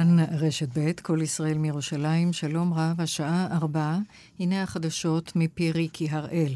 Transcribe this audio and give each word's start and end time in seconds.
כאן 0.00 0.16
רשת 0.30 0.78
ב', 0.78 0.92
כל 1.02 1.18
ישראל 1.22 1.58
מירושלים, 1.58 2.32
שלום 2.32 2.74
רב, 2.74 3.00
השעה 3.00 3.48
ארבע, 3.50 3.98
הנה 4.38 4.62
החדשות 4.62 5.32
מפי 5.36 5.72
ריקי 5.72 6.08
הראל. 6.10 6.54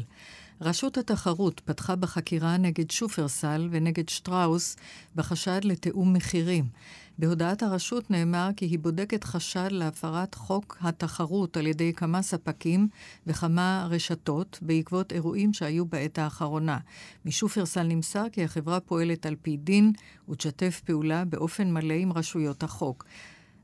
רשות 0.61 0.97
התחרות 0.97 1.59
פתחה 1.59 1.95
בחקירה 1.95 2.57
נגד 2.57 2.91
שופרסל 2.91 3.67
ונגד 3.71 4.09
שטראוס 4.09 4.75
בחשד 5.15 5.59
לתיאום 5.63 6.13
מחירים. 6.13 6.65
בהודעת 7.17 7.63
הרשות 7.63 8.11
נאמר 8.11 8.49
כי 8.55 8.65
היא 8.65 8.79
בודקת 8.79 9.23
חשד 9.23 9.67
להפרת 9.71 10.35
חוק 10.35 10.77
התחרות 10.81 11.57
על 11.57 11.67
ידי 11.67 11.93
כמה 11.93 12.21
ספקים 12.21 12.87
וכמה 13.27 13.87
רשתות 13.89 14.59
בעקבות 14.61 15.13
אירועים 15.13 15.53
שהיו 15.53 15.85
בעת 15.85 16.19
האחרונה. 16.19 16.77
משופרסל 17.25 17.83
נמסר 17.83 18.25
כי 18.31 18.43
החברה 18.43 18.79
פועלת 18.79 19.25
על 19.25 19.35
פי 19.41 19.57
דין 19.57 19.91
ותשתף 20.29 20.81
פעולה 20.85 21.25
באופן 21.25 21.71
מלא 21.71 21.93
עם 21.93 22.13
רשויות 22.13 22.63
החוק. 22.63 23.05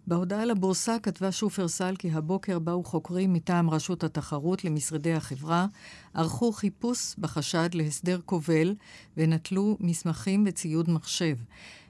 בהודעה 0.08 0.46
לבורסה 0.46 1.00
כתבה 1.04 1.32
שופרסל 1.32 1.96
כי 2.00 2.12
הבוקר 2.12 2.60
באו 2.60 2.84
חוקרים 2.84 3.34
מטעם 3.34 3.70
רשות 3.70 4.04
התחרות 4.04 4.66
למשרדי 4.66 5.14
החברה, 5.14 5.68
ערכו 6.14 6.52
חיפוש 6.52 7.16
בחשד 7.20 7.70
להסדר 7.74 8.20
כובל 8.26 8.76
ונטלו 9.18 9.78
מסמכים 9.80 10.44
וציוד 10.48 10.90
מחשב. 10.90 11.36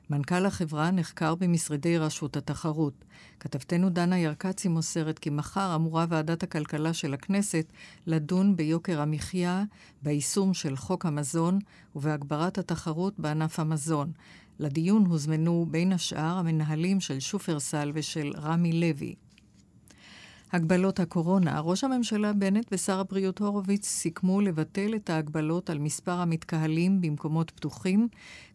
מנכ"ל 0.09 0.45
החברה 0.45 0.91
נחקר 0.91 1.35
במשרדי 1.35 1.97
רשות 1.97 2.37
התחרות. 2.37 2.93
כתבתנו 3.39 3.89
דנה 3.89 4.19
ירקצי 4.19 4.67
מוסרת 4.67 5.19
כי 5.19 5.29
מחר 5.29 5.75
אמורה 5.75 6.05
ועדת 6.09 6.43
הכלכלה 6.43 6.93
של 6.93 7.13
הכנסת 7.13 7.65
לדון 8.07 8.55
ביוקר 8.55 9.01
המחיה, 9.01 9.63
ביישום 10.03 10.53
של 10.53 10.75
חוק 10.75 11.05
המזון 11.05 11.59
ובהגברת 11.95 12.57
התחרות 12.57 13.19
בענף 13.19 13.59
המזון. 13.59 14.11
לדיון 14.61 15.05
הוזמנו 15.05 15.65
בין 15.71 15.91
השאר 15.91 16.37
המנהלים 16.37 16.99
של 16.99 17.19
שופרסל 17.19 17.91
ושל 17.93 18.31
רמי 18.37 18.73
לוי. 18.73 19.15
הגבלות 20.53 20.99
הקורונה, 20.99 21.59
ראש 21.59 21.83
הממשלה 21.83 22.33
בנט 22.33 22.65
ושר 22.71 22.99
הבריאות 22.99 23.39
הורוביץ 23.39 23.87
סיכמו 23.87 24.41
לבטל 24.41 24.95
את 24.95 25.09
ההגבלות 25.09 25.69
על 25.69 25.79
מספר 25.79 26.11
המתקהלים 26.11 27.01
במקומות 27.01 27.51
פתוחים. 27.51 28.07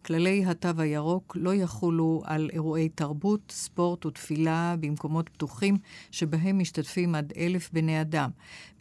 כללי 0.05 0.45
התו 0.45 0.69
הירוק 0.77 1.37
לא 1.39 1.53
יחולו 1.53 2.21
על 2.25 2.49
אירועי 2.53 2.89
תרבות, 2.89 3.41
ספורט 3.51 4.05
ותפילה 4.05 4.75
במקומות 4.79 5.29
פתוחים 5.29 5.77
שבהם 6.11 6.59
משתתפים 6.59 7.15
עד 7.15 7.33
אלף 7.37 7.69
בני 7.73 8.01
אדם. 8.01 8.29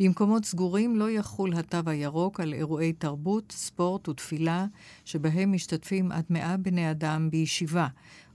במקומות 0.01 0.45
סגורים 0.45 0.97
לא 0.97 1.11
יחול 1.11 1.55
התו 1.55 1.79
הירוק 1.87 2.41
על 2.41 2.53
אירועי 2.53 2.93
תרבות, 2.93 3.53
ספורט 3.53 4.09
ותפילה 4.09 4.67
שבהם 5.05 5.53
משתתפים 5.53 6.13
עד 6.13 6.25
מאה 6.31 6.57
בני 6.57 6.91
אדם 6.91 7.31
בישיבה. 7.31 7.87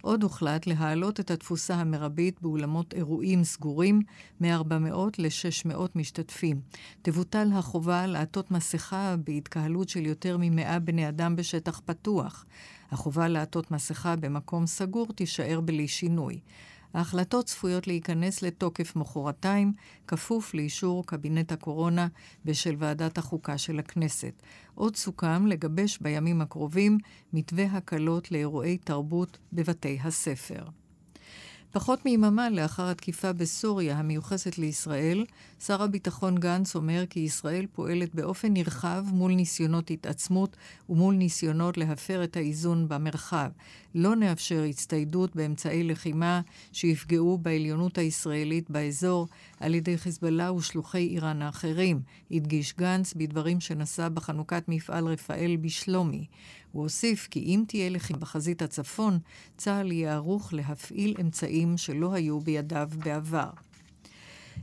עוד 0.02 0.24
הוחלט 0.24 0.68
להעלות 0.68 1.20
את 1.20 1.32
התפוסה 1.32 1.76
המרבית 1.76 2.42
באולמות 2.42 2.94
אירועים 2.94 3.44
סגורים 3.44 4.02
מ-400 4.42 4.96
ל-600 5.18 5.78
משתתפים. 5.96 6.62
תבוטל 7.02 7.48
החובה 7.54 8.08
לעטות 8.08 8.52
מסכה 8.52 9.16
בהתקהלות 9.24 9.90
של 9.90 10.06
יותר 10.06 10.38
מ-100 10.38 10.80
בני 10.80 11.10
אדם 11.10 11.36
בשטח 11.36 11.82
פתוח. 11.86 12.46
החובה 12.92 13.28
לעטות 13.28 13.72
מסכה 13.72 14.16
במקום 14.16 14.68
סגור 14.68 15.08
תישאר 15.16 15.62
בלי 15.62 15.88
שינוי. 15.88 16.40
ההחלטות 16.94 17.46
צפויות 17.46 17.88
להיכנס 17.88 18.42
לתוקף 18.42 18.96
מחרתיים, 18.96 19.74
כפוף 20.08 20.54
לאישור 20.54 21.06
קבינט 21.06 21.52
הקורונה 21.52 22.08
ושל 22.46 22.76
ועדת 22.78 23.18
החוקה 23.18 23.58
של 23.58 23.80
הכנסת. 23.80 24.34
עוד 24.76 24.96
סוכם 24.96 25.48
לגבש 25.48 25.98
בימים 26.02 26.42
הקרובים 26.42 26.98
מתווה 27.34 27.66
הקלות 27.66 28.32
לאירועי 28.32 28.78
תרבות 28.78 29.38
בבתי 29.54 30.00
הספר. 30.04 30.81
פחות 31.72 32.06
מיממה 32.06 32.50
לאחר 32.50 32.90
התקיפה 32.90 33.34
בסוריה 33.34 33.98
המיוחסת 33.98 34.58
לישראל, 34.58 35.26
שר 35.60 35.84
הביטחון 35.84 36.36
גנץ 36.36 36.76
אומר 36.76 37.04
כי 37.10 37.20
ישראל 37.20 37.66
פועלת 37.74 38.16
באופן 38.16 38.54
נרחב 38.54 39.04
מול 39.08 39.32
ניסיונות 39.32 39.92
התעצמות 39.92 40.58
ומול 40.90 41.16
ניסיונות 41.16 41.78
להפר 41.78 42.24
את 42.24 42.38
האיזון 42.38 42.90
במרחב. 42.90 43.50
לא 43.96 44.16
נאפשר 44.16 44.64
הצטיידות 44.70 45.36
באמצעי 45.36 45.84
לחימה 45.84 46.42
שיפגעו 46.72 47.38
בעליונות 47.38 47.98
הישראלית 47.98 48.70
באזור 48.70 49.28
על 49.60 49.76
ידי 49.76 49.98
חיזבאללה 49.98 50.52
ושלוחי 50.52 51.08
איראן 51.08 51.42
האחרים, 51.42 52.02
הדגיש 52.32 52.74
גנץ 52.78 53.14
בדברים 53.14 53.60
שנשא 53.60 54.10
בחנוכת 54.10 54.64
מפעל 54.68 55.08
רפאל 55.08 55.58
בשלומי. 55.62 56.26
הוא 56.72 56.84
הוסיף 56.84 57.28
כי 57.32 57.40
אם 57.40 57.64
תהיה 57.68 57.90
לחימה 57.90 58.20
בחזית 58.20 58.62
הצפון, 58.62 59.20
צה"ל 59.58 59.92
יהיה 59.92 60.14
ערוך 60.14 60.54
להפעיל 60.54 61.16
אמצעים 61.22 61.78
שלא 61.78 62.14
היו 62.14 62.40
בידיו 62.40 62.90
בעבר. 63.04 63.50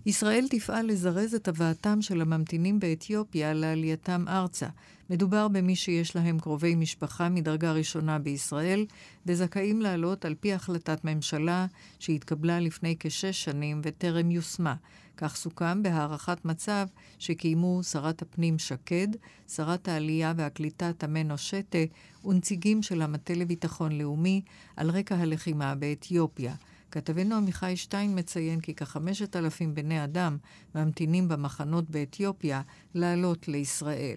ישראל 0.07 0.47
תפעל 0.51 0.87
לזרז 0.87 1.35
את 1.35 1.49
הבאתם 1.49 2.03
של 2.03 2.21
הממתינים 2.21 2.81
באתיופיה 2.81 3.53
לעלייתם 3.53 4.25
ארצה. 4.29 4.67
מדובר 5.11 5.49
במי 5.49 5.77
שיש 5.77 6.17
להם 6.17 6.39
קרובי 6.39 6.75
משפחה 6.75 7.29
מדרגה 7.29 7.73
ראשונה 7.73 8.19
בישראל, 8.19 8.87
וזכאים 9.27 9.83
לעלות 9.83 10.25
על 10.25 10.35
פי 10.41 10.53
החלטת 10.53 11.05
ממשלה 11.05 11.67
שהתקבלה 11.99 12.61
לפני 12.61 12.97
כשש 13.01 13.45
שנים 13.45 13.81
וטרם 13.85 14.31
יושמה. 14.31 14.75
כך 15.21 15.37
סוכם 15.37 15.83
בהערכת 15.83 16.45
מצב 16.45 16.87
שקיימו 17.19 17.83
שרת 17.83 18.23
הפנים 18.23 18.59
שקד, 18.59 19.09
שרת 19.49 19.89
העלייה 19.89 20.33
והקליטה 20.37 20.93
תמנו 20.93 21.39
שטה 21.39 21.79
ונציגים 22.25 22.83
של 22.83 23.03
המטה 23.03 23.35
לביטחון 23.35 23.93
לאומי 23.93 24.43
על 24.77 24.91
רקע 24.91 25.17
הלחימה 25.17 25.75
באתיופיה. 25.75 26.55
כתבנו 26.91 27.35
עמיחי 27.35 27.77
שטיין 27.77 28.19
מציין 28.19 28.61
כי 28.61 28.75
כחמשת 28.75 29.37
אלפים 29.37 29.75
בני 29.75 30.05
אדם 30.05 30.37
ממתינים 30.75 31.29
במחנות 31.29 31.91
באתיופיה 31.91 32.63
לעלות 32.95 33.49
לישראל. 33.49 34.17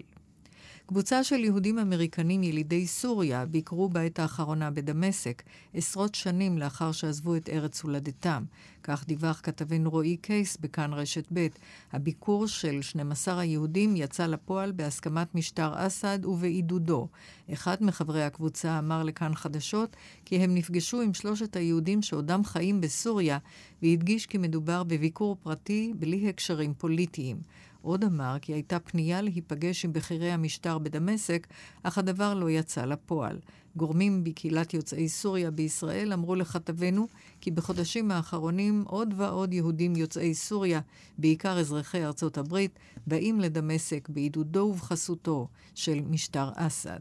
קבוצה 0.86 1.24
של 1.24 1.44
יהודים 1.44 1.78
אמריקנים 1.78 2.42
ילידי 2.42 2.86
סוריה 2.86 3.46
ביקרו 3.46 3.88
בעת 3.88 4.18
האחרונה 4.18 4.70
בדמשק, 4.70 5.42
עשרות 5.74 6.14
שנים 6.14 6.58
לאחר 6.58 6.92
שעזבו 6.92 7.36
את 7.36 7.48
ארץ 7.48 7.82
הולדתם. 7.82 8.44
כך 8.82 9.06
דיווח 9.06 9.40
כתבנו 9.42 9.90
רועי 9.90 10.16
קייס 10.16 10.56
בכאן 10.56 10.92
רשת 10.92 11.24
ב'. 11.32 11.46
הביקור 11.92 12.46
של 12.46 12.82
12 12.82 13.40
היהודים 13.40 13.96
יצא 13.96 14.26
לפועל 14.26 14.72
בהסכמת 14.72 15.34
משטר 15.34 15.86
אסד 15.86 16.24
ובעידודו. 16.24 17.08
אחד 17.52 17.76
מחברי 17.80 18.24
הקבוצה 18.24 18.78
אמר 18.78 19.02
לכאן 19.02 19.34
חדשות 19.34 19.96
כי 20.24 20.36
הם 20.36 20.54
נפגשו 20.54 21.00
עם 21.00 21.14
שלושת 21.14 21.56
היהודים 21.56 22.02
שעודם 22.02 22.44
חיים 22.44 22.80
בסוריה, 22.80 23.38
והדגיש 23.82 24.26
כי 24.26 24.38
מדובר 24.38 24.82
בביקור 24.82 25.36
פרטי 25.42 25.92
בלי 25.98 26.28
הקשרים 26.28 26.74
פוליטיים. 26.74 27.36
עוד 27.82 28.04
אמר 28.04 28.36
כי 28.42 28.52
הייתה 28.52 28.78
פנייה 28.78 29.22
להיפגש 29.22 29.84
עם 29.84 29.92
בכירי 29.92 30.30
המשטר 30.30 30.78
בדמשק, 30.78 31.46
אך 31.82 31.98
הדבר 31.98 32.34
לא 32.34 32.50
יצא 32.50 32.84
לפועל. 32.84 33.38
גורמים 33.76 34.24
בקהילת 34.24 34.74
יוצאי 34.74 35.08
סוריה 35.08 35.50
בישראל 35.50 36.12
אמרו 36.12 36.34
לכתבנו 36.34 37.08
כי 37.40 37.50
בחודשים 37.50 38.10
האחרונים 38.10 38.84
עוד 38.86 39.14
ועוד 39.16 39.54
יהודים 39.54 39.96
יוצאי 39.96 40.34
סוריה, 40.34 40.80
בעיקר 41.18 41.58
אזרחי 41.58 42.04
ארצות 42.04 42.38
הברית, 42.38 42.78
באים 43.06 43.40
לדמשק 43.40 44.08
בעידודו 44.08 44.60
ובחסותו 44.60 45.48
של 45.74 46.00
משטר 46.10 46.50
אסד. 46.54 47.00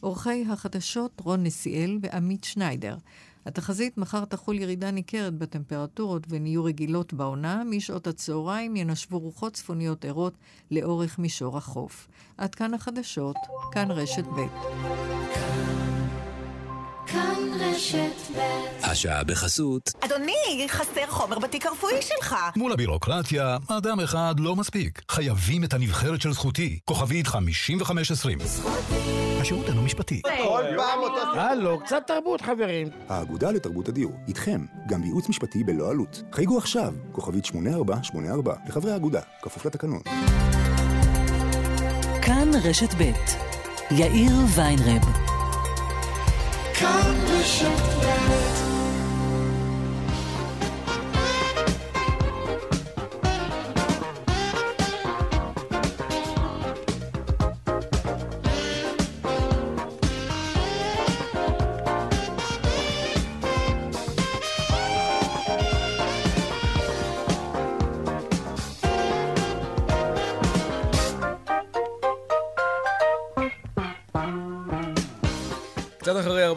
עורכי 0.00 0.44
החדשות 0.50 1.20
רון 1.24 1.42
נסיאל 1.44 1.98
ועמית 2.02 2.44
שניידר. 2.44 2.96
התחזית 3.46 3.98
מחר 3.98 4.24
תחול 4.24 4.58
ירידה 4.58 4.90
ניכרת 4.90 5.34
בטמפרטורות 5.34 6.26
ונהיו 6.28 6.64
רגילות 6.64 7.12
בעונה, 7.12 7.62
משעות 7.64 8.06
הצהריים 8.06 8.76
ינשבו 8.76 9.18
רוחות 9.18 9.52
צפוניות 9.52 10.04
ערות 10.04 10.34
לאורך 10.70 11.18
מישור 11.18 11.56
החוף. 11.56 12.08
עד 12.38 12.54
כאן 12.54 12.74
החדשות, 12.74 13.36
כאן 13.72 13.90
רשת 13.90 14.24
ב'. 14.24 15.83
השעה 18.82 19.24
בחסות. 19.24 19.90
אדוני, 20.00 20.66
חסר 20.68 21.06
חומר 21.08 21.38
בתיק 21.38 21.66
הרפואי 21.66 22.02
שלך. 22.02 22.36
מול 22.56 22.72
הבירוקרטיה, 22.72 23.56
אדם 23.68 24.00
אחד 24.00 24.34
לא 24.38 24.56
מספיק. 24.56 25.02
חייבים 25.10 25.64
את 25.64 25.74
הנבחרת 25.74 26.20
של 26.20 26.32
זכותי. 26.32 26.78
כוכבית 26.84 27.26
5520. 27.26 28.38
זכותי. 28.44 28.94
השירות 29.40 29.68
אינו 29.68 29.82
משפטי. 29.82 30.22
כל 30.22 30.62
פעם 30.76 30.98
אותו... 31.00 31.40
הלו, 31.40 31.80
קצת 31.80 32.02
תרבות, 32.06 32.40
חברים. 32.40 32.88
האגודה 33.08 33.50
לתרבות 33.50 33.88
הדיור, 33.88 34.12
איתכם, 34.28 34.64
גם 34.88 35.02
בייעוץ 35.02 35.28
משפטי 35.28 35.64
בלא 35.64 35.90
עלות. 35.90 36.22
חייגו 36.32 36.58
עכשיו, 36.58 36.94
כוכבית 37.12 37.44
8484, 37.44 38.54
לחברי 38.68 38.92
האגודה, 38.92 39.20
כפוף 39.42 39.66
לתקנון. 39.66 40.00
כאן 42.22 42.50
רשת 42.64 42.94
ב' 42.94 43.12
יאיר 43.90 44.32
ויינרב 44.56 45.23
כאן 46.74 47.14
בשפט 47.24 48.43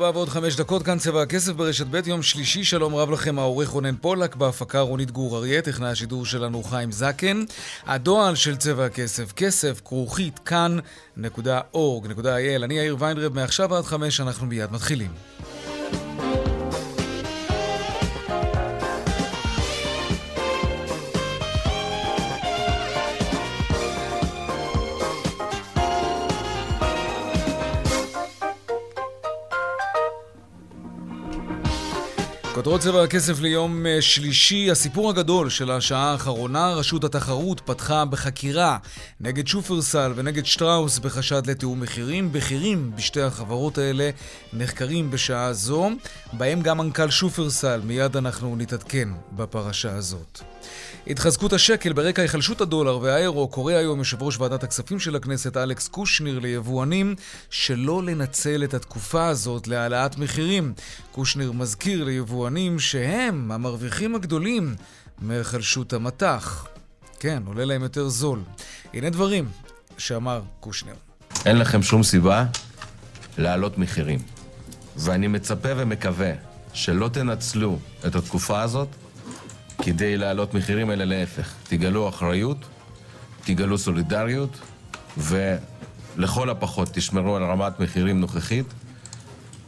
ארבע 0.08 0.18
ועוד 0.18 0.30
חמש 0.30 0.56
דקות, 0.56 0.84
כאן 0.84 0.98
צבע 0.98 1.22
הכסף 1.22 1.52
ברשת 1.52 1.86
ב', 1.92 2.08
יום 2.08 2.22
שלישי, 2.22 2.64
שלום 2.64 2.96
רב 2.96 3.12
לכם, 3.12 3.40
העורך 3.40 3.70
רונן 3.70 3.96
פולק, 3.96 4.36
בהפקה 4.36 4.80
רונית 4.80 5.12
גור 5.12 5.38
אריה, 5.38 5.62
טכנאי 5.62 5.90
השידור 5.90 6.26
שלנו 6.26 6.64
חיים 6.64 6.92
זקן. 6.92 7.44
הדועל 7.86 8.36
של 8.36 8.56
צבע 8.56 8.86
הכסף, 8.86 9.32
כסף, 9.32 9.82
כרוכית, 9.86 10.40
כאן.org.il. 10.40 12.64
אני 12.64 12.74
יאיר 12.74 12.96
ויינרב, 13.00 13.34
מעכשיו 13.34 13.76
עד 13.76 13.84
חמש, 13.84 14.22
אנחנו 14.22 14.48
מיד 14.48 14.72
מתחילים. 14.72 15.12
כותרות 32.58 32.82
צבע 32.82 33.04
הכסף 33.04 33.40
ליום 33.40 33.86
אה, 33.86 34.02
שלישי, 34.02 34.72
הסיפור 34.72 35.10
הגדול 35.10 35.50
של 35.50 35.72
השעה 35.72 36.12
האחרונה, 36.12 36.74
רשות 36.74 37.04
התחרות 37.04 37.60
פתחה 37.60 38.06
בחקירה 38.06 38.78
נגד 39.22 39.48
שופרסל 39.48 40.14
ונגד 40.16 40.46
שטראוס 40.46 41.00
בחשד 41.00 41.50
לתיאום 41.50 41.80
מחירים. 41.80 42.32
בכירים 42.32 42.92
בשתי 42.96 43.22
החברות 43.22 43.78
האלה 43.78 44.10
נחקרים 44.54 45.12
בשעה 45.12 45.54
זו, 45.54 45.90
בהם 46.34 46.62
גם 46.62 46.78
מנכ"ל 46.78 47.10
שופרסל, 47.10 47.82
מיד 47.84 48.18
אנחנו 48.18 48.56
נתעדכן 48.56 49.10
בפרשה 49.32 49.96
הזאת. 49.96 50.42
התחזקות 51.10 51.54
השקל 51.54 51.94
ברקע 51.94 52.22
היחלשות 52.22 52.62
הדולר 52.62 53.00
והאירו 53.02 53.48
קורא 53.48 53.74
היום 53.74 54.00
יושב 54.00 54.24
ראש 54.24 54.40
ועדת 54.40 54.64
הכספים 54.64 55.00
של 55.00 55.16
הכנסת 55.16 55.58
אלכס 55.58 55.88
קושניר 55.88 56.40
ליבואנים 56.40 57.16
שלא 57.50 58.04
לנצל 58.04 58.64
את 58.64 58.74
התקופה 58.74 59.28
הזאת 59.28 59.68
להעלאת 59.68 60.18
מחירים. 60.18 60.74
קושניר 61.18 61.52
מזכיר 61.52 62.04
ליבואנים 62.04 62.80
שהם 62.80 63.52
המרוויחים 63.52 64.16
הגדולים 64.16 64.76
מהיחלשות 65.22 65.94
המטח. 65.94 66.68
כן, 67.20 67.44
עולה 67.46 67.66
להם 67.66 67.84
יותר 67.84 68.10
זול. 68.10 68.40
הנה 68.94 69.10
דברים 69.10 69.50
שאמר 69.98 70.42
קושניר. 70.60 70.96
אין 71.46 71.58
לכם 71.58 71.84
שום 71.84 72.04
סיבה 72.04 72.46
להעלות 73.38 73.78
מחירים. 73.78 74.20
ואני 74.98 75.28
מצפה 75.28 75.70
ומקווה 75.78 76.32
שלא 76.74 77.08
תנצלו 77.08 77.80
את 78.08 78.16
התקופה 78.16 78.62
הזאת 78.62 78.88
כדי 79.82 80.18
להעלות 80.18 80.54
מחירים, 80.54 80.92
אלא 80.92 81.04
להפך. 81.04 81.54
תגלו 81.68 82.10
אחריות, 82.10 82.58
תגלו 83.46 83.78
סולידריות, 83.78 84.58
ולכל 85.18 86.50
הפחות 86.50 86.90
תשמרו 86.94 87.36
על 87.36 87.44
רמת 87.44 87.80
מחירים 87.80 88.20
נוכחית, 88.20 88.66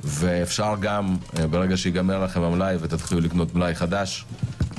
ואפשר 0.03 0.73
גם, 0.79 1.15
אה, 1.39 1.47
ברגע 1.47 1.77
שיגמר 1.77 2.23
לכם 2.23 2.41
המלאי 2.41 2.75
ותתחילו 2.79 3.21
לקנות 3.21 3.55
מלאי 3.55 3.75
חדש, 3.75 4.25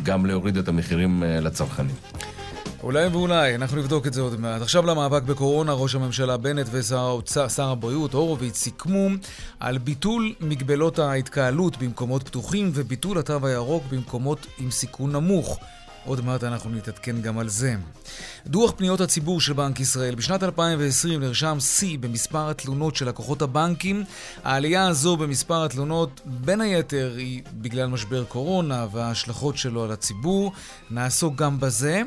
גם 0.02 0.26
להוריד 0.26 0.56
את 0.56 0.68
המחירים 0.68 1.22
אה, 1.22 1.40
לצרכנים. 1.40 1.94
אולי 2.82 3.06
ואולי, 3.06 3.54
אנחנו 3.54 3.76
נבדוק 3.76 4.06
את 4.06 4.12
זה 4.12 4.20
עוד 4.20 4.40
מעט. 4.40 4.62
עכשיו 4.62 4.86
למאבק 4.86 5.22
בקורונה, 5.22 5.72
ראש 5.72 5.94
הממשלה 5.94 6.36
בנט 6.36 6.66
ושר 6.70 7.18
הבריאות 7.58 8.14
הורוביץ 8.14 8.56
סיכמו 8.56 9.08
על 9.60 9.78
ביטול 9.78 10.34
מגבלות 10.40 10.98
ההתקהלות 10.98 11.76
במקומות 11.76 12.22
פתוחים 12.22 12.70
וביטול 12.74 13.18
התו 13.18 13.46
הירוק 13.46 13.84
במקומות 13.90 14.46
עם 14.58 14.70
סיכון 14.70 15.12
נמוך. 15.12 15.58
עוד 16.04 16.24
מעט 16.24 16.44
אנחנו 16.44 16.70
נתעדכן 16.70 17.20
גם 17.20 17.38
על 17.38 17.48
זה. 17.48 17.74
דוח 18.46 18.72
פניות 18.76 19.00
הציבור 19.00 19.40
של 19.40 19.52
בנק 19.52 19.80
ישראל. 19.80 20.14
בשנת 20.14 20.42
2020 20.42 21.20
נרשם 21.20 21.60
שיא 21.60 21.98
במספר 21.98 22.50
התלונות 22.50 22.96
של 22.96 23.08
לקוחות 23.08 23.42
הבנקים. 23.42 24.04
העלייה 24.44 24.88
הזו 24.88 25.16
במספר 25.16 25.64
התלונות, 25.64 26.20
בין 26.24 26.60
היתר, 26.60 27.14
היא 27.16 27.42
בגלל 27.52 27.86
משבר 27.86 28.24
קורונה 28.24 28.86
וההשלכות 28.92 29.56
שלו 29.56 29.84
על 29.84 29.92
הציבור. 29.92 30.52
נעסוק 30.90 31.36
גם 31.36 31.60
בזה. 31.60 32.02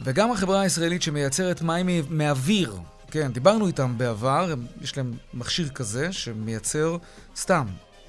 וגם 0.00 0.32
החברה 0.32 0.60
הישראלית 0.60 1.02
שמייצרת 1.02 1.62
מים 1.62 1.88
מאוויר, 2.10 2.76
כן, 3.10 3.32
דיברנו 3.32 3.66
איתם 3.66 3.98
בעבר, 3.98 4.54
יש 4.80 4.96
להם 4.96 5.12
מכשיר 5.34 5.68
כזה 5.68 6.12
שמייצר 6.12 6.96
סתם, 7.36 7.66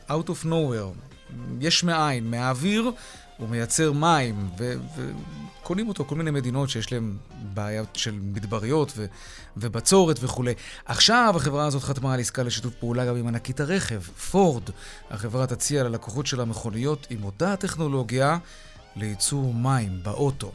out 0.10 0.28
of 0.28 0.46
nowhere, 0.46 1.12
יש 1.60 1.84
מאין, 1.84 2.32
מהאוויר, 2.32 2.92
הוא 3.42 3.50
מייצר 3.50 3.92
מים, 3.92 4.50
וקונים 4.58 5.88
אותו 5.88 6.06
כל 6.06 6.16
מיני 6.16 6.32
מדינות 6.32 6.70
שיש 6.70 6.92
להם 6.92 7.18
בעיות 7.54 7.96
של 7.96 8.20
מדבריות 8.22 8.94
ו- 8.96 9.06
ובצורת 9.58 10.18
וכולי. 10.22 10.54
עכשיו 10.86 11.34
החברה 11.36 11.66
הזאת 11.66 11.84
חתמה 11.84 12.14
על 12.14 12.20
עסקה 12.20 12.44
לשיתוף 12.44 12.74
פעולה 12.74 13.06
גם 13.06 13.16
עם 13.16 13.28
ענקית 13.28 13.60
הרכב, 13.60 14.02
פורד. 14.02 14.64
החברה 15.10 15.48
תציע 15.48 15.84
ללקוחות 15.84 16.28
שלה 16.28 16.46
מכוניות 16.46 17.08
עם 17.10 17.24
אותה 17.24 17.54
הטכנולוגיה 17.54 18.38
לייצור 18.96 19.54
מים 19.54 20.00
באוטו. 20.04 20.52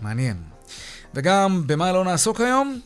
מעניין. 0.00 0.36
וגם 1.14 1.62
במה 1.66 1.92
לא 1.92 2.04
נעסוק 2.04 2.40
היום? 2.40 2.80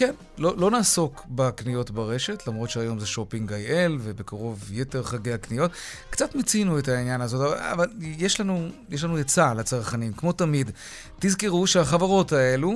כן, 0.00 0.14
לא, 0.38 0.54
לא 0.56 0.70
נעסוק 0.70 1.26
בקניות 1.28 1.90
ברשת, 1.90 2.46
למרות 2.46 2.70
שהיום 2.70 2.98
זה 2.98 3.06
שופינג 3.06 3.52
איי-אל, 3.52 3.98
ובקרוב 4.00 4.64
יתר 4.72 5.02
חגי 5.02 5.32
הקניות. 5.32 5.70
קצת 6.10 6.34
מיצינו 6.34 6.78
את 6.78 6.88
העניין 6.88 7.20
הזה, 7.20 7.36
אבל 7.72 7.88
יש 8.00 8.40
לנו, 8.40 8.68
יש 8.90 9.04
לנו 9.04 9.16
עצה 9.16 9.54
לצרכנים, 9.54 10.12
כמו 10.12 10.32
תמיד. 10.32 10.70
תזכרו 11.18 11.66
שהחברות 11.66 12.32
האלו, 12.32 12.74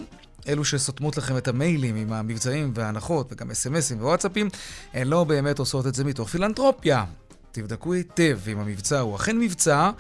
אלו 0.49 0.65
שסותמות 0.65 1.17
לכם 1.17 1.37
את 1.37 1.49
המיילים 1.49 1.97
עם 1.97 2.13
המבצעים 2.13 2.73
וההנחות, 2.75 3.33
וגם 3.33 3.51
אס.אם.אסים 3.51 3.99
ווואטסאפים, 3.99 4.49
הן 4.95 5.07
לא 5.07 5.25
באמת 5.25 5.59
עושות 5.59 5.87
את 5.87 5.95
זה 5.95 6.05
מתוך 6.05 6.29
פילנטרופיה. 6.29 7.05
תבדקו 7.53 7.93
היטב 7.93 8.39
אם 8.53 8.59
המבצע 8.59 9.01
הוא 9.01 9.17
אכן 9.17 9.39
מבצע, 9.39 9.91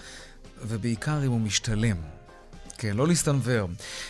ובעיקר 0.62 1.24
אם 1.24 1.30
הוא 1.30 1.40
משתלם. 1.40 2.13
כן, 2.78 2.96
לא 2.96 3.06
להסתנוור. 3.06 3.68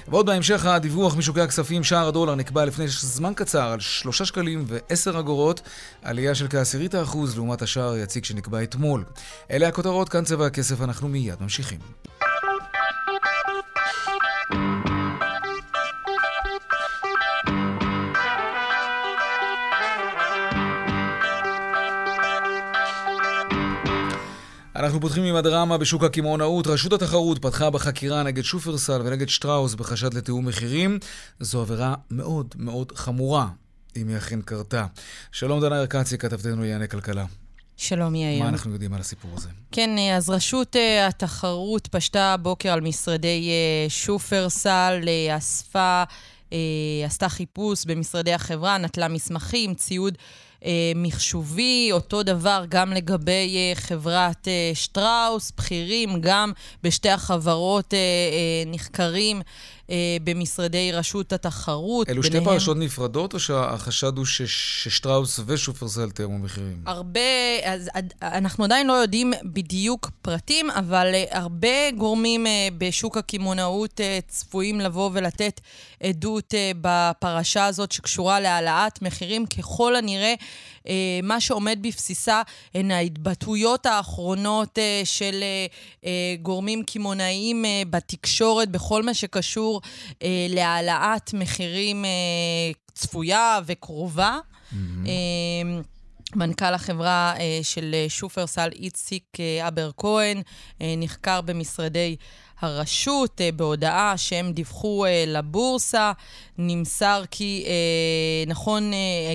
ועוד 0.08 0.26
בהמשך 0.26 0.66
הדיווח 0.66 1.16
משוקי 1.16 1.40
הכספים, 1.40 1.84
שער 1.84 2.08
הדולר 2.08 2.34
נקבע 2.34 2.64
לפני 2.64 2.84
זמן 2.88 3.32
קצר 3.36 3.72
על 3.72 3.80
3 3.80 4.22
שקלים 4.22 4.64
ו-10 4.68 5.18
אגורות, 5.18 5.60
עלייה 6.02 6.34
של 6.34 6.48
כעשירית 6.48 6.94
האחוז 6.94 7.36
לעומת 7.36 7.62
השער 7.62 7.92
היציג 7.92 8.24
שנקבע 8.24 8.62
אתמול. 8.62 9.04
אלה 9.50 9.68
הכותרות, 9.68 10.08
כאן 10.08 10.24
צבע 10.24 10.46
הכסף, 10.46 10.80
אנחנו 10.80 11.08
מיד 11.08 11.36
ממשיכים. 11.40 11.78
אנחנו 24.84 25.00
פותחים 25.00 25.24
עם 25.24 25.36
הדרמה 25.36 25.78
בשוק 25.78 26.04
הקמעונאות. 26.04 26.66
רשות 26.66 26.92
התחרות 26.92 27.38
פתחה 27.38 27.70
בחקירה 27.70 28.22
נגד 28.22 28.42
שופרסל 28.42 29.02
ונגד 29.04 29.28
שטראוס 29.28 29.74
בחשד 29.74 30.14
לתיאום 30.14 30.48
מחירים. 30.48 30.98
זו 31.40 31.60
עבירה 31.60 31.94
מאוד 32.10 32.54
מאוד 32.58 32.92
חמורה, 32.96 33.48
אם 33.96 34.08
היא 34.08 34.16
אכן 34.16 34.40
קרתה. 34.40 34.86
שלום 35.32 35.60
דנה 35.60 35.80
ארקצי, 35.80 36.18
כתבתנו 36.18 36.60
לענייני 36.60 36.88
כלכלה. 36.88 37.24
שלום 37.76 38.14
יאיר. 38.14 38.42
מה 38.42 38.48
אנחנו 38.48 38.72
יודעים 38.72 38.94
על 38.94 39.00
הסיפור 39.00 39.30
הזה? 39.36 39.48
כן, 39.72 39.90
אז 40.16 40.30
רשות 40.30 40.76
uh, 40.76 40.78
התחרות 41.08 41.86
פשטה 41.86 42.34
הבוקר 42.34 42.72
על 42.72 42.80
משרדי 42.80 43.50
uh, 43.50 43.90
שופרסל, 43.90 45.00
uh, 45.02 45.38
אספה, 45.38 46.02
עשתה 47.06 47.28
חיפוש 47.28 47.84
במשרדי 47.84 48.32
החברה, 48.32 48.78
נטלה 48.78 49.08
מסמכים, 49.08 49.74
ציוד 49.74 50.14
אה, 50.14 50.18
מחשובי, 50.94 51.88
אותו 51.92 52.22
דבר 52.22 52.64
גם 52.68 52.92
לגבי 52.92 53.56
אה, 53.56 53.72
חברת 53.74 54.48
אה, 54.48 54.70
שטראוס, 54.74 55.52
בכירים, 55.58 56.20
גם 56.20 56.52
בשתי 56.82 57.10
החברות 57.10 57.94
נחקרים 58.66 59.36
אה, 59.36 59.42
במשרדי 60.24 60.92
רשות 60.92 61.32
התחרות. 61.32 62.08
אלו 62.08 62.22
ביניהם... 62.22 62.42
שתי 62.42 62.50
פרשות 62.50 62.76
נפרדות, 62.76 63.34
או 63.34 63.40
שהחשד 63.40 64.18
הוא 64.18 64.26
ששטראוס 64.26 65.40
ושופרסל 65.46 66.10
תאמו 66.10 66.38
מחירים? 66.38 66.82
הרבה, 66.86 67.20
אז 67.64 67.90
אנחנו 68.22 68.64
עדיין 68.64 68.86
לא 68.86 68.92
יודעים 68.92 69.32
בדיוק 69.44 70.10
פרטים, 70.22 70.70
אבל 70.70 71.10
אה, 71.14 71.24
הרבה 71.30 71.90
גורמים 71.98 72.46
אה, 72.46 72.68
בשוק 72.78 73.16
הקמעונאות 73.16 74.00
אה, 74.00 74.18
צפויים 74.28 74.80
לבוא 74.80 75.10
ולתת 75.12 75.60
עדות 76.02 76.54
אה, 76.54 76.70
בפרשה 76.80 77.66
הזאת 77.66 77.92
שקשורה 77.92 78.40
להעלאת 78.40 79.02
מחירים. 79.02 79.46
ככל 79.46 79.96
הנראה, 79.96 80.24
אה, 80.28 80.34
מה 81.22 81.40
שעומד 81.40 81.78
בבסיסה 81.82 82.42
הן 82.74 82.90
ההתבטאויות 82.90 83.86
האחרונות 83.86 84.78
אה, 84.78 85.00
של 85.04 85.42
אה, 85.42 85.66
אה, 86.04 86.36
גורמים 86.42 86.82
קמעונאיים 86.82 87.64
אה, 87.64 87.82
בתקשורת 87.90 88.68
בכל 88.70 89.02
מה 89.02 89.14
שקשור 89.14 89.44
קשור 89.54 89.80
אה, 90.22 90.46
להעלאת 90.48 91.34
מחירים 91.34 92.04
אה, 92.04 92.10
צפויה 92.94 93.60
וקרובה. 93.66 94.38
Mm-hmm. 94.38 94.76
אה, 95.06 95.80
מנכ"ל 96.36 96.74
החברה 96.74 97.34
אה, 97.38 97.60
של 97.62 97.94
שופרסל, 98.08 98.68
איציק 98.72 99.24
אה, 99.40 99.68
אבר 99.68 99.90
כהן, 99.96 100.42
אה, 100.80 100.94
נחקר 100.96 101.40
במשרדי 101.40 102.16
הרשות. 102.64 103.40
אה, 103.40 103.52
בהודעה 103.52 104.16
שהם 104.16 104.52
דיווחו 104.52 105.04
אה, 105.04 105.24
לבורסה, 105.26 106.12
נמסר 106.58 107.22
כי 107.30 107.66
נכון 108.46 108.92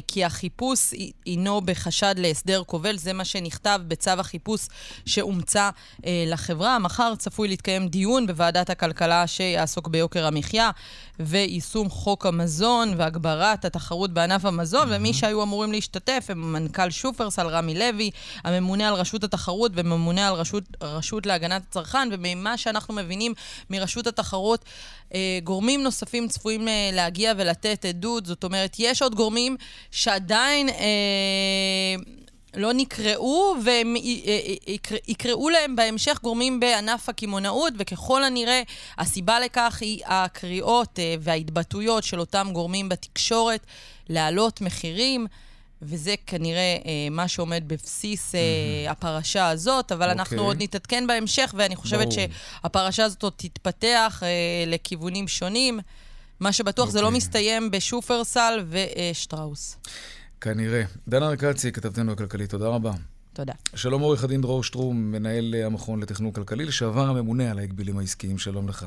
כי 0.07 0.25
החיפוש 0.25 0.93
הינו 1.25 1.61
בחשד 1.61 2.15
להסדר 2.17 2.63
כובל, 2.63 2.97
זה 2.97 3.13
מה 3.13 3.25
שנכתב 3.25 3.81
בצו 3.87 4.11
החיפוש 4.11 4.67
שאומצה 5.05 5.69
לחברה. 6.05 6.79
מחר 6.79 7.15
צפוי 7.15 7.47
להתקיים 7.47 7.87
דיון 7.87 8.27
בוועדת 8.27 8.69
הכלכלה 8.69 9.27
שיעסוק 9.27 9.87
ביוקר 9.87 10.25
המחיה 10.25 10.71
ויישום 11.19 11.89
חוק 11.89 12.25
המזון 12.25 12.93
והגברת 12.97 13.65
התחרות 13.65 14.13
בענף 14.13 14.45
המזון, 14.45 14.87
mm-hmm. 14.87 14.95
ומי 14.95 15.13
שהיו 15.13 15.43
אמורים 15.43 15.71
להשתתף 15.71 16.25
הם 16.29 16.53
מנכ"ל 16.53 16.89
שופרסל 16.89 17.47
רמי 17.47 17.79
לוי, 17.79 18.11
הממונה 18.43 18.87
על 18.87 18.93
רשות 18.93 19.23
התחרות 19.23 19.71
וממונה 19.75 20.27
על 20.27 20.33
רשות, 20.33 20.63
רשות 20.81 21.25
להגנת 21.25 21.61
הצרכן, 21.69 22.09
וממה 22.11 22.57
שאנחנו 22.57 22.93
מבינים 22.93 23.33
מרשות 23.69 24.07
התחרות, 24.07 24.65
אה, 25.13 25.39
גורמים 25.43 25.83
נוספים 25.83 26.27
צפויים 26.27 26.67
אה, 26.67 26.89
להגיע 26.93 27.33
ולתת 27.37 27.85
עדות. 27.85 28.25
זאת 28.25 28.43
אומרת, 28.43 28.75
יש 28.79 29.01
עוד 29.01 29.15
גורמים 29.15 29.57
שעדיין... 29.91 30.69
אה, 30.69 31.95
לא 32.59 32.73
נקראו, 32.73 33.55
והם 33.63 33.95
יקראו 35.07 35.49
להם 35.49 35.75
בהמשך 35.75 36.19
גורמים 36.23 36.59
בענף 36.59 37.09
הקמעונאות, 37.09 37.73
וככל 37.77 38.23
הנראה 38.23 38.61
הסיבה 38.97 39.39
לכך 39.39 39.77
היא 39.81 40.01
הקריאות 40.05 40.99
וההתבטאויות 41.19 42.03
של 42.03 42.19
אותם 42.19 42.47
גורמים 42.53 42.89
בתקשורת 42.89 43.65
להעלות 44.09 44.61
מחירים. 44.61 45.27
וזה 45.81 46.15
כנראה 46.27 46.77
אה, 46.85 47.07
מה 47.11 47.27
שעומד 47.27 47.63
בבסיס 47.67 48.35
אה, 48.35 48.39
mm-hmm. 48.39 48.91
הפרשה 48.91 49.47
הזאת, 49.47 49.91
אבל 49.91 50.09
okay. 50.09 50.11
אנחנו 50.11 50.37
אוקיי. 50.37 50.47
עוד 50.47 50.63
נתעדכן 50.63 51.07
בהמשך, 51.07 51.53
ואני 51.57 51.75
חושבת 51.75 52.07
ברור. 52.07 52.27
שהפרשה 52.61 53.03
הזאת 53.03 53.23
עוד 53.23 53.33
תתפתח 53.35 54.23
אה, 54.25 54.63
לכיוונים 54.67 55.27
שונים. 55.27 55.79
מה 56.39 56.53
שבטוח 56.53 56.87
okay. 56.87 56.91
זה 56.91 57.01
לא 57.01 57.05
אוקיי. 57.05 57.17
מסתיים 57.17 57.71
בשופרסל 57.71 58.65
ושטראוס. 58.69 59.77
כנראה. 60.41 60.83
דנה 61.07 61.27
ארקצי, 61.27 61.71
כתבתנו 61.71 62.11
הכלכלית, 62.11 62.49
תודה 62.49 62.67
רבה. 62.67 62.91
תודה. 63.33 63.53
שלום 63.75 64.01
עורך 64.01 64.23
הדין 64.23 64.41
דרור 64.41 64.63
שטרום, 64.63 65.11
מנהל 65.11 65.55
המכון 65.65 65.99
לתכנון 65.99 66.31
כלכלי, 66.31 66.65
לשעבר 66.65 67.09
הממונה 67.09 67.51
על 67.51 67.59
ההגבילים 67.59 67.97
העסקיים. 67.97 68.37
שלום 68.37 68.69
לך. 68.69 68.85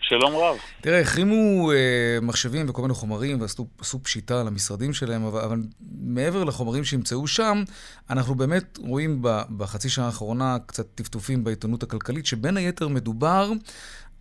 שלום 0.00 0.32
רב. 0.36 0.56
תראה, 0.80 1.00
החרימו 1.00 1.72
אה, 1.72 2.18
מחשבים 2.22 2.68
וכל 2.68 2.82
מיני 2.82 2.94
חומרים 2.94 3.40
ועשו 3.40 4.02
פשיטה 4.02 4.40
על 4.40 4.46
המשרדים 4.46 4.92
שלהם, 4.92 5.24
אבל, 5.24 5.40
אבל 5.40 5.62
מעבר 6.00 6.44
לחומרים 6.44 6.84
שימצאו 6.84 7.26
שם, 7.26 7.62
אנחנו 8.10 8.34
באמת 8.34 8.78
רואים 8.78 9.22
בחצי 9.56 9.88
שעה 9.88 10.06
האחרונה 10.06 10.56
קצת 10.66 10.86
טפטופים 10.94 11.44
בעיתונות 11.44 11.82
הכלכלית, 11.82 12.26
שבין 12.26 12.56
היתר 12.56 12.88
מדובר 12.88 13.52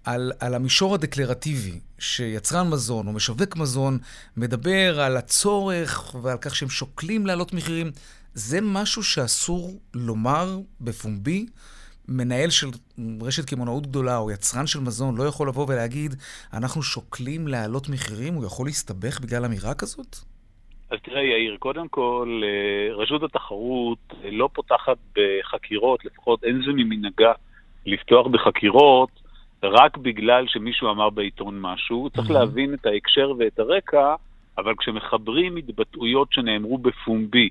על, 0.05 0.31
על 0.39 0.53
המישור 0.53 0.95
הדקלרטיבי, 0.95 1.79
שיצרן 1.99 2.69
מזון 2.69 3.07
או 3.07 3.11
משווק 3.11 3.55
מזון 3.55 3.97
מדבר 4.37 4.99
על 4.99 5.17
הצורך 5.17 6.15
ועל 6.21 6.37
כך 6.41 6.55
שהם 6.55 6.69
שוקלים 6.69 7.25
להעלות 7.25 7.53
מחירים. 7.53 7.91
זה 8.33 8.59
משהו 8.61 9.03
שאסור 9.03 9.79
לומר 9.93 10.57
בפומבי? 10.81 11.45
מנהל 12.07 12.49
של 12.49 12.67
רשת 13.21 13.49
קמעונאות 13.49 13.87
גדולה 13.87 14.17
או 14.17 14.31
יצרן 14.31 14.67
של 14.67 14.79
מזון 14.79 15.17
לא 15.17 15.23
יכול 15.23 15.47
לבוא 15.47 15.65
ולהגיד, 15.69 16.15
אנחנו 16.53 16.83
שוקלים 16.83 17.47
להעלות 17.47 17.89
מחירים? 17.89 18.33
הוא 18.33 18.45
יכול 18.45 18.67
להסתבך 18.67 19.21
בגלל 19.21 19.45
אמירה 19.45 19.73
כזאת? 19.73 20.15
אז 20.89 20.99
תראה, 21.03 21.23
יאיר, 21.23 21.57
קודם 21.59 21.87
כל, 21.87 22.41
אה, 22.43 22.95
רשות 22.95 23.23
התחרות 23.23 23.97
אה, 24.23 24.31
לא 24.31 24.49
פותחת 24.53 24.97
בחקירות, 25.15 26.05
לפחות 26.05 26.43
אין 26.43 26.61
זה 26.65 26.71
ממנהגה 26.73 27.31
לפתוח 27.85 28.27
בחקירות 28.27 29.09
רק 29.63 29.97
בגלל 29.97 30.47
שמישהו 30.47 30.91
אמר 30.91 31.09
בעיתון 31.09 31.61
משהו. 31.61 32.09
צריך 32.09 32.31
להבין 32.31 32.73
את 32.73 32.85
ההקשר 32.85 33.33
ואת 33.39 33.59
הרקע, 33.59 34.15
אבל 34.57 34.73
כשמחברים 34.77 35.55
התבטאויות 35.55 36.27
שנאמרו 36.31 36.77
בפומבי 36.77 37.49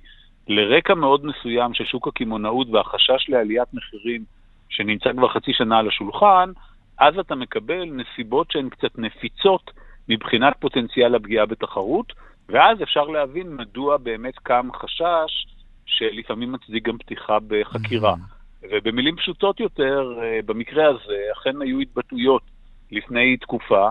לרקע 0.48 0.94
מאוד 0.94 1.26
מסוים 1.26 1.74
של 1.74 1.84
שוק 1.84 2.08
הקמעונאות 2.08 2.66
והחשש 2.70 3.28
לעליית 3.28 3.68
מחירים 3.74 4.24
שנמצא 4.68 5.12
כבר 5.12 5.28
חצי 5.28 5.52
שנה 5.52 5.78
על 5.78 5.88
השולחן, 5.88 6.50
אז 6.98 7.18
אתה 7.18 7.34
מקבל 7.34 7.84
נסיבות 7.84 8.50
שהן 8.50 8.68
קצת 8.68 8.98
נפיצות 8.98 9.70
מבחינת 10.08 10.54
פוטנציאל 10.60 11.14
הפגיעה 11.14 11.46
בתחרות, 11.46 12.12
ואז 12.48 12.82
אפשר 12.82 13.04
להבין 13.04 13.56
מדוע 13.56 13.96
באמת 13.96 14.38
קם 14.38 14.68
חשש 14.74 15.46
שלפעמים 15.86 16.52
מצדיק 16.52 16.84
גם 16.84 16.98
פתיחה 16.98 17.38
בחקירה. 17.48 18.14
Mm-hmm. 18.14 18.33
ובמילים 18.70 19.16
פשוטות 19.16 19.60
יותר, 19.60 20.18
אה, 20.22 20.40
במקרה 20.46 20.88
הזה 20.88 21.16
אכן 21.32 21.62
היו 21.62 21.80
התבטאויות 21.80 22.42
לפני 22.92 23.36
תקופה, 23.36 23.88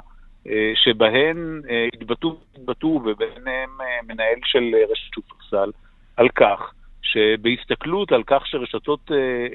אה, 0.47 0.71
שבהן 0.75 1.61
אה, 1.69 1.87
התבטאו, 1.93 2.35
התבטאו 2.55 3.01
וביניהם 3.05 3.69
מנהל 4.07 4.39
של 4.43 4.75
רשת 4.91 5.13
שופרסל, 5.13 5.71
על 6.17 6.29
כך 6.29 6.73
שבהסתכלות 7.01 8.11
על 8.11 8.23
כך 8.23 8.47
שרשתות 8.47 9.11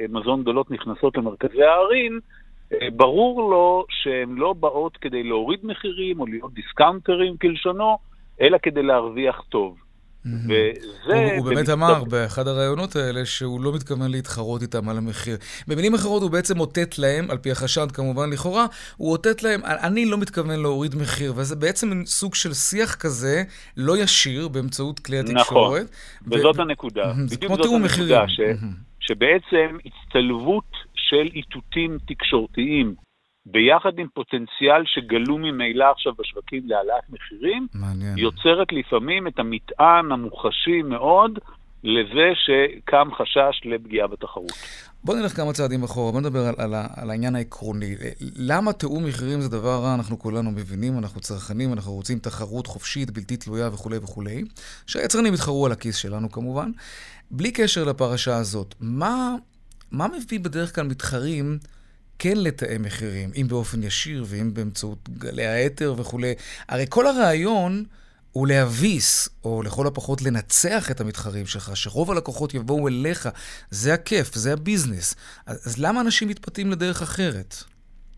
מזון 0.08 0.42
גדולות 0.42 0.70
נכנסות 0.70 1.16
למרכזי 1.16 1.62
הערים, 1.62 2.20
ברור 2.92 3.50
לו 3.50 3.84
שהן 3.88 4.34
לא 4.34 4.52
באות 4.52 4.96
כדי 4.96 5.22
להוריד 5.22 5.60
מחירים 5.62 6.20
או 6.20 6.26
להיות 6.26 6.52
דיסקאונטרים 6.52 7.36
כלשונו, 7.36 7.98
אלא 8.40 8.58
כדי 8.62 8.82
להרוויח 8.82 9.44
טוב. 9.48 9.76
וזה... 10.26 10.72
הוא, 11.04 11.32
הוא 11.36 11.44
באמת 11.44 11.68
אמר 11.68 12.04
באחד 12.04 12.48
הראיונות 12.48 12.96
האלה 12.96 13.26
שהוא 13.26 13.60
לא 13.60 13.72
מתכוון 13.72 14.10
להתחרות 14.10 14.62
איתם 14.62 14.88
על 14.88 14.96
המחיר. 14.98 15.36
במילים 15.68 15.94
אחרות 15.94 16.22
הוא 16.22 16.30
בעצם 16.30 16.60
אותת 16.60 16.98
להם, 16.98 17.30
על 17.30 17.38
פי 17.38 17.50
החשד 17.50 17.92
כמובן 17.92 18.30
לכאורה, 18.30 18.66
הוא 18.96 19.12
אותת 19.12 19.42
להם, 19.42 19.60
אני 19.64 20.06
לא 20.06 20.18
מתכוון 20.18 20.60
להוריד 20.60 20.94
מחיר, 20.96 21.32
וזה 21.36 21.56
בעצם 21.56 22.02
סוג 22.06 22.34
של 22.34 22.52
שיח 22.52 22.94
כזה, 22.94 23.42
לא 23.76 23.98
ישיר, 23.98 24.48
באמצעות 24.48 25.00
כלי 25.00 25.18
התקשורת. 25.18 25.46
נכון, 25.46 25.80
ו... 26.26 26.34
וזאת 26.34 26.58
הנקודה. 26.58 27.12
זה 27.26 27.36
כמו 27.36 27.56
תיאום 27.56 27.82
מחירים. 27.82 28.28
ש... 28.28 28.40
שבעצם 29.00 29.76
הצטלבות 29.84 30.70
של 30.94 31.28
איתותים 31.34 31.98
תקשורתיים 32.06 32.94
ביחד 33.50 33.98
עם 33.98 34.06
פוטנציאל 34.14 34.82
שגלום 34.84 35.42
ממילא 35.42 35.84
עכשיו 35.90 36.12
בשווקים 36.18 36.62
להעלאת 36.66 37.04
מחירים, 37.10 37.66
מעניין. 37.74 38.18
יוצרת 38.18 38.72
לפעמים 38.72 39.26
את 39.26 39.38
המטען 39.38 40.12
המוחשי 40.12 40.82
מאוד 40.84 41.38
לזה 41.84 42.32
שקם 42.34 43.08
חשש 43.18 43.60
לפגיעה 43.64 44.06
בתחרות. 44.06 44.52
בוא 45.04 45.16
נלך 45.16 45.36
כמה 45.36 45.52
צעדים 45.52 45.82
אחורה, 45.82 46.12
בוא 46.12 46.20
נדבר 46.20 46.40
על, 46.40 46.54
על, 46.58 46.74
על 46.96 47.10
העניין 47.10 47.36
העקרוני. 47.36 47.94
למה 48.36 48.72
תיאום 48.72 49.04
מחירים 49.06 49.40
זה 49.40 49.48
דבר 49.48 49.80
רע? 49.82 49.94
אנחנו 49.94 50.18
כולנו 50.18 50.50
מבינים, 50.50 50.98
אנחנו 50.98 51.20
צרכנים, 51.20 51.72
אנחנו 51.72 51.92
רוצים 51.92 52.18
תחרות 52.18 52.66
חופשית, 52.66 53.10
בלתי 53.10 53.36
תלויה 53.36 53.68
וכולי 53.68 53.96
וכולי. 53.98 54.44
שהיצרנים 54.86 55.34
יתחרו 55.34 55.66
על 55.66 55.72
הכיס 55.72 55.96
שלנו 55.96 56.30
כמובן. 56.30 56.70
בלי 57.30 57.52
קשר 57.52 57.84
לפרשה 57.84 58.36
הזאת, 58.36 58.74
מה, 58.80 59.34
מה 59.92 60.06
מביא 60.08 60.40
בדרך 60.40 60.74
כלל 60.74 60.86
מתחרים 60.86 61.58
כן 62.18 62.36
לתאם 62.36 62.82
מחירים, 62.82 63.30
אם 63.40 63.46
באופן 63.48 63.82
ישיר 63.82 64.24
ואם 64.26 64.54
באמצעות 64.54 65.08
גלי 65.08 65.46
האתר 65.46 65.94
וכולי. 65.98 66.34
הרי 66.68 66.84
כל 66.88 67.06
הרעיון 67.06 67.84
הוא 68.32 68.48
להביס, 68.48 69.40
או 69.44 69.62
לכל 69.62 69.86
הפחות 69.86 70.22
לנצח 70.22 70.90
את 70.90 71.00
המתחרים 71.00 71.46
שלך, 71.46 71.70
שרוב 71.74 72.10
הלקוחות 72.10 72.54
יבואו 72.54 72.88
אליך. 72.88 73.28
זה 73.70 73.94
הכיף, 73.94 74.26
זה 74.34 74.52
הביזנס. 74.52 75.14
אז, 75.46 75.66
אז 75.66 75.84
למה 75.84 76.00
אנשים 76.00 76.28
מתפתים 76.28 76.70
לדרך 76.70 77.02
אחרת? 77.02 77.54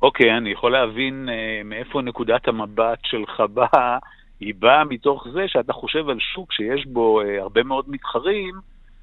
אוקיי, 0.02 0.34
okay, 0.34 0.38
אני 0.38 0.50
יכול 0.50 0.72
להבין 0.72 1.28
uh, 1.28 1.64
מאיפה 1.64 2.02
נקודת 2.02 2.48
המבט 2.48 2.98
שלך 3.02 3.42
באה. 3.54 3.98
היא 4.40 4.54
באה 4.58 4.84
מתוך 4.84 5.26
זה 5.32 5.44
שאתה 5.46 5.72
חושב 5.72 6.08
על 6.08 6.18
שוק 6.34 6.52
שיש 6.52 6.86
בו 6.86 7.22
uh, 7.22 7.24
הרבה 7.40 7.62
מאוד 7.62 7.84
מתחרים, 7.88 8.54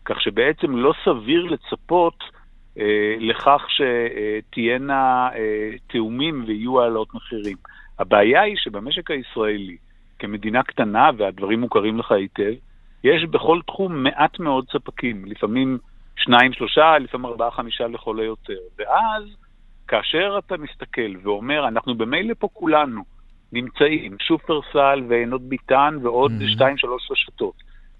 כך 0.05 0.21
שבעצם 0.21 0.75
לא 0.75 0.93
סביר 1.05 1.43
לצפות 1.43 2.23
לכך 3.19 3.65
שתהיינה 3.69 5.29
אה, 5.35 5.71
תאומים 5.87 6.43
ויהיו 6.47 6.81
העלות 6.81 7.13
מחירים. 7.13 7.57
הבעיה 7.99 8.41
היא 8.41 8.55
שבמשק 8.57 9.11
הישראלי, 9.11 9.77
כמדינה 10.19 10.63
קטנה, 10.63 11.09
והדברים 11.17 11.61
מוכרים 11.61 11.99
לך 11.99 12.11
היטב, 12.11 12.53
יש 13.03 13.23
בכל 13.23 13.59
תחום 13.67 14.03
מעט 14.03 14.39
מאוד 14.39 14.65
ספקים, 14.71 15.25
לפעמים 15.25 15.77
שניים, 16.15 16.53
שלושה, 16.53 16.97
לפעמים 16.97 17.25
ארבעה, 17.25 17.51
חמישה 17.51 17.87
לכל 17.87 18.19
היותר. 18.19 18.59
ואז, 18.77 19.23
כאשר 19.87 20.39
אתה 20.39 20.57
מסתכל 20.57 21.11
ואומר, 21.23 21.67
אנחנו 21.67 21.95
במילא 21.95 22.33
פה 22.39 22.47
כולנו 22.53 23.03
נמצאים, 23.51 24.15
שופרסל 24.19 25.03
ועינות 25.09 25.41
ביטן 25.41 25.97
ועוד 26.01 26.31
mm-hmm. 26.31 26.51
שתיים, 26.51 26.77
שלוש 26.77 27.11
רשתות, 27.11 27.55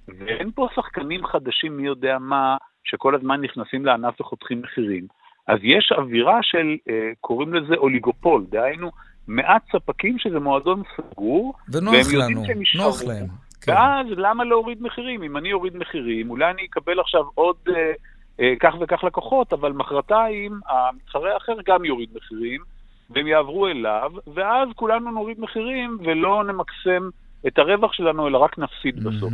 ואין 0.08 0.52
פה 0.52 0.68
שחקנים 0.76 1.26
חדשים 1.26 1.78
מי 1.78 1.88
יודע 1.88 2.18
מה, 2.20 2.58
שכל 2.90 3.16
הזמן 3.16 3.42
נכנסים 3.42 3.86
לענף 3.86 4.22
וחותכים 4.22 4.62
מחירים. 4.62 5.08
אז 5.48 5.60
יש 5.64 5.92
אווירה 5.98 6.40
של, 6.42 6.76
אה, 6.90 7.12
קוראים 7.22 7.54
לזה 7.54 7.76
אוליגופול, 7.76 8.46
דהיינו, 8.50 8.92
מעט 9.28 9.62
ספקים 9.72 10.20
שזה 10.20 10.40
מועדון 10.40 10.84
סגור, 10.98 11.54
ונוח 11.70 11.94
לנו, 12.14 12.44
נוח 12.76 13.04
להם. 13.04 13.26
כן. 13.62 13.72
ואז 13.72 14.08
למה 14.10 14.44
להוריד 14.44 14.82
מחירים? 14.82 15.24
אם 15.24 15.38
אני 15.38 15.54
אוריד 15.54 15.78
מחירים, 15.78 16.30
אולי 16.30 16.52
אני 16.52 16.66
אקבל 16.66 17.00
עכשיו 17.00 17.24
עוד 17.34 17.56
אה, 17.70 17.92
אה, 18.40 18.54
כך 18.60 18.74
וכך 18.82 19.04
לקוחות, 19.04 19.54
אבל 19.54 19.72
מחרתיים 19.72 20.60
המתחרה 20.68 21.34
האחר 21.34 21.54
גם 21.66 21.86
יוריד 21.86 22.10
מחירים, 22.16 22.62
והם 23.10 23.28
יעברו 23.28 23.68
אליו, 23.68 24.12
ואז 24.34 24.70
כולנו 24.76 25.12
נוריד 25.12 25.40
מחירים 25.40 25.98
ולא 26.06 26.44
נמקסם 26.44 27.10
את 27.48 27.60
הרווח 27.60 27.94
שלנו, 27.94 28.28
אלא 28.28 28.38
רק 28.38 28.58
נפסיד 28.58 29.04
בסוף. 29.04 29.34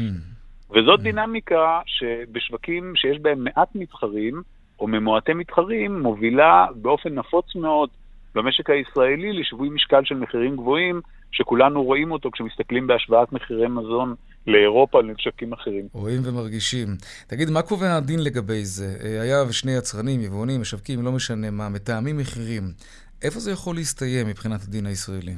וזאת 0.75 0.99
דינמיקה 1.01 1.79
שבשווקים 1.85 2.93
שיש 2.95 3.19
בהם 3.19 3.43
מעט 3.43 3.75
מתחרים, 3.75 4.41
או 4.79 4.87
ממועטי 4.87 5.33
מתחרים, 5.33 6.01
מובילה 6.01 6.65
באופן 6.75 7.09
נפוץ 7.09 7.55
מאוד 7.55 7.89
במשק 8.35 8.69
הישראלי 8.69 9.33
לשיווי 9.33 9.69
משקל 9.69 10.01
של 10.05 10.15
מחירים 10.15 10.55
גבוהים, 10.55 11.01
שכולנו 11.31 11.83
רואים 11.83 12.11
אותו 12.11 12.31
כשמסתכלים 12.31 12.87
בהשוואת 12.87 13.33
מחירי 13.33 13.67
מזון 13.67 14.15
לאירופה 14.47 15.01
למשקים 15.01 15.53
אחרים. 15.53 15.87
רואים 15.93 16.21
ומרגישים. 16.23 16.87
תגיד, 17.27 17.49
מה 17.49 17.61
קובע 17.61 17.95
הדין 17.95 18.23
לגבי 18.23 18.65
זה? 18.65 18.95
אה, 19.03 19.21
היה 19.21 19.43
ושני 19.49 19.71
יצרנים, 19.71 20.21
יבואנים, 20.21 20.61
משווקים, 20.61 21.05
לא 21.05 21.11
משנה 21.11 21.51
מה, 21.51 21.69
מתאמים 21.69 22.17
מחירים. 22.17 22.63
איפה 23.21 23.39
זה 23.39 23.51
יכול 23.51 23.75
להסתיים 23.75 24.27
מבחינת 24.27 24.63
הדין 24.63 24.85
הישראלי? 24.85 25.33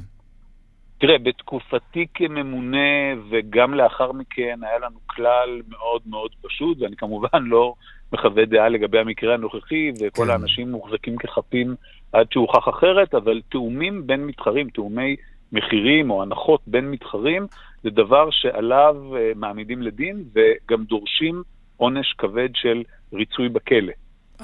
תראה, 0.98 1.18
בתקופתי 1.18 2.06
כממונה 2.14 3.12
וגם 3.30 3.74
לאחר 3.74 4.12
מכן 4.12 4.58
היה 4.62 4.78
לנו 4.78 4.98
כלל 5.06 5.60
מאוד 5.68 6.02
מאוד 6.06 6.30
פשוט, 6.42 6.78
ואני 6.80 6.96
כמובן 6.96 7.42
לא 7.42 7.74
מחווה 8.12 8.44
דעה 8.44 8.68
לגבי 8.68 8.98
המקרה 8.98 9.34
הנוכחי, 9.34 9.92
וכל 10.00 10.24
כן. 10.24 10.30
האנשים 10.30 10.70
מוחזקים 10.70 11.16
כחפים 11.16 11.74
עד 12.12 12.26
שהוכח 12.32 12.68
אחרת, 12.68 13.14
אבל 13.14 13.40
תאומים 13.48 14.06
בין 14.06 14.26
מתחרים, 14.26 14.68
תאומי 14.70 15.16
מחירים 15.52 16.10
או 16.10 16.22
הנחות 16.22 16.60
בין 16.66 16.90
מתחרים, 16.90 17.46
זה 17.82 17.90
דבר 17.90 18.28
שעליו 18.30 18.96
uh, 19.10 19.38
מעמידים 19.38 19.82
לדין 19.82 20.24
וגם 20.34 20.84
דורשים 20.84 21.42
עונש 21.76 22.14
כבד 22.18 22.48
של 22.54 22.82
ריצוי 23.12 23.48
בכלא. 23.48 23.92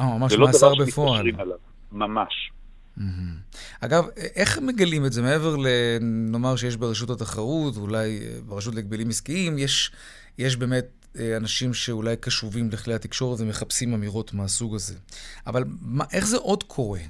אה, 0.01 0.19
ממש 0.19 0.37
מאסר 0.37 0.75
בפועל. 0.75 0.87
זה 0.87 1.01
לא 1.01 1.05
דבר 1.05 1.07
שמתקשרים 1.07 1.41
עליו, 1.41 1.59
ממש. 1.93 2.51
אגב, 3.81 4.05
איך 4.37 4.59
מגלים 4.59 5.07
את 5.07 5.13
זה? 5.13 5.23
מעבר 5.23 5.57
לנאמר 5.57 6.57
שיש 6.57 6.77
ברשות 6.77 7.11
התחרות, 7.11 7.77
אולי 7.77 8.21
אה, 8.21 8.41
ברשות 8.49 8.75
להגבלים 8.75 9.09
עסקיים, 9.09 9.59
יש, 9.59 9.93
יש 10.39 10.57
באמת 10.57 10.85
אה, 11.21 11.37
אנשים 11.37 11.75
שאולי 11.75 12.17
קשובים 12.17 12.69
לכלי 12.73 12.95
התקשורת 12.95 13.41
ומחפשים 13.41 13.95
אמירות 13.95 14.35
מהסוג 14.35 14.75
הזה. 14.75 14.95
אבל 15.47 15.63
מה, 15.83 16.05
איך 16.13 16.27
זה 16.27 16.37
עוד 16.37 16.63
קורה? 16.63 17.01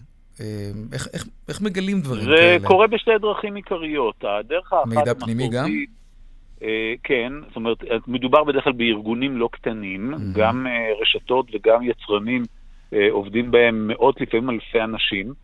אה, 0.41 0.71
איך, 0.93 1.09
איך, 1.13 1.27
איך 1.49 1.61
מגלים 1.61 2.01
דברים 2.01 2.25
זה 2.25 2.31
כאלה? 2.37 2.59
זה 2.59 2.67
קורה 2.67 2.87
בשתי 2.87 3.11
דרכים 3.21 3.55
עיקריות. 3.55 4.25
הדרך 4.25 4.73
האחת... 4.73 4.89
מידע 4.89 5.15
פנימי 5.15 5.49
גם? 5.49 5.69
כן, 7.05 7.33
זאת 7.49 7.57
אומרת, 7.57 7.79
מדובר 8.07 8.45
בדרך 8.45 8.65
כלל 8.65 8.73
בארגונים 8.73 9.37
לא 9.37 9.49
קטנים, 9.53 10.15
mm-hmm. 10.15 10.39
גם 10.39 10.67
רשתות 11.03 11.47
וגם 11.55 11.83
יצרנים 11.83 12.43
עובדים 13.11 13.51
בהם 13.51 13.89
מאות, 13.89 14.21
לפעמים 14.21 14.51
אלפי 14.51 14.81
אנשים. 14.81 15.35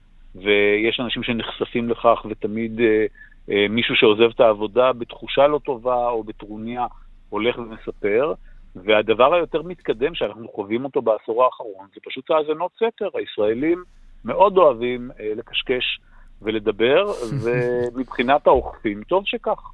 ויש 0.44 1.00
אנשים 1.00 1.22
שנחשפים 1.22 1.88
לכך, 1.88 2.26
ותמיד 2.30 2.80
אה, 2.80 3.06
אה, 3.50 3.66
מישהו 3.70 3.94
שעוזב 3.96 4.30
את 4.34 4.40
העבודה 4.40 4.92
בתחושה 4.92 5.46
לא 5.46 5.60
טובה 5.64 6.08
או 6.08 6.24
בטרוניה 6.24 6.86
הולך 7.28 7.58
ומספר. 7.58 8.34
והדבר 8.76 9.34
היותר 9.34 9.62
מתקדם 9.62 10.14
שאנחנו 10.14 10.48
חווים 10.48 10.84
אותו 10.84 11.02
בעשור 11.02 11.44
האחרון 11.44 11.86
זה 11.94 12.00
פשוט 12.04 12.30
האזנות 12.30 12.72
סתר. 12.76 13.08
הישראלים 13.14 13.84
מאוד 14.24 14.56
אוהבים 14.56 15.10
אה, 15.20 15.32
לקשקש 15.36 16.00
ולדבר, 16.42 17.12
ומבחינת 17.42 18.46
האוכפים, 18.46 19.02
טוב 19.02 19.22
שכך. 19.26 19.70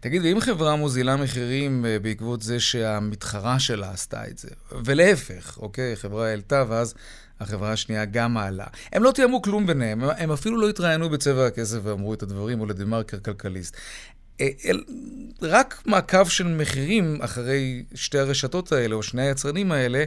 תגיד, 0.00 0.22
ואם 0.24 0.40
חברה 0.40 0.76
מוזילה 0.76 1.16
מחירים 1.16 1.84
אה, 1.86 1.98
בעקבות 2.02 2.42
זה 2.42 2.60
שהמתחרה 2.60 3.58
שלה 3.58 3.90
עשתה 3.90 4.24
את 4.30 4.38
זה, 4.38 4.48
ולהפך, 4.84 5.58
אוקיי, 5.58 5.96
חברה 5.96 6.28
העלתה 6.28 6.64
ואז 6.68 6.94
החברה 7.40 7.72
השנייה 7.72 8.04
גם 8.04 8.34
מעלה. 8.34 8.66
הם 8.92 9.02
לא 9.02 9.12
תיאמו 9.12 9.42
כלום 9.42 9.66
ביניהם, 9.66 10.04
הם 10.04 10.32
אפילו 10.32 10.60
לא 10.60 10.68
התראיינו 10.68 11.10
בצבע 11.10 11.46
הכסף 11.46 11.78
ואמרו 11.82 12.14
את 12.14 12.22
הדברים, 12.22 12.60
או 12.60 12.66
לדה-מרקר 12.66 13.18
כלכליסט. 13.18 13.76
אה, 14.40 14.48
רק 15.42 15.82
מעקב 15.86 16.28
של 16.28 16.46
מחירים 16.46 17.18
אחרי 17.22 17.84
שתי 17.94 18.18
הרשתות 18.18 18.72
האלה, 18.72 18.94
או 18.94 19.02
שני 19.02 19.22
היצרנים 19.22 19.72
האלה, 19.72 20.04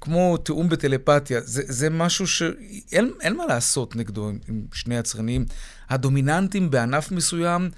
כמו 0.00 0.36
תיאום 0.36 0.68
בטלפתיה, 0.68 1.40
זה, 1.44 1.62
זה 1.66 1.90
משהו 1.90 2.26
שאין 2.26 3.36
מה 3.36 3.46
לעשות 3.46 3.96
נגדו 3.96 4.28
עם, 4.28 4.62
שני 4.72 4.98
יצרנים 4.98 5.44
הדומיננטיים 5.88 6.70
בענף 6.70 7.12
מסוים, 7.12 7.70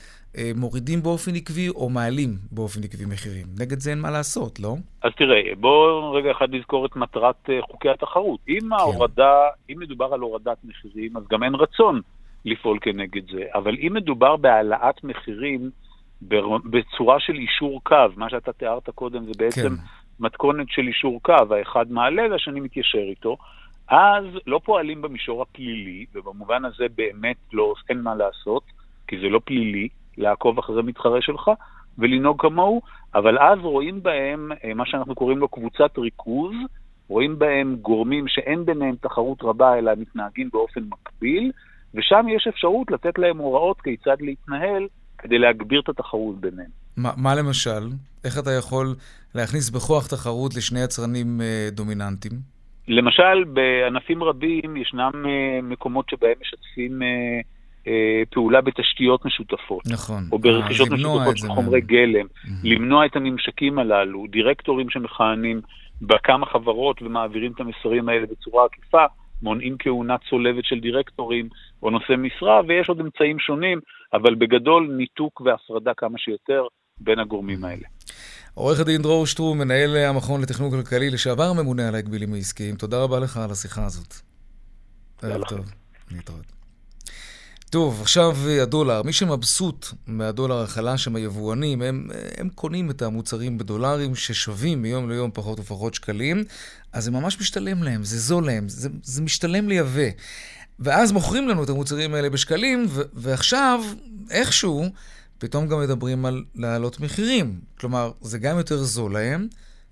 מורידים 0.57 1.03
באופן 1.03 1.35
עקבי 1.35 1.69
או 1.69 1.91
מעלים 1.91 2.31
באופן 2.51 2.81
עקבי 2.85 3.05
מחירים. 3.05 3.47
נגד 3.61 3.79
זה 3.79 3.91
אין 3.91 4.01
מה 4.01 4.11
לעשות, 4.11 4.61
לא? 4.61 4.75
אז 5.03 5.13
תראה, 5.17 5.55
בואו 5.61 6.13
רגע 6.13 6.31
אחד 6.31 6.55
נזכור 6.55 6.87
את 6.87 6.97
מטרת 6.97 7.49
uh, 7.49 7.67
חוקי 7.71 7.89
התחרות. 7.89 8.41
אם 8.49 8.59
כן. 8.61 8.73
ההורדה, 8.73 9.35
אם 9.71 9.77
מדובר 9.79 10.15
על 10.15 10.21
הורדת 10.21 10.59
מחירים, 10.65 11.17
אז 11.17 11.23
גם 11.31 11.43
אין 11.43 11.55
רצון 11.55 12.01
לפעול 12.45 12.79
כנגד 12.81 13.31
זה. 13.31 13.45
אבל 13.55 13.77
אם 13.87 13.93
מדובר 13.95 14.37
בהעלאת 14.37 15.05
מחירים 15.05 15.71
בצורה 16.71 17.21
של 17.21 17.35
אישור 17.35 17.81
קו, 17.85 17.97
מה 18.17 18.31
שאתה 18.31 18.53
תיארת 18.53 18.91
קודם 18.91 19.25
זה 19.25 19.33
בעצם 19.39 19.69
כן. 19.69 19.75
מתכונת 20.21 20.67
של 20.71 20.87
אישור 20.87 21.21
קו, 21.23 21.55
האחד 21.55 21.93
מעלה 21.93 22.23
והשני 22.31 22.61
מתיישר 22.61 22.99
איתו, 22.99 23.37
אז 23.89 24.25
לא 24.47 24.61
פועלים 24.65 25.03
במישור 25.03 25.43
הפלילי, 25.43 26.07
ובמובן 26.15 26.65
הזה 26.65 26.87
באמת 26.95 27.37
לא, 27.53 27.75
אין 27.89 28.01
מה 28.01 28.15
לעשות, 28.15 28.63
כי 29.09 29.19
זה 29.19 29.29
לא 29.29 29.41
פלילי, 29.45 29.89
לעקוב 30.19 30.59
אחרי 30.59 30.83
מתחרה 30.83 31.23
שלך 31.23 31.51
ולנהוג 31.99 32.41
כמוהו, 32.41 32.83
אבל 33.15 33.39
אז 33.39 33.59
רואים 33.59 34.03
בהם 34.03 34.53
אה, 34.65 34.75
מה 34.75 34.87
שאנחנו 34.87 35.15
קוראים 35.15 35.39
לו 35.39 35.49
קבוצת 35.49 35.99
ריכוז, 35.99 36.55
רואים 37.09 37.39
בהם 37.39 37.77
גורמים 37.83 38.29
שאין 38.29 38.65
ביניהם 38.65 38.95
תחרות 39.01 39.43
רבה 39.43 39.79
אלא 39.79 39.93
מתנהגים 39.99 40.49
באופן 40.53 40.81
מקביל, 40.81 41.53
ושם 41.95 42.27
יש 42.37 42.47
אפשרות 42.49 42.91
לתת 42.91 43.19
להם 43.19 43.39
הוראות 43.39 43.81
כיצד 43.81 44.17
להתנהל 44.21 44.87
כדי 45.19 45.39
להגביר 45.39 45.81
את 45.81 45.89
התחרות 45.89 46.41
ביניהם. 46.41 46.71
ما, 46.99 47.09
מה 47.17 47.35
למשל? 47.35 47.89
איך 48.25 48.39
אתה 48.39 48.51
יכול 48.59 48.95
להכניס 49.35 49.71
בכוח 49.71 50.07
תחרות 50.07 50.57
לשני 50.57 50.81
יצרנים 50.85 51.41
אה, 51.41 51.69
דומיננטיים? 51.73 52.33
למשל, 52.89 53.45
בענפים 53.45 54.23
רבים 54.23 54.77
ישנם 54.77 55.13
אה, 55.27 55.63
מקומות 55.63 56.09
שבהם 56.11 56.35
משתפים 56.41 57.03
אה, 57.03 57.07
אה, 57.07 57.41
פעולה 58.31 58.61
בתשתיות 58.61 59.25
משותפות. 59.25 59.83
נכון. 59.87 60.29
או 60.33 60.39
ברכישות 60.39 60.91
משותפות 60.91 61.39
של 61.39 61.49
חומרי 61.49 61.81
גלם. 61.81 62.27
Mm-hmm. 62.27 62.49
למנוע 62.65 63.07
את 63.07 63.17
הממשקים 63.17 63.79
הללו, 63.79 64.25
דירקטורים 64.31 64.91
שמכהנים 64.91 65.61
בכמה 66.03 66.47
חברות 66.47 67.03
ומעבירים 67.03 67.53
את 67.53 67.61
המסרים 67.61 68.09
האלה 68.09 68.27
בצורה 68.27 68.65
עקיפה, 68.65 69.05
מונעים 69.43 69.77
כהונה 69.79 70.17
צולבת 70.31 70.65
של 70.65 70.81
דירקטורים 70.81 71.49
או 71.83 71.91
נושאי 71.91 72.17
משרה, 72.17 72.61
ויש 72.69 72.89
עוד 72.89 73.01
אמצעים 73.01 73.39
שונים, 73.39 73.81
אבל 74.15 74.35
בגדול 74.35 74.95
ניתוק 74.97 75.41
והפרדה 75.41 75.93
כמה 75.97 76.19
שיותר 76.19 76.63
בין 77.01 77.19
הגורמים 77.19 77.65
האלה. 77.65 77.87
עורך 78.55 78.81
הדין 78.81 79.03
דרור 79.03 79.27
שטרום, 79.27 79.59
מנהל 79.59 79.97
המכון 79.97 80.43
לתכנון 80.43 80.71
כלכלי, 80.71 81.11
לשעבר 81.11 81.53
ממונה 81.53 81.89
על 81.89 81.95
ההגבילים 81.95 82.35
העסקיים, 82.35 82.77
תודה 82.77 83.03
רבה 83.03 83.21
לך 83.21 83.37
על 83.37 83.51
השיחה 83.51 83.85
הזאת. 83.85 84.15
ערב 85.23 85.45
טוב, 85.49 85.73
להתראות. 86.11 86.62
טוב, 87.73 88.01
עכשיו 88.01 88.37
הדולר. 88.63 89.03
מי 89.03 89.13
שמבסוט 89.13 89.87
מהדולר 90.07 90.63
החלש 90.63 91.07
הם 91.07 91.17
היבואנים, 91.17 91.83
הם, 91.83 92.09
הם 92.37 92.49
קונים 92.49 92.91
את 92.91 93.03
המוצרים 93.03 93.59
בדולרים 93.59 94.15
ששווים 94.15 94.83
מיום 94.83 95.11
ליום 95.11 95.31
פחות 95.35 95.61
ופחות 95.61 95.95
שקלים, 95.95 96.45
אז 96.93 97.05
זה 97.05 97.11
ממש 97.11 97.41
משתלם 97.41 97.83
להם, 97.83 98.05
זה 98.05 98.19
זול 98.19 98.47
להם, 98.47 98.69
זה, 98.69 98.89
זה 99.03 99.23
משתלם 99.23 99.69
לייבא. 99.69 100.11
ואז 100.79 101.13
מוכרים 101.13 101.49
לנו 101.49 101.65
את 101.65 101.69
המוצרים 101.69 102.15
האלה 102.15 102.31
בשקלים, 102.31 102.87
ו- 102.89 103.03
ועכשיו, 103.15 103.85
איכשהו, 104.31 104.85
פתאום 105.39 105.69
גם 105.69 105.81
מדברים 105.81 106.25
על 106.25 106.45
להעלות 106.55 107.01
מחירים. 107.01 107.61
כלומר, 107.81 108.13
זה 108.21 108.39
גם 108.39 108.59
יותר 108.59 108.83
זול 108.83 109.13
להם, 109.13 109.49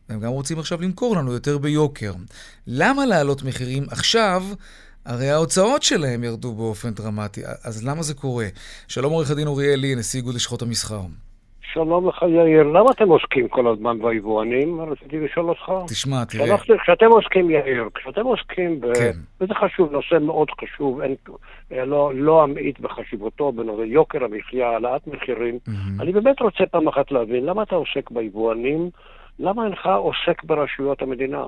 והם 0.09 0.21
גם 0.21 0.31
רוצים 0.31 0.59
עכשיו 0.59 0.83
למכור 0.83 1.17
לנו 1.17 1.33
יותר 1.33 1.59
ביוקר. 1.59 2.13
למה 2.67 3.07
להעלות 3.07 3.43
מחירים 3.43 3.87
עכשיו? 3.91 4.45
הרי 5.07 5.31
ההוצאות 5.31 5.83
שלהם 5.83 6.25
ירדו 6.25 6.53
באופן 6.53 6.91
דרמטי, 6.91 7.41
אז 7.65 7.89
למה 7.89 8.03
זה 8.03 8.15
קורה? 8.15 8.47
שלום 8.89 9.13
עורך 9.13 9.31
הדין 9.31 9.47
אוריאל 9.47 9.81
לי, 9.81 9.95
נשיא 9.95 10.21
איגוד 10.21 10.35
לשכות 10.35 10.63
המסחר. 10.63 11.01
שלום 11.73 12.09
לך 12.09 12.23
יאיר, 12.23 12.63
למה 12.63 12.91
אתם 12.91 13.09
עוסקים 13.09 13.49
כל 13.49 13.73
הזמן 13.73 13.99
ביבואנים? 14.03 14.81
רציתי 14.81 15.21
לשאול 15.21 15.49
אותך. 15.49 15.73
תשמע, 15.89 16.25
תראה. 16.25 16.59
כשאתם 16.59 17.07
עוסקים, 17.07 17.51
יאיר, 17.51 17.89
כשאתם 17.95 18.25
עוסקים, 18.25 18.81
ב... 18.81 18.95
כן. 18.95 19.13
וזה 19.41 19.55
חשוב, 19.55 19.93
נושא 19.93 20.15
מאוד 20.21 20.49
חשוב, 20.61 21.01
אין, 21.01 21.15
לא, 21.71 22.13
לא 22.15 22.45
אמעיט 22.45 22.81
בחשיבותו 22.81 23.53
בנושא 23.53 23.83
יוקר 23.83 24.25
המחיה, 24.25 24.69
העלאת 24.69 25.07
מחירים. 25.07 25.59
Mm-hmm. 25.69 26.03
אני 26.03 26.13
באמת 26.13 26.41
רוצה 26.41 26.65
פעם 26.71 26.89
אחת 26.89 27.11
להבין, 27.13 27.45
למה 27.45 27.63
אתה 27.63 27.75
עוסק 27.75 28.11
ביבואנים? 28.11 28.91
למה 29.39 29.65
אינך 29.65 29.87
עוסק 29.87 30.45
ברשויות 30.45 31.03
המדינה? 31.03 31.45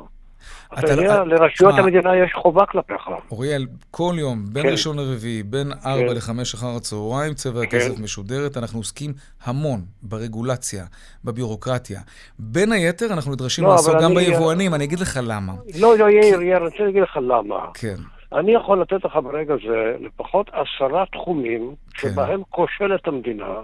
אתה 0.78 0.92
יודע, 0.92 1.24
לא- 1.24 1.26
לרשויות 1.26 1.74
המדינה 1.78 2.16
יש 2.16 2.32
חובה 2.34 2.66
כלפיך. 2.66 3.08
אוריאל, 3.30 3.66
כל 3.90 4.14
יום, 4.18 4.44
בין 4.52 4.62
כן. 4.62 4.68
ראשון 4.68 4.96
לרביעי, 4.98 5.42
בין 5.42 5.72
ארבע 5.86 6.08
כן. 6.08 6.16
לחמש 6.16 6.54
אחר 6.54 6.76
הצהריים, 6.76 7.34
צבע 7.34 7.60
כן. 7.60 7.66
הכסף 7.66 8.00
משודרת. 8.00 8.56
אנחנו 8.56 8.78
עוסקים 8.78 9.12
המון 9.44 9.80
ברגולציה, 10.02 10.84
בביורוקרטיה. 11.24 12.00
בין 12.38 12.72
היתר, 12.72 13.06
אנחנו 13.12 13.32
נדרשים 13.32 13.64
לא, 13.64 13.70
לעסוק 13.70 13.94
גם 14.02 14.14
ביבואנים, 14.14 14.74
אני 14.74 14.84
אגיד 14.84 15.00
לך 15.00 15.20
למה. 15.22 15.52
לא, 15.80 15.98
לא, 15.98 16.10
יאיר, 16.10 16.42
יאיר, 16.42 16.56
אני 16.56 16.64
רוצה 16.64 16.82
להגיד 16.84 17.02
לך 17.02 17.16
למה. 17.16 17.66
כן. 17.74 17.96
אני 18.32 18.54
יכול 18.54 18.80
לתת 18.80 19.04
לך 19.04 19.16
ברגע 19.16 19.54
זה 19.66 19.94
לפחות 20.00 20.50
עשרה 20.52 21.04
תחומים 21.12 21.74
כן. 21.94 22.08
שבהם 22.08 22.42
כושלת 22.50 23.08
המדינה, 23.08 23.54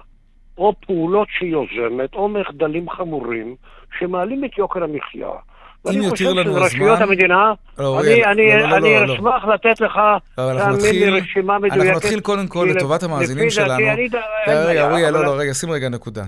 או 0.59 0.73
פעולות 0.87 1.29
שהיא 1.39 1.53
יוזמת, 1.53 2.15
או 2.15 2.29
מחדלים 2.29 2.91
חמורים, 2.91 3.57
שמעלים 3.99 4.45
את 4.45 4.59
יוקר 4.59 4.85
המחיה. 4.85 5.31
אם 5.91 6.03
יותר 6.03 6.33
לנו 6.33 6.51
הזמן... 6.51 6.63
רשויות 6.63 7.01
המדינה, 7.01 7.53
לא, 7.79 8.01
אני, 8.01 8.21
לא, 8.21 8.31
אני, 8.31 8.49
לא, 8.49 8.69
לא, 8.69 8.77
אני 8.77 8.95
לא, 8.95 9.07
לא. 9.07 9.15
אשמח 9.15 9.45
לתת 9.55 9.81
לך, 9.81 10.01
תאמין 10.35 11.13
לי, 11.13 11.21
רשימה 11.21 11.59
מדויקת. 11.59 11.77
אנחנו 11.77 11.97
נתחיל 11.97 12.21
קודם 12.21 12.47
כל 12.47 12.69
לטובת 12.75 13.03
המאזינים 13.03 13.51
שלנו. 13.51 13.85
רגע, 14.47 14.91
אוריאל, 14.91 15.13
לא, 15.13 15.25
לא, 15.25 15.35
רגע, 15.39 15.55
שים 15.55 15.71
רגע 15.71 15.89
נקודה. 15.89 16.25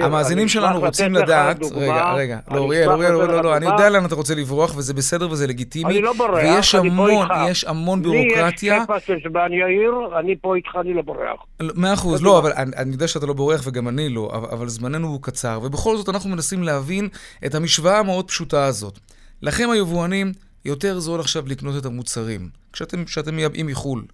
המאזינים 0.00 0.48
שלנו 0.48 0.80
רוצים 0.80 1.14
לדעת... 1.14 1.56
רגע, 1.74 2.12
רגע, 2.12 2.38
לא, 2.50 2.58
אוריאל, 2.58 2.88
אוריאל, 2.88 3.12
לא, 3.12 3.42
לא, 3.42 3.56
אני 3.56 3.66
יודע 3.66 3.90
לאן 3.90 4.04
אתה 4.04 4.14
רוצה 4.14 4.34
לברוח, 4.34 4.76
וזה 4.76 4.94
בסדר 4.94 5.30
וזה 5.30 5.46
לגיטימי. 5.46 5.92
אני 5.92 6.02
לא 6.02 6.12
בורח, 6.12 6.34
ויש 6.34 6.74
המון, 6.74 7.28
יש 7.48 7.64
המון 7.64 8.02
ביורוקרטיה. 8.02 8.74
לי 8.74 8.78
יש 8.78 8.84
שפע 8.84 9.00
של 9.06 9.16
זמן, 9.30 9.52
יאיר, 9.52 10.18
אני 10.20 10.34
פה 10.40 10.56
איתך, 10.56 10.70
אני 10.80 10.94
לא 10.94 11.02
בורח. 11.02 11.40
מאה 11.74 11.94
אחוז, 11.94 12.22
לא, 12.22 12.38
אבל 12.38 12.52
אני 12.56 12.92
יודע 12.92 13.08
שאתה 13.08 13.26
לא 13.26 13.32
בורח 13.32 13.60
וגם 13.64 13.88
אני 13.88 14.08
לא, 14.08 14.30
אבל 14.32 14.68
זמננו 14.68 15.08
הוא 15.08 15.22
קצר, 15.22 15.60
ובכל 15.62 15.96
זאת 15.96 16.08
אנחנו 16.08 16.30
מנסים 16.30 16.62
להבין 16.62 17.08
את 17.46 17.54
המשוואה 17.54 17.98
המאוד 17.98 18.28
פשוטה 18.28 18.70
הזאת. 18.76 18.98
לכם 19.42 19.70
היבואנים, 19.70 20.32
יותר 20.64 20.98
זול 20.98 21.20
עכשיו 21.20 21.42
לקנות 21.46 21.74
את 21.80 21.86
המוצרים, 21.86 22.48
כשאתם, 22.72 23.04
כשאתם 23.04 23.36
מייבאים 23.36 23.66
מחו"ל. 23.66 24.04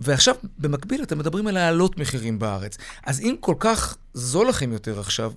ועכשיו, 0.00 0.34
במקביל, 0.58 1.02
אתם 1.02 1.18
מדברים 1.18 1.46
על 1.46 1.54
להעלות 1.54 1.98
מחירים 1.98 2.38
בארץ. 2.38 2.78
אז 3.06 3.20
אם 3.20 3.34
כל 3.40 3.54
כך 3.58 3.96
זול 4.14 4.48
לכם 4.48 4.72
יותר 4.72 5.00
עכשיו, 5.00 5.30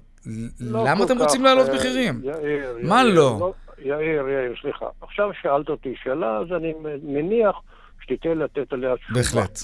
לא 0.60 0.84
למה 0.88 1.06
אתם 1.06 1.16
כך, 1.16 1.22
רוצים 1.22 1.44
להעלות 1.44 1.70
אה, 1.70 1.76
מחירים? 1.76 2.22
יאיר, 2.24 2.78
מה 2.84 3.02
יאיר, 3.04 3.16
לא? 3.16 3.38
לא? 3.40 3.54
יאיר, 3.80 4.28
יאיר, 4.28 4.54
סליחה. 4.62 4.86
עכשיו 5.02 5.30
שאלת 5.42 5.70
אותי 5.70 5.94
שאלה, 6.04 6.38
אז 6.38 6.48
אני 6.58 6.74
מניח 7.04 7.56
שתיתן 8.04 8.38
לתת 8.38 8.74
עליה 8.74 8.98
תשובה. 8.98 9.20
בהחלט. 9.20 9.60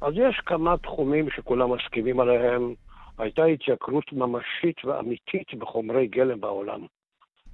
אז 0.00 0.14
יש 0.16 0.40
כמה 0.46 0.76
תחומים 0.78 1.28
שכולם 1.36 1.72
מסכימים 1.74 2.20
עליהם. 2.20 2.74
הייתה 3.18 3.44
התייקרות 3.44 4.12
ממשית 4.12 4.84
ואמיתית 4.84 5.54
בחומרי 5.58 6.06
גלם 6.06 6.40
בעולם. 6.40 6.80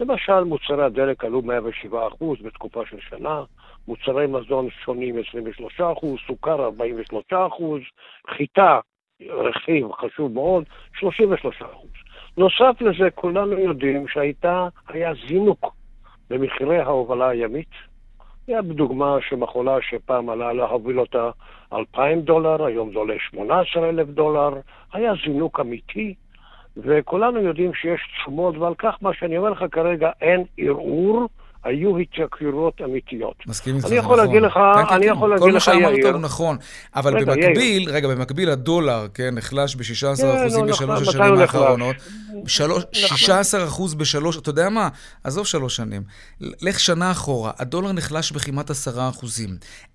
למשל, 0.01 0.45
מוצרי 0.45 0.85
הדלק 0.85 1.25
עלו 1.25 1.43
107% 1.43 1.95
בתקופה 2.43 2.83
של 2.91 2.97
שנה, 3.11 3.43
מוצרי 3.89 4.27
מזון 4.27 4.69
שונים 4.85 5.15
23%, 5.79 5.81
סוכר 6.27 6.71
43%, 7.33 7.33
חיטה, 8.31 8.81
רכיב 9.29 9.93
חשוב 9.93 10.33
מאוד, 10.33 10.65
33%. 11.01 11.05
נוסף 12.37 12.81
לזה, 12.81 13.11
כולנו 13.11 13.59
יודעים 13.59 14.09
שהיה 14.09 15.13
זינוק 15.29 15.75
במחירי 16.31 16.79
ההובלה 16.79 17.29
הימית. 17.29 17.71
היה 18.47 18.63
בדוגמה 18.63 19.17
שמכולה 19.29 19.77
שפעם 19.83 20.31
עלה 20.31 20.53
להוביל 20.53 21.01
אותה 21.01 21.31
2,000 21.73 22.21
דולר, 22.21 22.65
היום 22.65 22.93
זה 22.93 22.99
עולה 22.99 23.15
18,000 23.19 24.07
דולר. 24.07 24.51
היה 24.93 25.13
זינוק 25.25 25.61
אמיתי. 25.61 26.15
וכולנו 26.77 27.41
יודעים 27.41 27.75
שיש 27.75 28.01
תשומות, 28.17 28.57
ועל 28.57 28.75
כך 28.79 28.95
מה 29.01 29.11
שאני 29.19 29.39
אומר 29.39 29.51
לך 29.51 29.65
כרגע 29.73 30.11
אין 30.21 30.45
ערעור. 30.59 31.29
היו 31.65 31.99
התייקרויות 31.99 32.81
אמיתיות. 32.85 33.35
מסכים 33.47 33.77
איתך, 33.77 33.87
זה 33.87 33.99
נכון. 33.99 34.19
אני 34.19 34.27
יכול 34.27 34.27
להגיד 34.27 34.43
לך, 34.43 34.53
כן, 34.53 34.87
כן, 34.89 34.95
אני 34.95 35.07
כן. 35.07 35.13
יכול 35.13 35.31
להגיד 35.31 35.55
לך, 35.55 35.65
כל 35.65 35.71
יאיר. 35.71 35.83
מה 35.89 35.95
שאמרת 36.01 36.15
הוא 36.15 36.23
נכון. 36.23 36.57
אבל 36.97 37.17
רגע, 37.17 37.25
במקביל, 37.35 37.83
יאיר. 37.83 37.95
רגע, 37.95 38.09
במקביל 38.09 38.51
הדולר, 38.51 39.07
כן, 39.15 39.35
נחלש 39.35 39.77
ב-16% 39.77 40.17
כן, 40.21 40.27
הוא 40.55 40.67
בשלוש. 40.67 40.81
מתי 41.09 41.09
השנים? 41.11 41.39
האחרונות. 41.39 41.97
שלוש- 42.47 42.85
16% 42.93 43.95
בשלוש, 43.95 44.39
אתה 44.39 44.51
יודע 44.51 44.69
מה? 44.69 44.89
עזוב 45.25 45.47
שלוש 45.47 45.77
שנים. 45.77 46.03
לך 46.41 46.81
שנה 46.81 47.11
אחורה, 47.11 47.51
הדולר 47.59 47.93
נחלש 47.93 48.33
בכמעט 48.33 48.71
10%. 48.71 48.75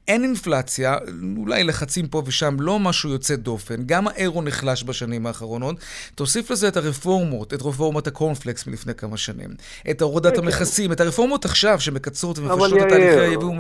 אין 0.08 0.24
אינפלציה, 0.24 0.98
אולי 1.38 1.64
לחצים 1.64 2.08
פה 2.08 2.22
ושם, 2.26 2.56
לא 2.60 2.80
משהו 2.80 3.10
יוצא 3.10 3.36
דופן. 3.36 3.76
גם 3.86 4.08
האירו 4.08 4.42
נחלש 4.42 4.84
בשנים 4.84 5.26
האחרונות. 5.28 5.76
תוסיף 6.16 6.52
לזה 6.52 6.68
את 6.68 6.78
הרפורמות, 6.78 7.54
את 7.54 7.62
רפורמת 7.62 8.08
הקורנפלקס 8.08 8.68
מלפני 8.68 8.94
כמה 8.94 9.18
שנים. 9.18 9.50
את 9.92 10.02
הורדת 10.02 10.36
כן, 10.36 10.44
המכסים, 10.44 10.92
את 10.92 11.00
הרפורמות 11.00 11.46
עכשיו 11.46 11.80
שמקצרות 11.80 12.40
ומפשטות 12.40 12.82
את 12.82 12.88
תהליכי 12.90 13.20
היבוא 13.20 13.54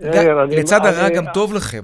יאיר, 0.00 0.42
אני- 0.42 0.56
לצד 0.56 0.80
הרע 0.84 1.08
גם 1.08 1.24
טוב 1.34 1.54
לכם. 1.54 1.82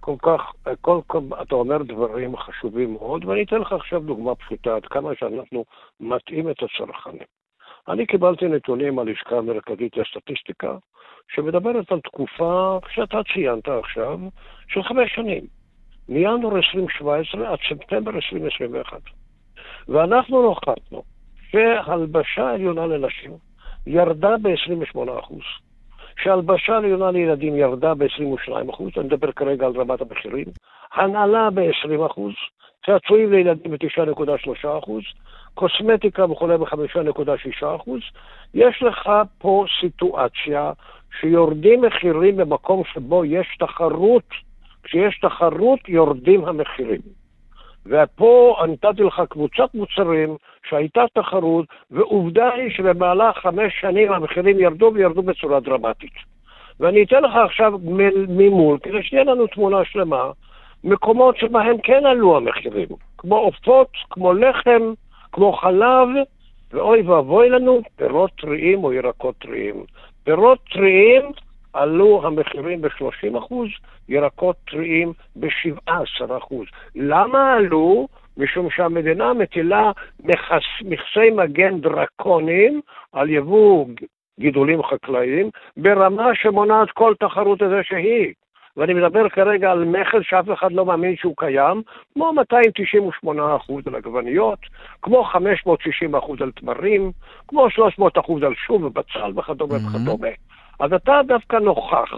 כל 0.00 0.14
כך, 0.22 0.40
כל, 0.80 1.00
כל, 1.06 1.18
אתה 1.42 1.54
אומר 1.54 1.82
דברים 1.82 2.36
חשובים 2.36 2.92
מאוד, 2.92 3.24
ואני 3.24 3.42
אתן 3.42 3.56
לך 3.56 3.72
עכשיו 3.72 4.00
דוגמה 4.00 4.34
פשוטה, 4.34 4.70
עד 4.76 4.82
כמה 4.90 5.10
שאנחנו 5.18 5.64
מטעים 6.00 6.50
את 6.50 6.56
הצרכנים. 6.62 7.37
אני 7.88 8.06
קיבלתי 8.06 8.48
נתונים 8.48 8.94
מהלשכה 8.94 9.38
המרכזית 9.38 9.96
לסטטיסטיקה, 9.96 10.76
שמדברת 11.34 11.92
על 11.92 12.00
תקופה, 12.00 12.78
שאתה 12.90 13.20
ציינת 13.32 13.68
עכשיו, 13.68 14.18
של 14.68 14.82
חמש 14.82 15.14
שנים. 15.14 15.46
מינואר 16.08 16.56
2017 16.56 17.52
עד 17.52 17.58
ספטמבר 17.68 18.10
2021. 18.10 19.00
ואנחנו 19.88 20.42
נוכחנו 20.42 21.02
שהלבשה 21.50 22.50
עליונה 22.50 22.86
לנשים 22.86 23.32
ירדה 23.86 24.34
ב-28%. 24.42 25.34
שהלבשה 26.22 26.76
עליונה 26.76 27.10
לילדים 27.10 27.56
ירדה 27.56 27.94
ב-22%, 27.94 28.82
אני 28.96 29.04
מדבר 29.04 29.32
כרגע 29.32 29.66
על 29.66 29.72
רמת 29.76 30.00
המחירים, 30.00 30.46
הנעלה 30.94 31.50
ב-20%, 31.50 32.20
צעצועים 32.86 33.32
לילדים 33.32 33.72
ב-9.3%, 33.72 34.90
קוסמטיקה 35.54 36.24
וכולי 36.24 36.58
ב-5.6%. 36.58 37.90
יש 38.54 38.82
לך 38.82 39.10
פה 39.38 39.64
סיטואציה 39.80 40.72
שיורדים 41.20 41.82
מחירים 41.82 42.36
במקום 42.36 42.82
שבו 42.92 43.24
יש 43.24 43.56
תחרות. 43.58 44.24
כשיש 44.82 45.18
תחרות 45.20 45.88
יורדים 45.88 46.44
המחירים. 46.44 47.00
ופה 47.88 48.56
נתתי 48.68 49.02
לך 49.02 49.22
קבוצת 49.28 49.74
מוצרים 49.74 50.36
שהייתה 50.68 51.04
תחרות, 51.14 51.66
ועובדה 51.90 52.48
היא 52.52 52.70
שבמהלך 52.70 53.36
חמש 53.38 53.72
שנים 53.80 54.12
המחירים 54.12 54.60
ירדו 54.60 54.90
וירדו 54.94 55.22
בצורה 55.22 55.60
דרמטית. 55.60 56.12
ואני 56.80 57.02
אתן 57.02 57.22
לך 57.22 57.36
עכשיו 57.44 57.72
ממול, 58.28 58.78
כדי 58.82 59.02
שתהיה 59.02 59.24
לנו 59.24 59.46
תמונה 59.46 59.84
שלמה, 59.84 60.30
מקומות 60.84 61.36
שבהם 61.36 61.78
כן 61.82 62.06
עלו 62.06 62.36
המחירים, 62.36 62.88
כמו 63.18 63.36
עופות, 63.36 63.88
כמו 64.10 64.32
לחם, 64.32 64.92
כמו 65.32 65.52
חלב, 65.52 66.08
ואוי 66.72 67.02
ואבוי 67.02 67.48
לנו, 67.48 67.80
פירות 67.96 68.30
טריים 68.40 68.84
או 68.84 68.92
ירקות 68.92 69.34
טריים. 69.38 69.84
פירות 70.24 70.58
טריים 70.72 71.22
עלו 71.72 72.26
המחירים 72.26 72.80
ב-30%, 72.80 73.54
ירקות 74.08 74.56
טריים 74.70 75.12
ב-17%. 75.36 76.54
למה 76.94 77.52
עלו? 77.52 78.08
משום 78.36 78.70
שהמדינה 78.70 79.34
מטילה 79.34 79.92
מכס, 80.24 80.62
מכסי 80.84 81.30
מגן 81.36 81.80
דרקוניים 81.80 82.80
על 83.12 83.30
יבוא 83.30 83.86
גידולים 84.40 84.82
חקלאיים 84.82 85.50
ברמה 85.76 86.30
שמונעת 86.34 86.90
כל 86.90 87.14
תחרות 87.20 87.62
איזה 87.62 87.80
שהיא. 87.82 88.32
ואני 88.76 88.94
מדבר 88.94 89.28
כרגע 89.28 89.70
על 89.70 89.84
מכס 89.84 90.20
שאף 90.22 90.44
אחד 90.52 90.72
לא 90.72 90.86
מאמין 90.86 91.16
שהוא 91.16 91.34
קיים, 91.36 91.82
כמו 92.14 92.32
298% 93.26 93.28
על 93.86 93.94
עגבניות, 93.94 94.58
כמו 95.02 95.24
560% 95.24 95.36
על 96.40 96.50
תמרים, 96.50 97.12
כמו 97.48 97.66
300% 97.66 98.46
על 98.46 98.54
שום 98.66 98.84
ובצל 98.84 99.32
וכדומה 99.36 99.74
וכדומה. 99.74 100.28
אז 100.80 100.92
אתה 100.92 101.12
דווקא 101.28 101.56
נוכח 101.56 102.10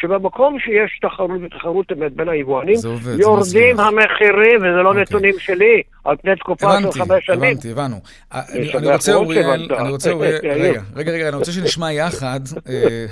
שבמקום 0.00 0.58
שיש 0.58 0.98
תחרות 1.02 1.30
ותחרות 1.44 1.92
אמת 1.92 2.12
בין 2.12 2.28
היבואנים, 2.28 2.76
עובד, 2.86 3.18
יורדים. 3.20 3.80
המחירים, 3.80 4.56
וזה 4.58 4.82
לא 4.82 4.88
אוקיי. 4.88 5.02
נתונים 5.02 5.34
שלי, 5.38 5.82
על 6.04 6.16
פני 6.22 6.36
תקופה 6.36 6.66
של 6.80 6.86
הבנתי, 6.86 6.98
חמש 6.98 7.26
שנים. 7.26 7.38
הבנתי, 7.42 7.70
הבנו. 7.70 7.96
אה, 8.32 8.40
אני- 8.52 8.72
אני 8.74 8.92
רוצה, 8.92 9.14
אוריאל. 9.14 9.68
אני 9.78 9.90
רוצה, 9.90 10.12
אוריאל, 10.12 10.38
יאיר. 10.44 10.58
רגע, 10.70 10.82
רגע, 10.96 11.12
רגע, 11.12 11.28
אני 11.28 11.36
רוצה 11.36 11.52
שנשמע 11.52 11.92
יחד, 11.92 12.40
אה, 12.68 13.06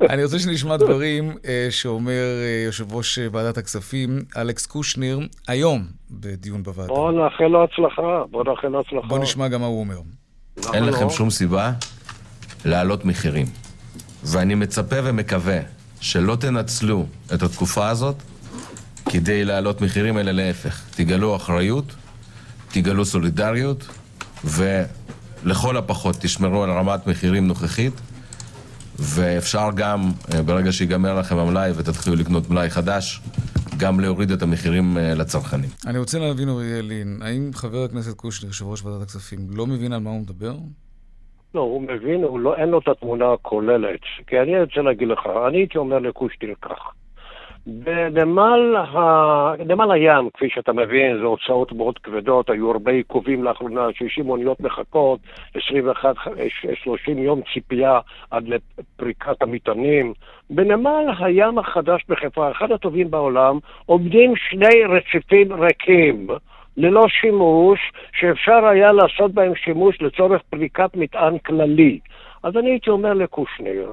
אני 0.10 0.24
רוצה 0.24 0.38
שנשמע 0.38 0.76
דברים 0.76 1.32
אה, 1.48 1.66
שאומר 1.70 2.12
אה, 2.42 2.62
יושב 2.66 2.92
ראש 2.94 3.18
אה, 3.18 3.26
ועדת 3.32 3.58
הכספים, 3.58 4.18
אלכס 4.36 4.66
קושניר, 4.66 5.18
היום 5.48 5.82
בדיון 6.10 6.62
בוועדה. 6.62 6.88
בוא 6.92 7.12
נאחל 7.12 7.44
לו 7.44 7.64
הצלחה, 7.64 8.02
בוא 8.30 8.44
נאחל 8.44 8.68
לו 8.68 8.80
הצלחה. 8.80 9.06
בוא 9.06 9.18
נשמע 9.18 9.48
גם 9.48 9.60
מה 9.60 9.66
הוא 9.66 9.80
אומר. 9.80 9.96
אין 10.74 10.84
לכם 10.84 11.04
לא? 11.04 11.10
שום 11.10 11.30
סיבה 11.30 11.72
להעלות 12.64 13.04
מחירים. 13.04 13.46
ואני 14.24 14.54
מצפה 14.54 14.96
ומקווה 15.04 15.58
שלא 16.00 16.36
תנצלו 16.36 17.06
את 17.34 17.42
התקופה 17.42 17.88
הזאת 17.88 18.16
כדי 19.10 19.44
להעלות 19.44 19.80
מחירים, 19.80 20.18
אלא 20.18 20.32
להפך. 20.32 20.82
תגלו 20.90 21.36
אחריות, 21.36 21.94
תגלו 22.68 23.04
סולידריות, 23.04 23.88
ולכל 24.44 25.76
הפחות 25.76 26.16
תשמרו 26.20 26.64
על 26.64 26.70
רמת 26.70 27.06
מחירים 27.06 27.46
נוכחית, 27.46 27.92
ואפשר 28.98 29.68
גם, 29.74 30.12
אה, 30.34 30.42
ברגע 30.42 30.72
שיגמר 30.72 31.18
לכם 31.18 31.38
המלאי 31.38 31.70
ותתחילו 31.76 32.16
לקנות 32.16 32.50
מלאי 32.50 32.70
חדש, 32.70 33.20
גם 33.76 34.00
להוריד 34.00 34.30
את 34.30 34.42
המחירים 34.42 34.98
אה, 34.98 35.14
לצרכנים. 35.14 35.70
אני 35.86 35.98
רוצה 35.98 36.18
להבין, 36.18 36.48
אוריאל 36.48 36.84
לין, 36.84 37.20
האם 37.22 37.50
חבר 37.54 37.84
הכנסת 37.84 38.12
קושניר, 38.12 38.50
יושב 38.50 38.64
ראש 38.64 38.82
ועדת 38.82 39.02
הכספים, 39.02 39.46
לא 39.50 39.66
מבין 39.66 39.92
על 39.92 40.00
מה 40.00 40.10
הוא 40.10 40.20
מדבר? 40.20 40.56
לא, 41.54 41.60
הוא 41.60 41.82
מבין, 41.82 42.24
הוא 42.24 42.40
לא, 42.40 42.56
אין 42.56 42.68
לו 42.68 42.78
את 42.78 42.88
התמונה 42.88 43.32
הכוללת. 43.32 44.00
כי 44.26 44.40
אני 44.40 44.60
רוצה 44.60 44.80
להגיד 44.80 45.08
לך, 45.08 45.26
אני 45.48 45.58
הייתי 45.58 45.78
אומר 45.78 45.98
לקושטיר 45.98 46.54
כך. 46.62 46.92
בנמל, 47.66 48.76
ה... 48.76 49.92
הים, 49.92 50.30
כפי 50.34 50.48
שאתה 50.50 50.72
מבין, 50.72 51.18
זה 51.18 51.24
הוצאות 51.24 51.72
מאוד 51.72 51.98
כבדות, 51.98 52.50
היו 52.50 52.70
הרבה 52.70 52.92
עיכובים 52.92 53.44
לאחרונה, 53.44 53.86
60 53.92 54.30
אוניות 54.30 54.60
מחכות, 54.60 55.20
21, 55.54 56.14
30 56.74 57.18
יום 57.18 57.40
ציפייה 57.54 58.00
עד 58.30 58.48
לפריקת 58.48 59.42
המטענים. 59.42 60.12
בנמל 60.50 61.06
הים 61.18 61.58
החדש 61.58 62.04
בחיפה, 62.08 62.50
אחד 62.50 62.72
הטובים 62.72 63.10
בעולם, 63.10 63.58
עומדים 63.86 64.36
שני 64.36 64.84
רציפים 64.88 65.52
ריקים. 65.52 66.26
ללא 66.80 67.08
שימוש, 67.08 67.92
שאפשר 68.12 68.66
היה 68.66 68.92
לעשות 68.92 69.32
בהם 69.32 69.54
שימוש 69.54 70.02
לצורך 70.02 70.42
פריקת 70.50 70.90
מטען 70.94 71.38
כללי. 71.38 71.98
אז 72.42 72.56
אני 72.56 72.70
הייתי 72.70 72.90
אומר 72.90 73.12
לקושניר, 73.12 73.90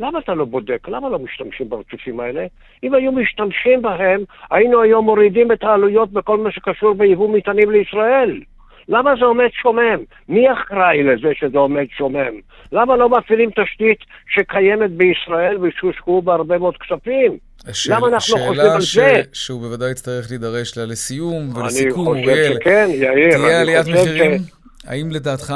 למה 0.00 0.18
אתה 0.18 0.34
לא 0.34 0.44
בודק? 0.44 0.88
למה 0.88 1.08
לא 1.08 1.18
משתמשים 1.18 1.68
ברציפים 1.68 2.20
האלה? 2.20 2.46
אם 2.82 2.94
היו 2.94 3.12
משתמשים 3.12 3.82
בהם, 3.82 4.20
היינו 4.50 4.82
היום 4.82 5.04
מורידים 5.04 5.52
את 5.52 5.64
העלויות 5.64 6.10
בכל 6.12 6.38
מה 6.38 6.50
שקשור 6.50 6.94
ביבוא 6.94 7.36
מטענים 7.36 7.70
לישראל. 7.70 8.40
למה 8.88 9.16
זה 9.18 9.24
עומד 9.24 9.48
שומם? 9.52 9.98
מי 10.28 10.52
אחראי 10.52 11.02
לזה 11.02 11.34
שזה 11.34 11.58
עומד 11.58 11.86
שומם? 11.96 12.34
למה 12.72 12.96
לא 12.96 13.08
מפעילים 13.08 13.50
תשתית 13.50 13.98
שקיימת 14.28 14.90
בישראל 14.90 15.56
ושהושקעו 15.60 16.22
בה 16.22 16.34
הרבה 16.34 16.58
מאוד 16.58 16.76
כספים? 16.76 17.49
השאל, 17.66 17.96
למה 17.96 18.06
אנחנו 18.06 18.36
חושבים 18.38 18.70
על 18.70 18.80
ש... 18.80 18.94
זה? 18.94 19.22
שהוא 19.32 19.60
בוודאי 19.60 19.90
יצטרך 19.90 20.30
להידרש 20.30 20.78
לה 20.78 20.84
לסיום 20.84 21.56
ולסיכום, 21.56 22.06
אוריאל. 22.06 22.28
אני 22.28 22.48
חושב 22.48 22.60
שכן, 22.60 22.88
יאיר. 22.90 23.30
תהיה 23.30 23.60
עליית 23.60 23.86
מחירים? 23.86 24.38
ש... 24.38 24.50
האם 24.86 25.10
לדעתך, 25.10 25.54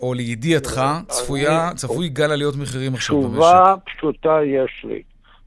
או 0.00 0.14
לידיעתך, 0.14 0.82
צפויה, 1.08 1.70
צפוי 1.74 2.08
גל 2.08 2.32
עליות 2.32 2.56
מחירים 2.56 2.94
עכשיו 2.94 3.16
במשק? 3.16 3.32
תשובה 3.32 3.74
פשוטה 3.84 4.38
יש 4.44 4.84
לי. 4.84 5.02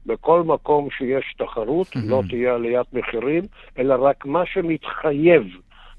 בכל 0.06 0.42
מקום 0.42 0.88
שיש 0.98 1.34
תחרות 1.38 1.96
לא 1.96 2.22
תהיה 2.28 2.54
עליית 2.54 2.86
מחירים, 2.92 3.42
אלא 3.78 3.94
רק 3.98 4.26
מה 4.26 4.42
שמתחייב 4.46 5.42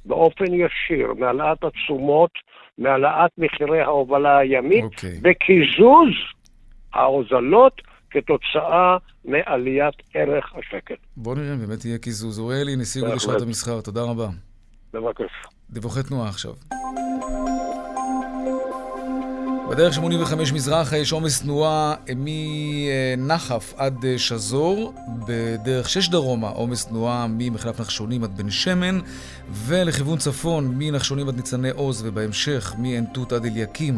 באופן 0.06 0.46
ישיר 0.46 1.14
מהעלאת 1.20 1.64
התשומות, 1.64 2.32
מהעלאת 2.78 3.32
מחירי 3.38 3.82
ההובלה 3.82 4.38
הימית, 4.38 4.84
okay. 4.84 4.88
אוקיי. 4.88 5.20
בקיזוז 5.22 6.14
ההוזלות 6.94 7.82
כתוצאה 8.12 8.98
מעליית 9.26 9.96
ערך 10.14 10.54
השקל. 10.56 10.96
בוא 11.18 11.36
נראה 11.36 11.54
אם 11.54 11.60
באמת 11.68 11.86
יהיה 11.86 11.98
קיזוז. 11.98 12.40
אוריאלי, 12.40 12.76
נשיא 12.76 13.04
לשכת 13.04 13.42
המסחר, 13.42 13.82
תודה 13.82 14.02
רבה. 14.02 14.28
בבקשה. 14.94 15.48
דיווחי 15.70 16.04
תנועה 16.04 16.30
עכשיו. 16.30 16.54
בדרך 19.70 19.94
85 19.94 20.54
מזרחה 20.54 20.98
יש 20.98 21.12
עומס 21.12 21.42
תנועה 21.42 21.96
מנחף 22.16 23.74
עד 23.78 24.06
שזור, 24.18 24.94
בדרך 25.28 25.90
6 25.90 26.10
דרומה 26.10 26.50
עומס 26.50 26.86
תנועה 26.86 27.26
ממחלף 27.30 27.80
נחשונים 27.80 28.24
עד 28.24 28.38
בן 28.38 28.50
שמן, 28.50 29.00
ולכיוון 29.52 30.18
צפון 30.18 30.74
מנחשונים 30.78 31.28
עד 31.28 31.36
ניצני 31.36 31.70
עוז, 31.70 32.06
ובהמשך 32.06 32.74
מעין 32.78 33.06
תות 33.14 33.32
עד 33.32 33.46
אליקים. 33.46 33.96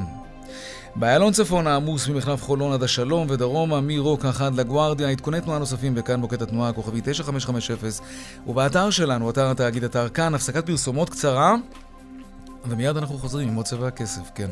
באיילון 1.00 1.34
צפון 1.34 1.68
העמוס 1.68 2.08
ממחלף 2.08 2.44
חולון 2.44 2.74
עד 2.74 2.84
השלום 2.84 3.28
ודרומה 3.30 3.82
מרוקח 3.82 4.42
עד 4.42 4.56
לגוארדיה. 4.56 5.10
עדכוני 5.10 5.42
תנועה 5.42 5.60
נוספים 5.60 5.96
בכאן 5.96 6.20
מוקד 6.20 6.42
התנועה 6.42 6.70
הכוכבי 6.70 7.02
9550 7.04 7.76
ובאתר 8.48 8.90
שלנו, 8.90 9.30
אתר 9.30 9.52
התאגיד 9.52 9.84
אתר 9.84 10.10
כאן, 10.10 10.36
הפסקת 10.36 10.66
פרסומות 10.66 11.10
קצרה 11.10 11.56
ומיד 12.66 12.98
אנחנו 12.98 13.18
חוזרים 13.18 13.48
עם 13.48 13.56
עוד 13.56 13.66
צבע 13.66 13.88
הכסף, 13.88 14.32
כן. 14.36 14.50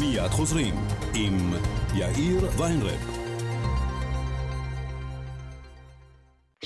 מיד 0.00 0.30
חוזרים 0.30 0.74
עם 1.14 1.54
יאיר 1.94 2.48
ויינרב. 2.56 3.25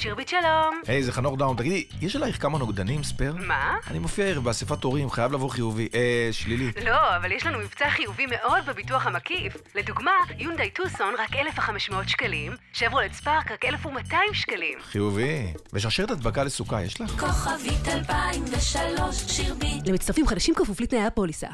שירביט 0.01 0.29
שלום. 0.29 0.81
היי, 0.87 1.03
זה 1.03 1.13
חנוך 1.13 1.39
דאום. 1.39 1.57
תגידי, 1.57 1.85
יש 2.01 2.17
עלייך 2.17 2.43
כמה 2.43 2.59
נוגדנים, 2.59 3.03
ספייר? 3.03 3.35
מה? 3.39 3.77
אני 3.91 3.99
מופיע 3.99 4.25
ערב 4.25 4.45
באספת 4.45 4.85
הורים, 4.85 5.11
חייב 5.11 5.33
לבוא 5.33 5.51
חיובי. 5.51 5.89
אה, 5.95 6.29
שלילי. 6.33 6.73
לא, 6.85 7.17
אבל 7.17 7.33
יש 7.33 7.47
לנו 7.47 7.59
מבצע 7.59 7.91
חיובי 7.91 8.27
מאוד 8.27 8.67
בביטוח 8.67 9.07
המקיף. 9.07 9.57
לדוגמה, 9.75 10.11
יונדאי 10.39 10.71
טוסון 10.71 11.15
רק 11.19 11.37
1,500 11.37 12.09
שקלים, 12.09 12.53
שברולט 12.73 13.13
ספארק 13.13 13.53
רק 13.53 13.65
1,200 13.65 14.35
שקלים. 14.35 14.79
חיובי. 14.83 15.53
ושרשרת 15.73 16.11
הדבקה 16.11 16.45
לסוכך 16.45 16.83
יש 16.83 17.01
לך? 17.01 17.21
כוכבית 17.21 17.89
2003, 17.89 19.17
שירביט. 19.17 19.87
למצטרפים 19.87 20.27
חדשים 20.27 20.55
כפוף 20.55 20.81
לתנאי 20.81 21.07
הפוליסה. 21.07 21.49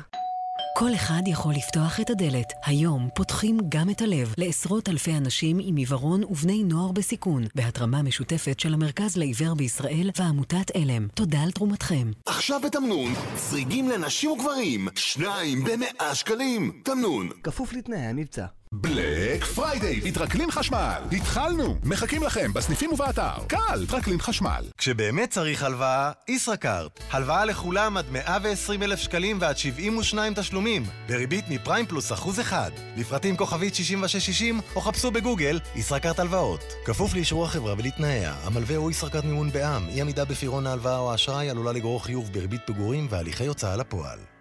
כל 0.79 0.95
אחד 0.95 1.23
יכול 1.27 1.55
לפתוח 1.55 2.01
את 2.01 2.11
הדלת. 2.11 2.53
היום 2.65 3.09
פותחים 3.15 3.59
גם 3.69 3.91
את 3.91 4.03
הלב 4.03 4.35
לעשרות 4.39 4.89
אלפי 4.89 5.17
אנשים 5.17 5.59
עם 5.63 5.77
עיוורון 5.77 6.25
ובני 6.25 6.65
נוער 6.65 6.93
בסיכון, 6.93 7.45
בהתרמה 7.55 8.03
משותפת 8.03 8.61
של 8.61 8.75
המרכז 8.75 9.17
לעיוור 9.17 9.55
בישראל 9.55 10.11
ועמותת 10.19 10.71
עלם. 10.77 11.09
תודה 11.15 11.43
על 11.43 11.51
תרומתכם. 11.51 12.11
עכשיו 12.27 12.61
בתמנון, 12.65 13.13
סריגים 13.35 13.89
לנשים 13.89 14.31
וגברים, 14.31 14.89
שניים 14.95 15.65
במאה 15.65 16.15
שקלים. 16.15 16.81
תמנון. 16.85 17.29
כפוף 17.43 17.73
לתנאי 17.73 17.99
המבצע. 17.99 18.47
Black 18.81 19.45
Friday, 19.45 20.01
בטרקלין 20.05 20.51
חשמל. 20.51 21.03
התחלנו, 21.13 21.77
מחכים 21.85 22.23
לכם 22.23 22.53
בסניפים 22.53 22.93
ובאתר. 22.93 23.45
טרקלין 23.49 24.21
חשמל. 24.21 24.65
כשבאמת 24.79 25.31
צריך 25.31 25.63
הלוואה, 25.63 26.13
ישראכרט. 26.29 27.01
הלוואה 27.11 27.45
לכולם 27.45 27.97
עד 27.97 28.05
120 28.13 28.83
אלף 28.83 28.99
שקלים 28.99 29.39
ועד 29.41 29.59
72 29.59 30.35
תשלומים. 30.35 30.85
בריבית 31.09 31.45
מפריים 31.49 31.87
פלוס 31.87 32.13
אחוז 32.13 32.41
אחד. 32.41 32.71
לפרטים 32.97 33.37
כוכבית 33.37 33.75
6660 33.75 34.61
או 34.77 34.81
חפשו 34.81 35.11
בגוגל 35.11 35.61
ישראכרט 35.75 36.19
הלוואות. 36.19 36.73
כפוף 36.85 37.15
לאישור 37.15 37.45
החברה 37.45 37.75
ולתנאיה. 37.79 38.35
המלווה 38.45 38.77
הוא 38.77 38.91
ישראכרט 38.91 39.25
מימון 39.25 39.51
בע"מ. 39.53 39.89
אי 39.89 40.01
עמידה 40.01 40.25
בפירעון 40.25 40.67
ההלוואה 40.67 40.99
או 40.99 41.13
האשראי 41.13 41.51
עלולה 41.51 41.73
לגרור 41.73 42.05
חיוב 42.05 42.33
בריבית 42.33 42.61
פיגורים 42.67 43.07
והליכי 43.11 43.47
הוצאה 43.47 43.77
לפועל. 43.77 44.36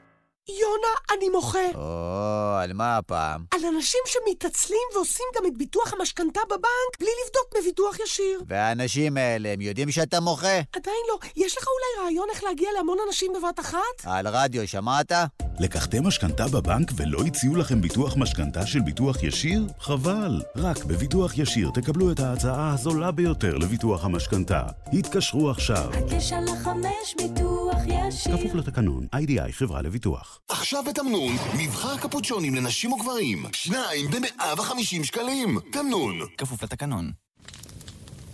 יונה, 0.49 1.17
אני 1.17 1.29
מוחה. 1.29 1.60
או, 1.75 2.58
על 2.62 2.73
מה 2.73 2.97
הפעם? 2.97 3.45
על 3.53 3.60
אנשים 3.75 3.99
שמתעצלים 4.05 4.88
ועושים 4.95 5.25
גם 5.38 5.45
את 5.45 5.58
ביטוח 5.58 5.93
המשכנתה 5.93 6.39
בבנק 6.47 6.99
בלי 6.99 7.10
לבדוק 7.25 7.62
בביטוח 7.62 7.99
ישיר. 7.99 8.41
והאנשים 8.47 9.17
האלה, 9.17 9.49
הם 9.53 9.62
יודעים 9.62 9.91
שאתה 9.91 10.19
מוחה? 10.19 10.58
עדיין 10.75 11.03
לא. 11.10 11.17
יש 11.36 11.58
לך 11.58 11.63
אולי 11.67 12.05
רעיון 12.05 12.27
איך 12.34 12.43
להגיע 12.43 12.69
להמון 12.77 12.97
אנשים 13.08 13.31
בבת 13.34 13.60
אחת? 13.60 13.79
על 14.03 14.27
רדיו, 14.27 14.67
שמעת? 14.67 15.12
לקחתם 15.60 16.08
משכנתה 16.08 16.47
בבנק 16.47 16.91
ולא 16.95 17.19
הציעו 17.27 17.55
לכם 17.55 17.81
ביטוח 17.81 18.17
משכנתה 18.17 18.65
של 18.65 18.79
ביטוח 18.79 19.23
ישיר? 19.23 19.63
חבל. 19.79 20.41
רק 20.55 20.86
בביטוח 20.86 21.38
ישיר 21.38 21.69
תקבלו 21.73 22.12
את 22.12 22.19
ההצעה 22.19 22.73
הזולה 22.73 23.12
ביותר 23.12 23.58
לביטוח 23.58 24.05
המשכנתה. 24.05 24.63
התקשרו 24.93 25.49
עכשיו. 25.49 25.91
הקשר 25.93 26.39
לחמש 26.39 27.15
ביטוח 27.17 27.54
ישיר. 27.87 28.37
כפוף 28.37 28.55
לתקנון, 28.55 29.07
איי-די-איי 29.13 29.53
חברה 29.53 29.81
לביטוח. 29.81 30.39
עכשיו 30.49 30.83
בתמנון, 30.83 31.33
מבחר 31.57 31.97
קפוצ'ונים 31.97 32.55
לנשים 32.55 32.93
וגברים. 32.93 33.45
שניים 33.51 34.11
ב-150 34.11 35.03
שקלים. 35.03 35.59
תמנון. 35.71 36.19
כפוף 36.37 36.63
לתקנון. 36.63 37.11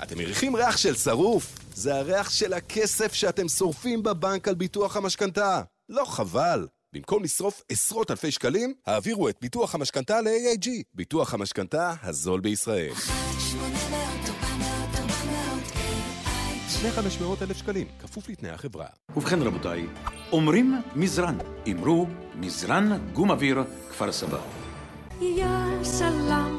אתם 0.04 0.18
מריחים 0.18 0.56
ריח 0.56 0.78
של 0.78 0.96
שרוף? 0.96 1.60
זה 1.76 1.96
הריח 1.96 2.30
של 2.30 2.54
הכסף 2.54 3.14
שאתם 3.14 3.48
שורפים 3.48 4.04
בבנק 4.04 4.48
על 4.48 4.56
ביטוח 4.56 4.98
המשכנתה. 4.98 5.62
לא 5.90 6.06
חבל. 6.06 6.68
במקום 6.94 7.24
לשרוף 7.24 7.62
עשרות 7.70 8.12
אלפי 8.12 8.32
שקלים, 8.32 8.74
העבירו 8.88 9.30
את 9.30 9.36
ביטוח 9.42 9.76
המשכנתא 9.76 10.22
ל-AIG, 10.22 10.70
ביטוח 10.94 11.34
המשכנתא 11.34 11.94
הזול 12.04 12.40
בישראל. 12.40 12.92
500 16.90 17.42
אלף 17.42 17.58
שקלים, 17.58 17.88
כפוף 18.00 18.30
לתנאי 18.30 18.52
החברה. 18.52 18.86
ובכן 19.16 19.42
רבותיי, 19.42 19.88
אומרים 20.32 20.82
מזרן, 20.96 21.38
אמרו 21.72 22.08
מזרן 22.36 22.98
גומאוויר 23.14 23.64
כפר 23.90 24.12
סבא. 24.12 24.38
יא. 25.22 25.46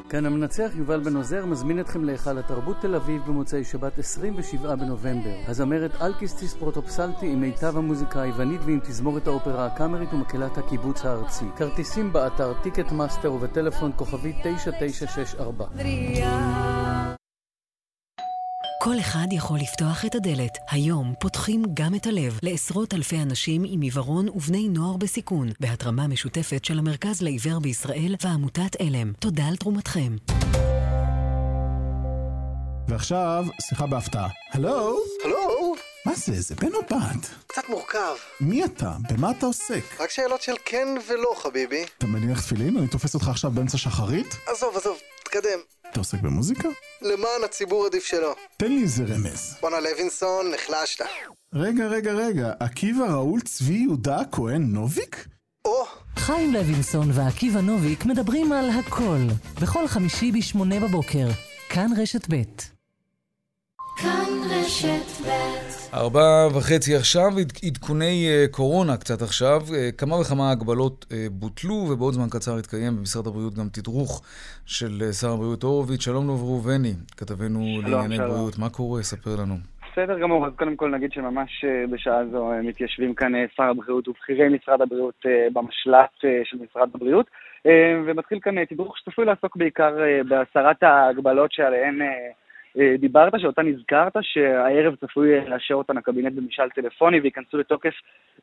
כאן 0.08 0.26
המנצח 0.26 0.70
יובל 0.74 1.00
בן 1.00 1.16
עוזר 1.16 1.46
מזמין 1.46 1.80
אתכם 1.80 2.04
להיכל 2.04 2.38
התרבות 2.38 2.76
תל 2.80 2.94
אביב 2.94 3.22
במוצאי 3.26 3.64
שבת 3.64 3.98
27 3.98 4.74
בנובמבר. 4.74 5.34
הזמרת 5.46 6.02
אלקיסטיס 6.02 6.54
פרוטופסלטי 6.54 7.26
עם 7.26 7.40
מיטב 7.40 7.76
המוזיקה 7.76 8.22
היוונית 8.22 8.60
ועם 8.64 8.80
תזמורת 8.80 9.26
האופרה 9.26 9.66
הקאמרית 9.66 10.14
ומקהלת 10.14 10.58
הקיבוץ 10.58 11.04
הארצי. 11.04 11.44
כרטיסים 11.56 12.12
באתר 12.12 12.52
Ticketmaster 12.62 13.32
ובטלפון 13.32 13.92
כוכבית 13.96 14.32
9964. 14.42 15.66
כל 18.84 18.98
אחד 19.00 19.26
יכול 19.32 19.58
לפתוח 19.58 20.04
את 20.04 20.14
הדלת. 20.14 20.58
היום 20.70 21.14
פותחים 21.20 21.62
גם 21.74 21.94
את 21.94 22.06
הלב 22.06 22.38
לעשרות 22.42 22.94
אלפי 22.94 23.22
אנשים 23.22 23.62
עם 23.66 23.80
עיוורון 23.80 24.28
ובני 24.28 24.68
נוער 24.68 24.96
בסיכון, 24.96 25.48
בהתרמה 25.60 26.06
משותפת 26.06 26.64
של 26.64 26.78
המרכז 26.78 27.22
לעיוור 27.22 27.60
בישראל 27.60 28.14
ועמותת 28.24 28.80
עלם. 28.80 29.12
תודה 29.12 29.42
על 29.48 29.56
תרומתכם. 29.56 30.16
ועכשיו, 32.88 33.44
שיחה 33.68 33.86
בהפתעה. 33.86 34.28
הלו? 34.52 34.98
הלו? 35.24 35.74
מה 36.06 36.14
זה? 36.14 36.40
זה 36.40 36.54
בן 36.54 36.74
או 36.74 36.80
בת? 36.82 37.30
קצת 37.46 37.68
מורכב. 37.68 38.14
מי 38.40 38.64
אתה? 38.64 38.92
במה 39.10 39.30
אתה 39.30 39.46
עוסק? 39.46 40.00
רק 40.00 40.10
שאלות 40.10 40.42
של 40.42 40.54
כן 40.64 40.88
ולא, 41.08 41.34
חביבי. 41.36 41.84
אתה 41.98 42.06
מניח 42.06 42.40
תפילין? 42.40 42.76
אני 42.76 42.88
תופס 42.88 43.14
אותך 43.14 43.28
עכשיו 43.28 43.50
באמצע 43.50 43.78
שחרית? 43.78 44.36
עזוב, 44.46 44.76
עזוב, 44.76 44.96
תקדם. 45.24 45.58
אתה 45.92 46.00
עוסק 46.00 46.20
במוזיקה? 46.20 46.68
למען 47.02 47.44
הציבור 47.44 47.86
עדיף 47.86 48.04
שלא. 48.04 48.36
תן 48.56 48.72
לי 48.72 48.82
איזה 48.82 49.04
רמז. 49.04 49.56
בואנה 49.60 49.80
לוינסון, 49.80 50.50
נחלשת. 50.54 51.04
רגע, 51.54 51.86
רגע, 51.86 52.12
רגע, 52.12 52.52
עקיבא 52.60 53.04
ראול 53.04 53.40
צבי 53.40 53.74
יהודה 53.74 54.18
כהן 54.32 54.62
נוביק? 54.62 55.26
או! 55.64 55.84
חיים 56.16 56.52
לוינסון 56.52 57.10
ועקיבא 57.14 57.60
נוביק 57.60 58.04
מדברים 58.04 58.52
על 58.52 58.70
הכל, 58.70 59.18
בכל 59.62 59.88
חמישי 59.88 60.32
בשמונה 60.32 60.80
בבוקר. 60.80 61.28
כאן 61.68 61.90
רשת 61.98 62.26
ב'. 62.34 62.42
כאן 63.96 64.28
רשת 64.50 65.26
ב'. 65.26 65.81
ארבע 65.94 66.46
וחצי 66.56 66.96
עכשיו, 66.96 67.30
עדכוני 67.68 68.28
אה, 68.28 68.44
קורונה 68.50 68.96
קצת 68.96 69.22
עכשיו. 69.22 69.60
אה, 69.74 69.88
כמה 69.98 70.14
וכמה 70.20 70.50
הגבלות 70.50 71.06
אה, 71.12 71.26
בוטלו, 71.30 71.74
ובעוד 71.74 72.14
זמן 72.14 72.28
קצר 72.30 72.52
התקיים 72.58 72.92
במשרד 72.96 73.26
הבריאות 73.26 73.54
גם 73.54 73.68
תדרוך 73.72 74.22
של 74.66 75.12
שר 75.20 75.32
הבריאות 75.32 75.62
הורוביץ. 75.62 76.04
שלום 76.04 76.26
לו 76.26 76.34
ראובני, 76.36 76.94
כתבנו 77.16 77.60
לענייני. 77.82 78.18
בריאות. 78.18 78.58
מה 78.58 78.68
קורה? 78.70 79.02
ספר 79.02 79.30
לנו. 79.40 79.54
בסדר 79.92 80.18
גמור, 80.18 80.46
אז 80.46 80.52
קודם 80.56 80.76
כל 80.76 80.90
נגיד 80.90 81.12
שממש 81.12 81.64
בשעה 81.90 82.26
זו 82.32 82.50
מתיישבים 82.62 83.14
כאן 83.14 83.32
שר 83.56 83.62
הבריאות 83.62 84.08
ובכירי 84.08 84.48
משרד 84.48 84.82
הבריאות 84.82 85.20
במשל"ט 85.52 86.20
של 86.44 86.56
משרד 86.64 86.88
הבריאות, 86.94 87.26
ומתחיל 88.06 88.38
כאן 88.42 88.64
תדרוך 88.64 88.98
שצפוי 88.98 89.24
לעסוק 89.24 89.56
בעיקר 89.56 89.94
בהסרת 90.28 90.82
ההגבלות 90.82 91.52
שעליהן 91.52 91.98
דיברת, 92.98 93.32
שאותה 93.40 93.62
נזכרת, 93.62 94.12
שהערב 94.20 94.94
צפוי 94.94 95.48
לאשר 95.48 95.74
אותן 95.74 95.96
הקבינט 95.96 96.32
במשאל 96.32 96.70
טלפוני 96.70 97.20
וייכנסו 97.20 97.58
לתוקף 97.58 97.94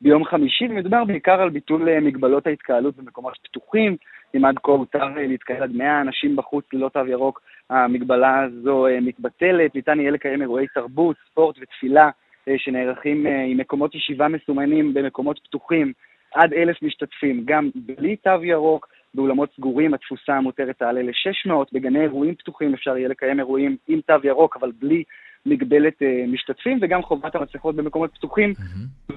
ביום 0.02 0.26
חמישי, 0.26 0.68
ומדובר 0.70 1.04
בעיקר 1.04 1.42
על 1.42 1.50
ביטול 1.50 1.90
אה, 1.90 2.00
מגבלות 2.00 2.48
ההתקהלות 2.48 2.96
במקומות 2.96 3.38
פתוחים. 3.44 3.96
אם 4.36 4.46
עד 4.46 4.56
כה 4.64 4.72
הותר 4.72 5.04
אה, 5.18 5.28
להתקהל 5.28 5.64
עד 5.64 5.72
100 5.76 6.02
אנשים 6.02 6.36
בחוץ 6.36 6.66
ללא 6.74 6.90
תו 6.90 7.08
ירוק, 7.08 7.42
המגבלה 7.70 8.40
הזו 8.40 8.88
מתבטלת, 9.02 9.76
ניתן 9.76 10.00
יהיה 10.00 10.12
לקיים 10.12 10.42
אירועי 10.42 10.68
תרבות, 10.68 11.16
ספורט 11.32 11.56
ותפילה 11.62 12.10
שנערכים 12.58 13.26
עם 13.26 13.58
מקומות 13.58 13.96
ישיבה 13.96 14.28
מסומנים 14.28 14.94
במקומות 14.94 15.40
פתוחים 15.44 15.94
עד 16.34 16.54
אלף 16.54 16.84
משתתפים, 16.84 17.42
גם 17.46 17.70
בלי 17.76 18.16
תו 18.16 18.44
ירוק. 18.44 18.88
באולמות 19.14 19.50
סגורים 19.56 19.94
התפוסה 19.94 20.34
המותרת 20.34 20.78
תעלה 20.78 21.02
ל-600, 21.02 21.54
בגני 21.74 22.02
אירועים 22.02 22.36
פתוחים 22.36 22.74
אפשר 22.74 22.98
יהיה 22.98 23.10
לקיים 23.10 23.40
אירועים 23.40 23.78
עם 23.88 24.02
תו 24.02 24.14
ירוק, 24.24 24.58
אבל 24.60 24.72
בלי 24.80 25.04
מגבלת 25.46 26.02
uh, 26.02 26.28
משתתפים, 26.28 26.80
וגם 26.82 27.02
חובת 27.02 27.36
המסכות 27.36 27.76
במקומות 27.76 28.14
פתוחים. 28.14 28.54
Mm-hmm. 28.58 29.14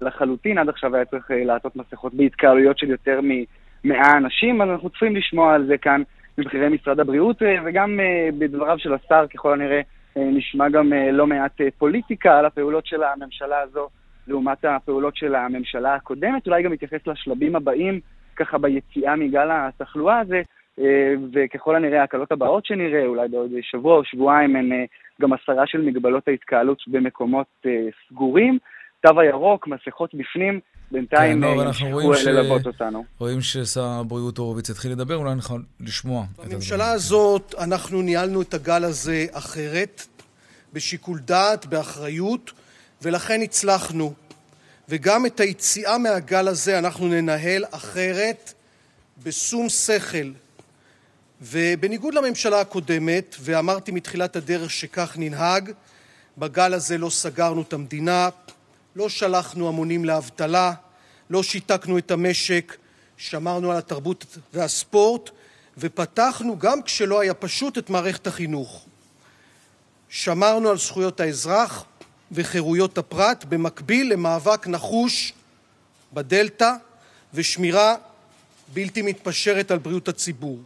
לחלוטין, 0.00 0.58
עד 0.58 0.68
עכשיו 0.68 0.96
היה 0.96 1.04
צריך 1.04 1.30
uh, 1.30 1.34
לעטות 1.34 1.76
מסכות 1.76 2.14
בהתקהלויות 2.14 2.78
של 2.78 2.90
יותר 2.90 3.20
מ-100 3.20 4.16
אנשים, 4.16 4.62
אז 4.62 4.68
אנחנו 4.68 4.90
צפויים 4.90 5.16
לשמוע 5.16 5.54
על 5.54 5.66
זה 5.66 5.78
כאן 5.78 6.02
מבכירי 6.38 6.68
משרד 6.68 7.00
הבריאות, 7.00 7.42
uh, 7.42 7.44
וגם 7.64 8.00
uh, 8.00 8.34
בדבריו 8.38 8.78
של 8.78 8.94
השר, 8.94 9.26
ככל 9.34 9.52
הנראה, 9.52 9.80
uh, 9.80 10.18
נשמע 10.18 10.68
גם 10.68 10.92
uh, 10.92 11.12
לא 11.12 11.26
מעט 11.26 11.60
uh, 11.60 11.64
פוליטיקה 11.78 12.38
על 12.38 12.46
הפעולות 12.46 12.86
של 12.86 13.02
הממשלה 13.02 13.60
הזו 13.60 13.88
לעומת 14.28 14.64
הפעולות 14.64 15.16
של 15.16 15.34
הממשלה 15.34 15.94
הקודמת, 15.94 16.46
אולי 16.46 16.62
גם 16.62 16.72
יתייחס 16.72 17.06
לשלבים 17.06 17.56
הבאים. 17.56 18.00
ככה 18.36 18.58
ביציאה 18.58 19.16
מגל 19.16 19.48
התחלואה 19.50 20.18
הזה, 20.18 20.42
אה, 20.80 21.14
וככל 21.32 21.76
הנראה 21.76 22.00
ההקלות 22.00 22.32
הבאות 22.32 22.66
שנראה, 22.66 23.06
אולי 23.06 23.28
בעוד 23.28 23.50
שבוע 23.62 23.96
או 23.96 24.04
שבועיים, 24.04 24.56
הן 24.56 24.72
אה, 24.72 24.84
גם 25.22 25.32
הסרה 25.32 25.66
של 25.66 25.82
מגבלות 25.82 26.28
ההתקהלות 26.28 26.82
במקומות 26.86 27.46
אה, 27.66 27.70
סגורים. 28.08 28.58
תו 29.00 29.20
הירוק, 29.20 29.68
מסכות 29.68 30.14
בפנים, 30.14 30.60
בינתיים 30.90 31.42
כן, 31.42 31.58
המשיכו 31.66 32.14
ש... 32.14 32.26
ללוות 32.26 32.66
אותנו. 32.66 33.04
רואים 33.18 33.40
ששר 33.40 33.84
הבריאות 33.84 34.38
הורוביץ 34.38 34.70
התחיל 34.70 34.92
לדבר, 34.92 35.16
אולי 35.16 35.34
נוכל 35.34 35.58
לשמוע. 35.80 36.24
בממשלה 36.38 36.92
הזאת 36.92 37.54
אנחנו 37.64 38.02
ניהלנו 38.02 38.42
את 38.42 38.54
הגל 38.54 38.84
הזה 38.84 39.24
אחרת, 39.32 40.02
בשיקול 40.72 41.18
דעת, 41.18 41.66
באחריות, 41.66 42.52
ולכן 43.02 43.40
הצלחנו. 43.42 44.12
וגם 44.88 45.26
את 45.26 45.40
היציאה 45.40 45.98
מהגל 45.98 46.48
הזה 46.48 46.78
אנחנו 46.78 47.08
ננהל 47.08 47.64
אחרת, 47.70 48.52
בשום 49.22 49.68
שכל. 49.68 50.32
ובניגוד 51.42 52.14
לממשלה 52.14 52.60
הקודמת, 52.60 53.36
ואמרתי 53.40 53.92
מתחילת 53.92 54.36
הדרך 54.36 54.70
שכך 54.70 55.12
ננהג, 55.16 55.70
בגל 56.38 56.74
הזה 56.74 56.98
לא 56.98 57.10
סגרנו 57.10 57.62
את 57.62 57.72
המדינה, 57.72 58.28
לא 58.96 59.08
שלחנו 59.08 59.68
המונים 59.68 60.04
לאבטלה, 60.04 60.72
לא 61.30 61.42
שיתקנו 61.42 61.98
את 61.98 62.10
המשק, 62.10 62.76
שמרנו 63.16 63.70
על 63.70 63.78
התרבות 63.78 64.26
והספורט, 64.52 65.30
ופתחנו, 65.78 66.58
גם 66.58 66.82
כשלא 66.82 67.20
היה 67.20 67.34
פשוט, 67.34 67.78
את 67.78 67.90
מערכת 67.90 68.26
החינוך. 68.26 68.86
שמרנו 70.08 70.68
על 70.68 70.78
זכויות 70.78 71.20
האזרח, 71.20 71.84
וחירויות 72.32 72.98
הפרט 72.98 73.44
במקביל 73.48 74.12
למאבק 74.12 74.66
נחוש 74.66 75.32
בדלתא 76.12 76.72
ושמירה 77.34 77.94
בלתי 78.74 79.02
מתפשרת 79.02 79.70
על 79.70 79.78
בריאות 79.78 80.08
הציבור. 80.08 80.58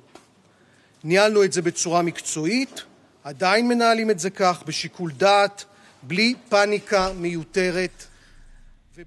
ניהלנו 1.05 1.44
את 1.44 1.53
זה 1.53 1.62
בצורה 1.62 2.03
מקצועית, 2.03 2.83
עדיין 3.25 3.68
מנהלים 3.68 4.11
את 4.11 4.18
זה 4.18 4.31
כך, 4.31 4.62
בשיקול 4.66 5.12
דעת, 5.12 5.64
בלי 6.03 6.35
פאניקה 6.49 7.12
מיותרת. 7.16 8.05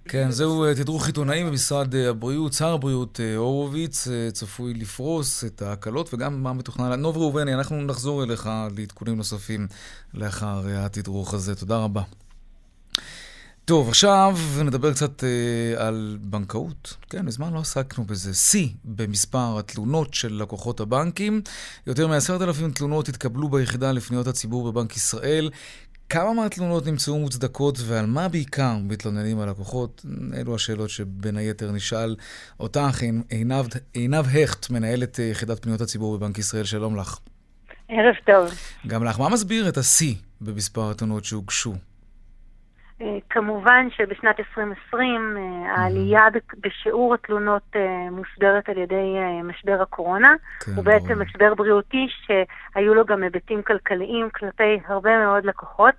כן, 0.05 0.31
זהו 0.31 0.65
אה, 0.65 0.75
תדרוך 0.75 1.05
עיתונאי 1.07 1.43
במשרד 1.43 1.95
אה, 1.95 2.09
הבריאות. 2.09 2.53
שר 2.53 2.73
הבריאות 2.73 3.19
אה, 3.19 3.35
הורוביץ 3.35 4.07
צפוי 4.33 4.73
לפרוס 4.73 5.43
את 5.43 5.61
ההקלות 5.61 6.13
וגם 6.13 6.43
מה 6.43 6.53
מתוכנן. 6.53 6.99
נוב 6.99 7.17
ראובני, 7.17 7.53
אנחנו 7.53 7.81
נחזור 7.81 8.23
אליך 8.23 8.49
לעדכונים 8.77 9.17
נוספים 9.17 9.67
לאחר 10.13 10.61
התדרוך 10.67 11.33
הזה. 11.33 11.55
תודה 11.55 11.77
רבה. 11.77 12.01
טוב, 13.65 13.89
עכשיו 13.89 14.37
נדבר 14.65 14.93
קצת 14.93 15.23
אה, 15.23 15.87
על 15.87 16.17
בנקאות. 16.21 16.97
כן, 17.09 17.25
מזמן 17.25 17.53
לא 17.53 17.59
עסקנו 17.59 18.03
בזה. 18.03 18.33
שיא 18.33 18.67
במספר 18.83 19.59
התלונות 19.59 20.13
של 20.13 20.33
לקוחות 20.41 20.79
הבנקים. 20.79 21.41
יותר 21.87 22.07
מ-10,000 22.07 22.73
תלונות 22.75 23.09
התקבלו 23.09 23.49
ביחידה 23.49 23.91
לפניות 23.91 24.27
הציבור 24.27 24.71
בבנק 24.71 24.95
ישראל. 24.95 25.49
כמה 26.09 26.33
מהתלונות 26.33 26.87
נמצאו 26.87 27.19
מוצדקות 27.19 27.77
ועל 27.81 28.05
מה 28.05 28.29
בעיקר 28.29 28.75
מתלוננים 28.83 29.39
הלקוחות? 29.39 30.05
אלו 30.33 30.55
השאלות 30.55 30.89
שבין 30.89 31.37
היתר 31.37 31.71
נשאל 31.71 32.15
אותך, 32.59 33.01
עינב, 33.29 33.65
עינב 33.93 34.25
הכט, 34.27 34.69
מנהלת 34.69 35.19
אה, 35.19 35.25
יחידת 35.25 35.63
פניות 35.63 35.81
הציבור 35.81 36.17
בבנק 36.17 36.37
ישראל. 36.37 36.63
שלום 36.63 36.95
לך. 36.95 37.19
ערב 37.89 38.15
טוב. 38.25 38.57
גם 38.87 39.03
לך. 39.03 39.19
מה 39.19 39.29
מסביר 39.29 39.69
את 39.69 39.77
השיא 39.77 40.15
במספר 40.41 40.91
התלונות 40.91 41.25
שהוגשו? 41.25 41.73
אה, 43.03 43.17
כמובן 43.29 43.87
שבשנת 43.89 44.39
2020 44.39 45.37
אה, 45.37 45.75
העלייה 45.75 46.25
בשיעור 46.59 47.13
התלונות 47.13 47.63
אה, 47.75 48.09
מוסדרת 48.11 48.69
על 48.69 48.77
ידי 48.77 49.15
משבר 49.43 49.81
הקורונה. 49.81 50.33
כן, 50.65 50.71
הוא 50.75 50.83
בעצם 50.85 51.21
משבר 51.21 51.53
בריאותי 51.55 52.07
שהיו 52.25 52.93
לו 52.93 53.05
גם 53.05 53.23
היבטים 53.23 53.61
כלכליים 53.61 54.29
כלפי 54.29 54.79
הרבה 54.87 55.25
מאוד 55.25 55.45
לקוחות. 55.45 55.95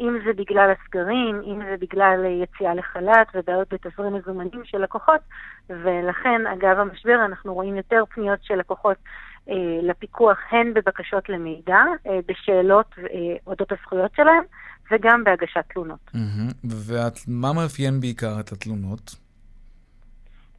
אם 0.00 0.18
זה 0.24 0.32
בגלל 0.32 0.70
הסגרים, 0.70 1.42
אם 1.44 1.60
זה 1.70 1.76
בגלל 1.80 2.24
יציאה 2.42 2.74
לחל"ת 2.74 3.26
ובעיות 3.34 3.72
בתזרים 3.72 4.14
מזומנים 4.14 4.62
של 4.64 4.78
לקוחות, 4.78 5.20
ולכן, 5.70 6.46
אגב 6.46 6.78
המשבר, 6.78 7.24
אנחנו 7.24 7.54
רואים 7.54 7.76
יותר 7.76 8.04
פניות 8.14 8.38
של 8.42 8.54
לקוחות 8.54 8.96
אה, 9.50 9.54
לפיקוח, 9.82 10.38
הן 10.50 10.74
בבקשות 10.74 11.28
למידע, 11.28 11.78
אה, 12.06 12.18
בשאלות 12.26 12.94
אה, 12.98 13.36
אודות 13.46 13.72
הזכויות 13.72 14.10
שלהם, 14.16 14.42
וגם 14.90 15.24
בהגשת 15.24 15.64
תלונות. 15.72 16.10
ומה 16.64 17.52
מאפיין 17.52 18.00
בעיקר 18.00 18.40
את 18.40 18.52
התלונות? 18.52 19.14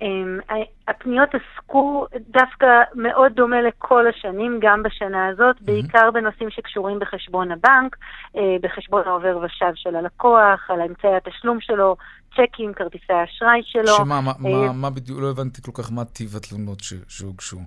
אמ, 0.01 0.39
הפניות 0.88 1.30
עסקו 1.36 2.05
דווקא 2.30 2.67
מאוד 2.95 3.32
דומה 3.34 3.61
לכל 3.61 4.07
השנים, 4.07 4.59
גם 4.61 4.84
בשנה 4.84 5.27
הזאת. 5.27 5.61
בעיקר 5.61 6.11
בנושאים 6.11 6.49
שקשורים 6.49 6.99
בחשבון 6.99 7.51
הבנק, 7.51 7.97
אה, 8.36 8.55
בחשבון 8.61 9.01
העובר 9.05 9.38
ושב 9.38 9.71
של 9.75 9.95
הלקוח, 9.95 10.69
על 10.69 10.82
אמצעי 10.82 11.15
התשלום 11.15 11.61
שלו, 11.61 11.95
צ'קים, 12.36 12.73
כרטיסי 12.73 13.13
האשראי 13.13 13.61
שלו. 13.63 13.97
שמה, 13.97 14.21
מה, 14.21 14.32
אה, 14.32 14.67
מה, 14.67 14.73
מה 14.73 14.89
בדיוק, 14.89 15.19
לא 15.19 15.30
הבנתי 15.30 15.61
כל 15.61 15.71
כך 15.84 15.91
מה 15.91 16.05
טיב 16.05 16.36
התלונות 16.36 16.80
שהוגשו. 17.07 17.59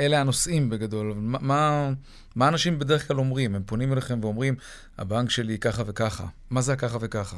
אלה 0.00 0.20
הנושאים 0.20 0.70
בגדול, 0.70 1.12
מה, 1.16 1.38
מה, 1.40 1.90
מה 2.36 2.48
אנשים 2.48 2.78
בדרך 2.78 3.08
כלל 3.08 3.18
אומרים? 3.18 3.54
הם 3.54 3.62
פונים 3.62 3.92
אליכם 3.92 4.18
ואומרים, 4.22 4.54
הבנק 4.98 5.30
שלי 5.30 5.58
ככה 5.58 5.82
וככה. 5.86 6.24
מה 6.50 6.60
זה 6.60 6.72
הככה 6.72 6.98
וככה? 7.00 7.36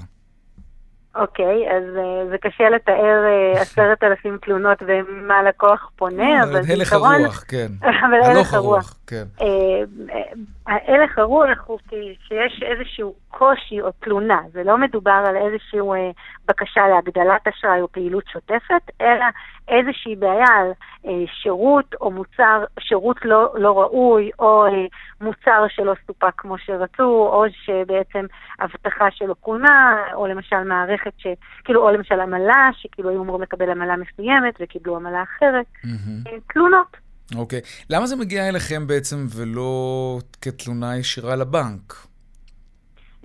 אוקיי, 1.15 1.71
אז 1.77 1.83
uh, 1.97 2.31
זה 2.31 2.39
קשה 2.39 2.69
לתאר 2.69 3.25
uh, 3.55 3.59
עשרת 3.63 4.03
אלפים 4.03 4.39
תלונות 4.43 4.79
ומה 4.87 5.39
הלקוח 5.39 5.91
פונה, 5.97 6.43
אבל 6.43 6.63
בעיקרון... 6.63 6.71
הלך 6.81 6.93
הרוח, 6.93 7.45
כן. 7.49 7.73
אבל 8.07 8.37
הלך 8.37 8.55
הרוח, 8.55 8.99
כן. 9.07 9.25
Uh, 9.39 9.43
הלך 10.67 11.19
הרוח 11.19 11.59
הוא 11.67 11.79
כי 11.89 12.15
שיש 12.29 12.63
איזשהו 12.63 13.15
קושי 13.31 13.81
או 13.81 13.91
תלונה. 14.01 14.41
זה 14.53 14.63
לא 14.65 14.79
מדובר 14.79 15.25
על 15.27 15.37
איזושהי 15.37 15.81
אה, 15.81 16.11
בקשה 16.49 16.89
להגדלת 16.89 17.49
אשראי 17.49 17.81
או 17.81 17.89
פעילות 17.89 18.25
שוטפת, 18.33 18.91
אלא 19.01 19.25
איזושהי 19.69 20.17
בעיה 20.17 20.49
על 20.61 20.71
אה, 21.07 21.25
שירות 21.43 21.95
או 22.01 22.11
מוצר, 22.11 22.65
שירות 22.81 23.17
לא, 23.25 23.53
לא 23.55 23.81
ראוי, 23.81 24.31
או 24.39 24.67
אה, 24.67 24.71
מוצר 25.21 25.65
שלא 25.69 25.95
סופק 26.07 26.33
כמו 26.37 26.59
שרצו, 26.59 27.29
או 27.33 27.45
שבעצם 27.65 28.27
הבטחה 28.59 29.11
שלא 29.11 29.35
קונה, 29.41 30.03
או 30.15 30.27
למשל 30.27 30.63
מערכת 30.65 31.13
ש... 31.19 31.27
כאילו, 31.65 31.83
או 31.83 31.91
למשל 31.91 32.21
עמלה, 32.21 32.71
שכאילו 32.73 33.11
היו 33.11 33.23
אמורים 33.23 33.43
לקבל 33.43 33.71
עמלה 33.71 33.95
מסוימת 33.97 34.55
וקיבלו 34.61 34.97
עמלה 34.97 35.23
אחרת. 35.23 35.67
Mm-hmm. 35.85 36.31
תלונות. 36.53 36.97
אוקיי. 37.37 37.59
Okay. 37.59 37.85
למה 37.91 38.07
זה 38.07 38.17
מגיע 38.17 38.49
אליכם 38.49 38.87
בעצם 38.87 39.27
ולא 39.37 40.19
כתלונה 40.43 40.97
ישירה 40.97 41.37
לבנק? 41.37 42.10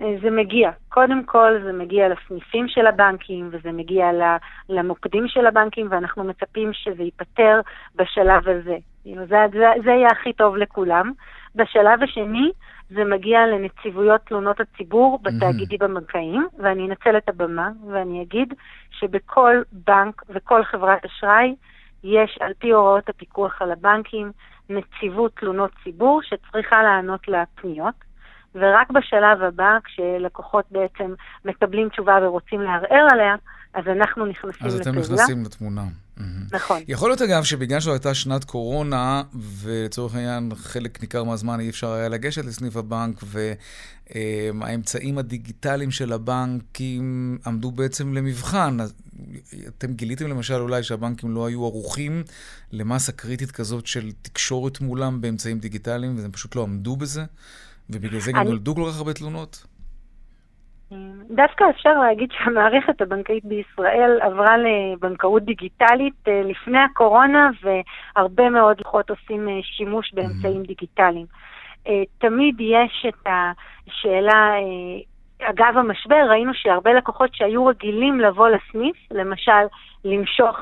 אה, 0.00 0.14
זה 0.22 0.30
מגיע. 0.30 0.70
קודם 0.88 1.24
כל 1.24 1.52
זה 1.64 1.72
מגיע 1.72 2.08
לסניפים 2.08 2.68
של 2.68 2.86
הבנקים 2.86 3.48
וזה 3.52 3.72
מגיע 3.72 4.10
למוקדים 4.68 5.28
של 5.28 5.46
הבנקים 5.46 5.86
ואנחנו 5.90 6.24
מצפים 6.24 6.72
שזה 6.72 7.02
ייפתר 7.02 7.60
בשלב 7.96 8.48
הזה. 8.48 8.76
זה, 9.04 9.46
זה, 9.52 9.66
זה 9.84 9.90
יהיה 9.90 10.08
הכי 10.08 10.32
טוב 10.32 10.56
לכולם. 10.56 11.12
בשלב 11.54 12.02
השני 12.02 12.50
זה 12.90 13.04
מגיע 13.04 13.46
לנציבויות 13.46 14.20
תלונות 14.20 14.60
הציבור 14.60 15.18
בתאגידים 15.22 15.82
הבנקאיים, 15.82 16.46
ואני 16.58 16.88
אנצל 16.88 17.16
את 17.16 17.28
הבמה 17.28 17.70
ואני 17.90 18.22
אגיד 18.22 18.54
שבכל 18.90 19.62
בנק 19.72 20.22
וכל 20.28 20.64
חברת 20.64 21.04
אשראי 21.04 21.54
יש 22.04 22.38
על 22.40 22.52
פי 22.58 22.70
הוראות 22.70 23.08
הפיקוח 23.08 23.62
על 23.62 23.72
הבנקים 23.72 24.32
נציבות 24.70 25.32
תלונות 25.36 25.70
ציבור 25.84 26.20
שצריכה 26.22 26.82
לענות 26.82 27.28
לפניות. 27.28 28.05
ורק 28.60 28.90
בשלב 28.90 29.42
הבא, 29.42 29.78
כשלקוחות 29.84 30.64
בעצם 30.70 31.14
מקבלים 31.44 31.88
תשובה 31.88 32.18
ורוצים 32.22 32.60
לערער 32.60 33.06
עליה, 33.12 33.34
אז 33.74 33.84
אנחנו 33.86 34.26
נכנסים 34.26 34.50
לפעולה. 34.50 34.74
אז 34.74 34.80
אתם 34.80 34.98
נכנסים 34.98 35.44
לתמונה. 35.44 35.84
נכון. 36.52 36.82
יכול 36.88 37.10
להיות 37.10 37.22
אגב 37.22 37.44
שבגלל 37.44 37.80
שזו 37.80 37.92
הייתה 37.92 38.14
שנת 38.14 38.44
קורונה, 38.44 39.22
ולצורך 39.34 40.14
העניין 40.14 40.54
חלק 40.54 41.00
ניכר 41.02 41.24
מהזמן 41.24 41.60
אי 41.60 41.70
אפשר 41.70 41.92
היה 41.92 42.08
לגשת 42.08 42.44
לסניף 42.44 42.76
הבנק, 42.76 43.20
והאמצעים 44.10 45.18
הדיגיטליים 45.18 45.90
של 45.90 46.12
הבנקים 46.12 47.38
עמדו 47.46 47.70
בעצם 47.70 48.14
למבחן. 48.14 48.80
אז 48.80 48.94
אתם 49.68 49.92
גיליתם 49.92 50.26
למשל 50.26 50.54
אולי 50.54 50.82
שהבנקים 50.82 51.34
לא 51.34 51.46
היו 51.46 51.64
ערוכים 51.64 52.22
למסה 52.72 53.12
קריטית 53.12 53.50
כזאת 53.50 53.86
של 53.86 54.10
תקשורת 54.22 54.80
מולם 54.80 55.20
באמצעים 55.20 55.58
דיגיטליים, 55.58 56.16
והם 56.18 56.32
פשוט 56.32 56.56
לא 56.56 56.62
עמדו 56.62 56.96
בזה? 56.96 57.24
ובגלל 57.90 58.20
זה 58.20 58.32
גם 58.32 58.40
אני... 58.40 58.50
נולדו 58.50 58.74
כל 58.74 58.82
כך 58.90 58.98
הרבה 58.98 59.12
תלונות? 59.12 59.66
דווקא 61.30 61.64
אפשר 61.70 61.98
להגיד 61.98 62.28
שהמערכת 62.32 63.00
הבנקאית 63.00 63.44
בישראל 63.44 64.18
עברה 64.22 64.54
לבנקאות 64.58 65.44
דיגיטלית 65.44 66.28
אה, 66.28 66.42
לפני 66.44 66.78
הקורונה, 66.78 67.50
והרבה 67.62 68.50
מאוד 68.50 68.80
לקוחות 68.80 69.10
עושים 69.10 69.48
אה, 69.48 69.54
שימוש 69.62 70.12
באמצעים 70.14 70.62
דיגיטליים. 70.62 71.26
אה, 71.88 72.02
תמיד 72.18 72.60
יש 72.60 73.06
את 73.08 73.26
השאלה, 73.26 74.54
אגב 75.42 75.76
המשבר, 75.76 76.26
ראינו 76.30 76.54
שהרבה 76.54 76.92
לקוחות 76.92 77.34
שהיו 77.34 77.66
רגילים 77.66 78.20
לבוא 78.20 78.48
לסניף, 78.48 78.96
למשל 79.10 79.66
למשוך, 80.04 80.56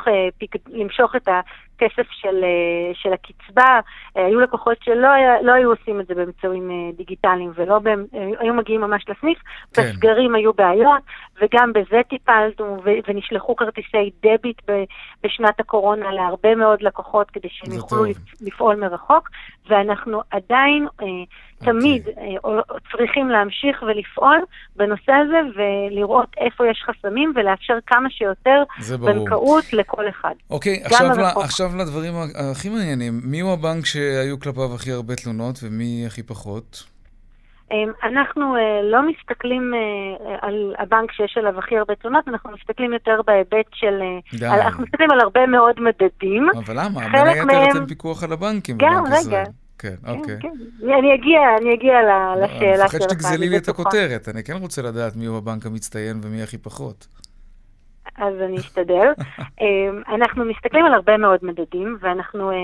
למשוך 0.69 1.17
את 1.17 1.29
הכסף 1.77 2.07
של, 2.11 2.45
אה, 2.45 2.95
של 2.95 3.13
הקצבה. 3.13 3.81
אה, 4.17 4.27
היו 4.27 4.41
לקוחות 4.41 4.77
שלא 4.85 5.09
לא 5.43 5.53
היו 5.53 5.71
עושים 5.71 6.01
את 6.01 6.07
זה 6.07 6.15
באמצעים 6.15 6.71
אה, 6.71 6.97
דיגיטליים 6.97 7.53
ולא 7.55 7.79
בהם, 7.79 8.05
היו 8.39 8.55
מגיעים 8.55 8.81
ממש 8.81 9.05
לסניף. 9.09 9.39
כן. 9.75 9.83
בסגרים 9.83 10.35
היו 10.35 10.53
בעיות, 10.53 11.03
וגם 11.43 11.73
בזה 11.73 12.01
טיפלנו, 12.11 12.83
ונשלחו 13.09 13.57
כרטיסי 13.57 14.11
דביט 14.23 14.63
בשנת 15.25 15.61
הקורונה 15.61 16.13
להרבה 16.13 16.55
מאוד 16.55 16.83
לקוחות 16.83 17.31
כדי 17.31 17.49
שהם 17.51 17.73
יוכלו 17.73 18.05
לפעול 18.41 18.77
מרחוק, 18.77 19.31
ואנחנו 19.69 20.23
עדיין 20.31 20.87
תמיד 21.65 22.07
okay. 22.07 22.75
צריכים 22.93 23.29
להמשיך 23.29 23.83
ולפעול 23.83 24.41
בנושא 24.77 25.13
הזה 25.13 25.39
ולראות 25.57 26.29
איפה 26.39 26.67
יש 26.67 26.85
חסמים 26.87 27.33
ולאפשר 27.37 27.79
כמה 27.87 28.11
שיותר 28.11 28.63
בנקאות 29.01 29.73
לכל 29.73 30.09
אחד. 30.09 30.35
אוקיי, 30.51 30.83
okay, 30.83 30.87
עכשיו, 30.87 31.41
עכשיו 31.43 31.64
עכשיו 31.65 31.79
לדברים 31.79 32.15
הכי 32.51 32.69
מעניינים. 32.69 33.21
מי 33.25 33.41
הוא 33.41 33.53
הבנק 33.53 33.87
שהיו 33.87 34.41
כלפיו 34.41 34.75
הכי 34.75 34.93
הרבה 34.93 35.15
תלונות 35.17 35.59
ומי 35.63 36.05
הכי 36.07 36.23
פחות? 36.23 36.85
אמ, 37.73 37.93
אנחנו 38.03 38.57
אה, 38.57 38.83
לא 38.83 38.99
מסתכלים 39.09 39.73
אה, 39.75 40.37
על 40.41 40.75
הבנק 40.79 41.13
שיש 41.13 41.37
עליו 41.39 41.59
הכי 41.59 41.77
הרבה 41.77 41.95
תלונות, 41.95 42.29
אנחנו 42.29 42.51
מסתכלים 42.51 42.93
יותר 42.93 43.21
בהיבט 43.27 43.67
של... 43.73 44.03
אה, 44.03 44.39
די. 44.39 44.47
אנחנו 44.47 44.83
מסתכלים 44.83 45.11
על 45.11 45.21
הרבה 45.21 45.47
מאוד 45.47 45.81
מדדים. 45.81 46.49
אבל 46.57 46.75
למה? 46.79 47.01
בין 47.13 47.27
היתר 47.27 47.45
מהם... 47.45 47.71
אתם 47.71 47.87
פיקוח 47.87 48.25
על 48.25 48.33
הבנקים 48.33 48.79
גם, 48.79 49.05
רגע. 49.07 49.45
כן, 49.79 49.95
כן, 50.05 50.11
אוקיי. 50.11 50.37
כן. 50.41 50.49
אני 50.99 51.15
אגיע, 51.15 51.41
אני 51.61 51.75
אגיע 51.75 51.95
לשאלה 52.43 52.89
שלך. 52.89 52.95
אני 52.95 52.99
מפחד 52.99 53.01
שתגזלי 53.01 53.49
לי 53.49 53.57
את 53.57 53.69
הכותרת, 53.69 54.29
אני 54.29 54.45
כן 54.45 54.57
רוצה 54.57 54.83
לדעת 54.83 55.17
מי 55.17 55.27
הוא 55.27 55.39
הבנק 55.39 55.67
המצטיין 55.67 56.21
ומי 56.23 56.43
הכי 56.43 56.59
פחות. 56.59 57.07
אז 58.19 58.35
אני 58.41 58.57
אשתדל. 58.57 59.13
אמ, 59.61 60.03
אנחנו 60.09 60.45
מסתכלים 60.45 60.85
על 60.87 60.95
הרבה 60.95 61.17
מאוד 61.17 61.41
מדדים, 61.43 61.97
ואנחנו 62.01 62.51
אה, 62.51 62.57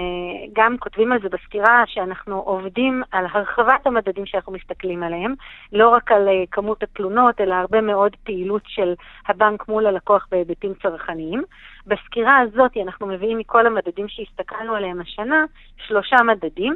גם 0.53 0.77
כותבים 0.79 1.13
על 1.13 1.19
זה 1.23 1.29
בסקירה 1.29 1.83
שאנחנו 1.87 2.39
עובדים 2.39 3.03
על 3.13 3.27
הרחבת 3.33 3.87
המדדים 3.87 4.27
שאנחנו 4.27 4.53
מסתכלים 4.53 5.03
עליהם, 5.03 5.35
לא 5.73 5.89
רק 5.89 6.13
על 6.13 6.29
אה, 6.29 6.45
כמות 6.51 6.83
התלונות, 6.83 7.41
אלא 7.41 7.55
הרבה 7.55 7.81
מאוד 7.81 8.17
פעילות 8.25 8.63
של 8.67 8.95
הבנק 9.29 9.69
מול 9.69 9.87
הלקוח 9.87 10.27
בהיבטים 10.31 10.73
צרכניים. 10.83 11.43
בסקירה 11.87 12.39
הזאת 12.39 12.77
אנחנו 12.77 13.07
מביאים 13.07 13.39
מכל 13.39 13.67
המדדים 13.67 14.09
שהסתכלנו 14.09 14.75
עליהם 14.75 15.01
השנה 15.01 15.45
שלושה 15.87 16.17
מדדים. 16.23 16.75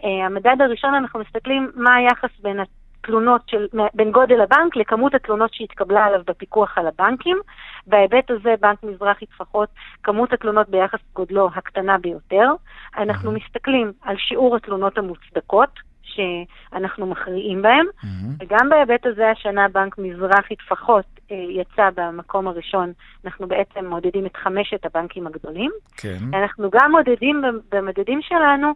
Uh, 0.00 0.06
המדד 0.26 0.56
הראשון, 0.60 0.94
אנחנו 0.94 1.20
מסתכלים 1.20 1.70
מה 1.74 1.94
היחס 1.94 2.30
בין 2.42 2.60
התלונות 3.06 3.42
של, 3.46 3.66
בין 3.94 4.12
גודל 4.12 4.40
הבנק 4.40 4.76
לכמות 4.76 5.14
התלונות 5.14 5.54
שהתקבלה 5.54 6.04
עליו 6.04 6.20
בפיקוח 6.26 6.78
על 6.78 6.86
הבנקים. 6.86 7.38
בהיבט 7.86 8.30
הזה, 8.30 8.54
בנק 8.60 8.82
מזרחי 8.82 9.26
טפחות, 9.26 9.68
כמות 10.02 10.32
התלונות 10.32 10.68
ביחס 10.68 10.98
גודלו 11.12 11.50
הקטנה 11.54 11.98
ביותר. 11.98 12.48
אנחנו 12.96 13.32
מסתכלים 13.32 13.92
על 14.02 14.16
שיעור 14.18 14.56
התלונות 14.56 14.98
המוצדקות, 14.98 15.70
שאנחנו 16.02 17.06
מכריעים 17.06 17.62
בהם, 17.62 17.86
mm-hmm. 17.86 18.44
וגם 18.44 18.68
בהיבט 18.68 19.06
הזה 19.06 19.30
השנה 19.30 19.68
בנק 19.68 19.98
מזרחי 19.98 20.56
טפחות 20.56 21.15
יצא 21.30 21.90
במקום 21.94 22.48
הראשון, 22.48 22.92
אנחנו 23.24 23.48
בעצם 23.48 23.86
מודדים 23.86 24.26
את 24.26 24.36
חמשת 24.36 24.86
הבנקים 24.86 25.26
הגדולים. 25.26 25.70
כן. 25.96 26.18
אנחנו 26.34 26.70
גם 26.70 26.90
מודדים 26.90 27.42
במדדים 27.72 28.20
שלנו 28.22 28.72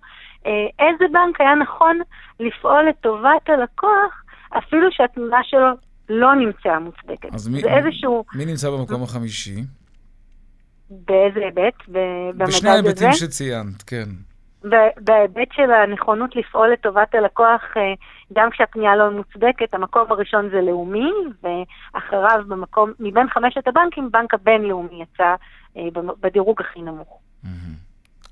אה, 0.46 0.53
איזה 0.78 1.05
בנק 1.12 1.40
היה 1.40 1.55
נכון 1.55 1.98
לפעול 2.40 2.88
לטובת 2.88 3.48
הלקוח, 3.48 4.24
אפילו 4.59 4.88
שהתמונה 4.90 5.40
שלו 5.42 5.68
לא 6.09 6.34
נמצאה 6.34 6.78
מוצדקת. 6.78 7.34
אז 7.34 7.48
מי, 7.48 7.62
איזשהו... 7.64 8.24
מי 8.34 8.44
נמצא 8.44 8.70
במקום 8.70 9.03
החמישי? 9.03 9.64
באיזה 10.90 11.40
היבט? 11.40 11.74
במדד 11.88 12.42
הזה? 12.42 12.53
בשני 12.53 12.70
ההיבטים 12.70 13.12
שציינת, 13.12 13.82
כן. 13.82 14.09
בהיבט 15.00 15.48
של 15.52 15.70
הנכונות 15.70 16.36
לפעול 16.36 16.72
לטובת 16.72 17.14
הלקוח, 17.14 17.62
אה, 17.76 17.82
גם 18.32 18.50
כשהפנייה 18.50 18.96
לא 18.96 19.11
מוצדקת, 19.11 19.74
המקום 19.74 20.06
הראשון 20.12 20.50
זה 20.50 20.61
לאומי, 20.61 21.11
ואחריו 21.42 22.44
במקום, 22.48 22.92
מבין 23.00 23.28
חמשת 23.28 23.68
הבנקים, 23.68 24.11
בנק 24.11 24.34
הבינלאומי 24.34 25.02
יצא 25.02 25.34
אה, 25.76 25.82
בדירוג 26.20 26.61
הכי 26.61 26.82
נמוך. 26.82 27.18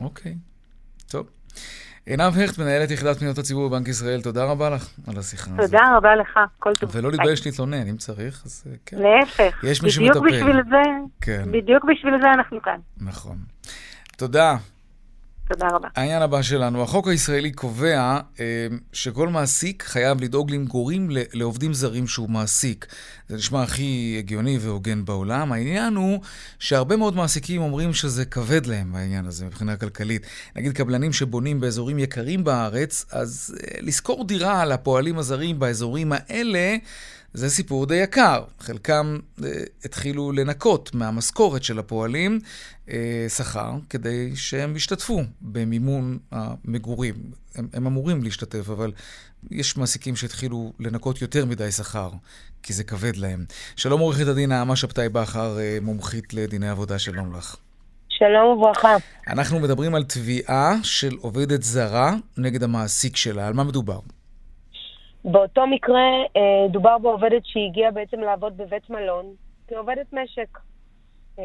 אוקיי, 0.01 0.35
טוב. 1.11 1.31
עינב 2.07 2.39
הכט, 2.45 2.59
מנהלת 2.59 2.91
יחידת 2.91 3.19
פניות 3.19 3.39
הציבור 3.39 3.69
בבנק 3.69 3.89
ישראל, 3.89 4.23
תודה 4.23 4.45
רבה 4.45 4.71
לך 4.71 4.89
על 5.09 5.19
השיחה 5.19 5.51
הזאת. 5.51 5.71
תודה 5.71 5.97
רבה 5.97 6.17
לך, 6.17 6.41
כל 6.59 6.75
טוב. 6.75 6.91
ולא 6.97 7.11
להתבייש 7.11 7.47
להתלונן, 7.47 7.87
אם 7.89 7.97
צריך, 7.97 8.43
אז 8.45 8.65
אה, 8.67 8.77
כן. 8.87 8.97
להפך. 8.97 9.65
יש 9.65 9.83
מי 9.83 9.91
שמטפל. 9.91 10.21
בדיוק 10.21 10.27
בשביל 10.27 10.57
זה, 10.71 10.83
כן. 11.21 11.45
בדיוק 11.53 11.85
בשביל 11.85 12.15
זה 12.23 12.33
אנחנו 12.33 12.63
כאן. 12.63 12.79
נכון. 13.01 13.37
תודה. 14.17 14.57
תודה 15.49 15.69
רבה. 15.69 15.89
העניין 15.97 16.23
הבא 16.23 16.43
שלנו, 16.43 16.83
החוק 16.83 17.09
הישראלי 17.09 17.53
קובע 17.53 18.21
אה, 18.41 18.67
שכל 18.93 19.29
מעסיק 19.29 19.83
חייב 19.83 20.21
לדאוג 20.21 20.51
למגורים 20.51 21.09
לעובדים 21.11 21.75
זרים 21.75 22.07
שהוא 22.07 22.31
מעסיק. 22.31 22.87
זה 23.29 23.37
נשמע 23.37 23.63
הכי 23.63 24.17
הגיוני 24.19 24.59
והוגן 24.59 25.05
בעולם. 25.05 25.53
העניין 25.53 25.95
הוא 25.95 26.21
שהרבה 26.59 26.97
מאוד 26.97 27.17
מעסיקים 27.17 27.63
אומרים 27.63 27.95
שזה 27.95 28.25
כבד 28.25 28.67
להם 28.67 28.95
העניין 28.95 29.27
הזה 29.27 29.47
מבחינה 29.47 29.77
כלכלית. 29.77 30.27
נגיד 30.57 30.73
קבלנים 30.73 31.13
שבונים 31.13 31.61
באזורים 31.61 31.99
יקרים 31.99 32.45
בארץ, 32.45 33.07
אז 33.11 33.57
אה, 33.63 33.79
לשכור 33.81 34.27
דירה 34.27 34.65
לפועלים 34.65 35.19
הזרים 35.19 35.59
באזורים 35.59 36.13
האלה 36.13 36.77
זה 37.35 37.51
סיפור 37.51 37.87
די 37.87 37.95
יקר. 37.95 38.45
חלקם 38.61 39.19
אה, 39.45 39.51
התחילו 39.85 40.33
לנקות 40.33 40.95
מהמשכורת 40.95 41.63
של 41.63 41.79
הפועלים 41.79 42.41
אה, 42.89 43.27
שכר 43.29 43.73
כדי 43.91 44.37
שהם 44.37 44.77
ישתתפו 44.77 45.23
במימון 45.41 46.19
המגורים. 46.33 47.15
הם, 47.55 47.69
הם 47.73 47.87
אמורים 47.87 48.23
להשתתף, 48.23 48.71
אבל 48.71 48.93
יש 49.51 49.77
מעסיקים 49.77 50.17
שהתחילו 50.17 50.73
לנקות 50.81 51.23
יותר 51.23 51.47
מדי 51.47 51.73
שכר, 51.73 52.11
כי 52.63 52.73
זה 52.73 52.85
כבד 52.85 53.17
להם. 53.17 53.45
שלום 53.77 54.01
עורכת 54.01 54.27
הדין 54.27 54.49
נעמה 54.49 54.77
שבתאי 54.77 55.09
בכר, 55.09 55.59
אה, 55.59 55.79
מומחית 55.83 56.35
לדיני 56.35 56.69
עבודה, 56.69 56.99
שלום 56.99 57.37
לך. 57.37 57.57
שלום 58.09 58.59
וברכה. 58.59 58.97
אנחנו 59.29 59.61
מדברים 59.61 59.95
על 59.95 60.05
תביעה 60.05 60.75
של 60.83 61.17
עובדת 61.21 61.63
זרה 61.63 62.15
נגד 62.37 62.63
המעסיק 62.63 63.17
שלה. 63.17 63.47
על 63.47 63.55
מה 63.55 63.65
מדובר? 63.65 64.01
באותו 65.31 65.67
מקרה 65.67 66.09
אה, 66.37 66.69
דובר 66.69 66.99
בעובדת 66.99 67.43
שהגיעה 67.47 67.91
בעצם 67.91 68.21
לעבוד 68.21 68.57
בבית 68.57 68.91
מלון 68.91 69.27
כעובדת 69.69 70.13
משק. 70.13 70.59
אה, 71.39 71.45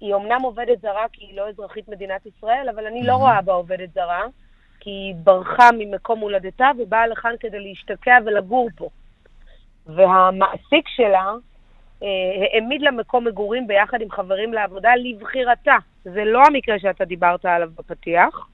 היא 0.00 0.14
אומנם 0.14 0.42
עובדת 0.42 0.80
זרה 0.80 1.06
כי 1.12 1.24
היא 1.24 1.36
לא 1.36 1.48
אזרחית 1.48 1.88
מדינת 1.88 2.26
ישראל, 2.26 2.68
אבל 2.68 2.86
אני 2.86 3.02
לא 3.06 3.14
רואה 3.14 3.42
בה 3.42 3.52
עובדת 3.52 3.92
זרה, 3.94 4.22
כי 4.80 4.90
היא 4.90 5.14
ברחה 5.24 5.68
ממקום 5.78 6.20
הולדתה 6.20 6.70
ובאה 6.78 7.06
לכאן 7.06 7.32
כדי 7.40 7.60
להשתקע 7.60 8.18
ולגור 8.24 8.68
פה. 8.76 8.88
והמעסיק 9.86 10.88
שלה 10.88 11.32
אה, 12.02 12.08
העמיד 12.52 12.82
לה 12.82 12.90
מקום 12.90 13.24
מגורים 13.24 13.66
ביחד 13.66 14.00
עם 14.00 14.10
חברים 14.10 14.52
לעבודה 14.52 14.90
לבחירתה. 14.96 15.76
זה 16.04 16.24
לא 16.24 16.42
המקרה 16.46 16.78
שאתה 16.78 17.04
דיברת 17.04 17.44
עליו 17.44 17.70
בפתיח. 17.78 18.48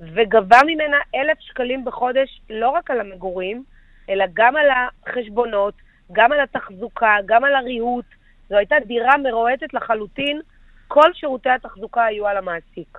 וגבה 0.00 0.58
ממנה 0.66 0.96
אלף 1.14 1.40
שקלים 1.40 1.84
בחודש 1.84 2.40
לא 2.50 2.68
רק 2.68 2.90
על 2.90 3.00
המגורים, 3.00 3.64
אלא 4.08 4.24
גם 4.34 4.56
על 4.56 4.66
החשבונות, 4.70 5.74
גם 6.12 6.32
על 6.32 6.40
התחזוקה, 6.40 7.16
גם 7.26 7.44
על 7.44 7.54
הריהוט. 7.54 8.04
זו 8.48 8.56
הייתה 8.56 8.76
דירה 8.86 9.16
מרועטת 9.16 9.74
לחלוטין, 9.74 10.40
כל 10.88 11.14
שירותי 11.14 11.50
התחזוקה 11.50 12.04
היו 12.04 12.26
על 12.26 12.36
המעסיק. 12.36 12.98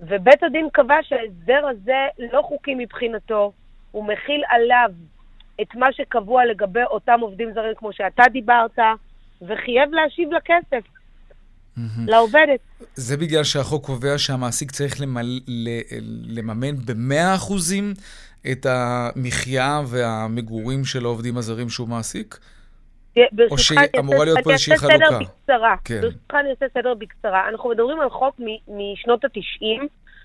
ובית 0.00 0.42
הדין 0.42 0.68
קבע 0.72 0.98
שההסדר 1.02 1.66
הזה 1.66 2.06
לא 2.32 2.42
חוקי 2.42 2.74
מבחינתו, 2.74 3.52
הוא 3.90 4.04
מכיל 4.04 4.44
עליו 4.48 4.90
את 5.60 5.74
מה 5.74 5.92
שקבוע 5.92 6.44
לגבי 6.44 6.84
אותם 6.84 7.20
עובדים 7.20 7.52
זרים 7.52 7.74
כמו 7.74 7.92
שאתה 7.92 8.22
דיברת, 8.32 8.78
וחייב 9.42 9.92
להשיב 9.92 10.32
לה 10.32 10.40
כסף. 10.40 10.97
לעובדת. 12.06 12.60
זה 12.94 13.16
בגלל 13.16 13.44
שהחוק 13.44 13.86
קובע 13.86 14.18
שהמעסיק 14.18 14.70
צריך 14.70 15.00
למל... 15.00 15.40
לממן 16.26 16.76
ב-100% 16.76 17.52
את 18.52 18.66
המחיה 18.66 19.80
והמגורים 19.86 20.84
של 20.84 21.04
העובדים 21.04 21.36
הזרים 21.36 21.68
שהוא 21.68 21.88
מעסיק? 21.88 22.38
או 23.50 23.58
שאמורה 23.58 24.24
להיות 24.24 24.38
פה 24.44 24.50
איזושהי 24.52 24.76
חלוקה? 24.76 24.94
אני 24.94 25.04
אעשה 25.04 25.16
סדר 25.16 25.24
בקצרה. 25.24 25.76
כן. 25.84 26.00
ברשותך 26.00 26.34
אני 26.34 26.50
אעשה 26.50 26.66
סדר 26.74 26.94
בקצרה. 26.94 27.48
אנחנו 27.48 27.70
מדברים 27.70 28.00
על 28.00 28.10
חוק 28.10 28.40
משנות 28.68 29.24
ה-90, 29.24 29.82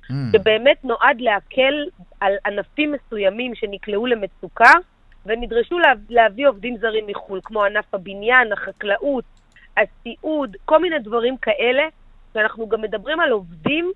mm. 0.09 0.13
שבאמת 0.33 0.77
נועד 0.83 1.21
להקל 1.21 1.73
על 2.19 2.33
ענפים 2.45 2.91
מסוימים 2.91 3.55
שנקלעו 3.55 4.05
למצוקה, 4.05 4.71
ונדרשו 5.25 5.79
להביא 6.09 6.47
עובדים 6.47 6.77
זרים 6.77 7.07
מחו"ל, 7.07 7.39
כמו 7.43 7.63
ענף 7.63 7.93
הבניין, 7.93 8.53
החקלאות, 8.53 9.23
הסיעוד, 9.77 10.57
כל 10.65 10.81
מיני 10.81 10.99
דברים 10.99 11.37
כאלה, 11.37 11.83
ואנחנו 12.35 12.69
גם 12.69 12.81
מדברים 12.81 13.19
על 13.19 13.31
עובדים 13.31 13.91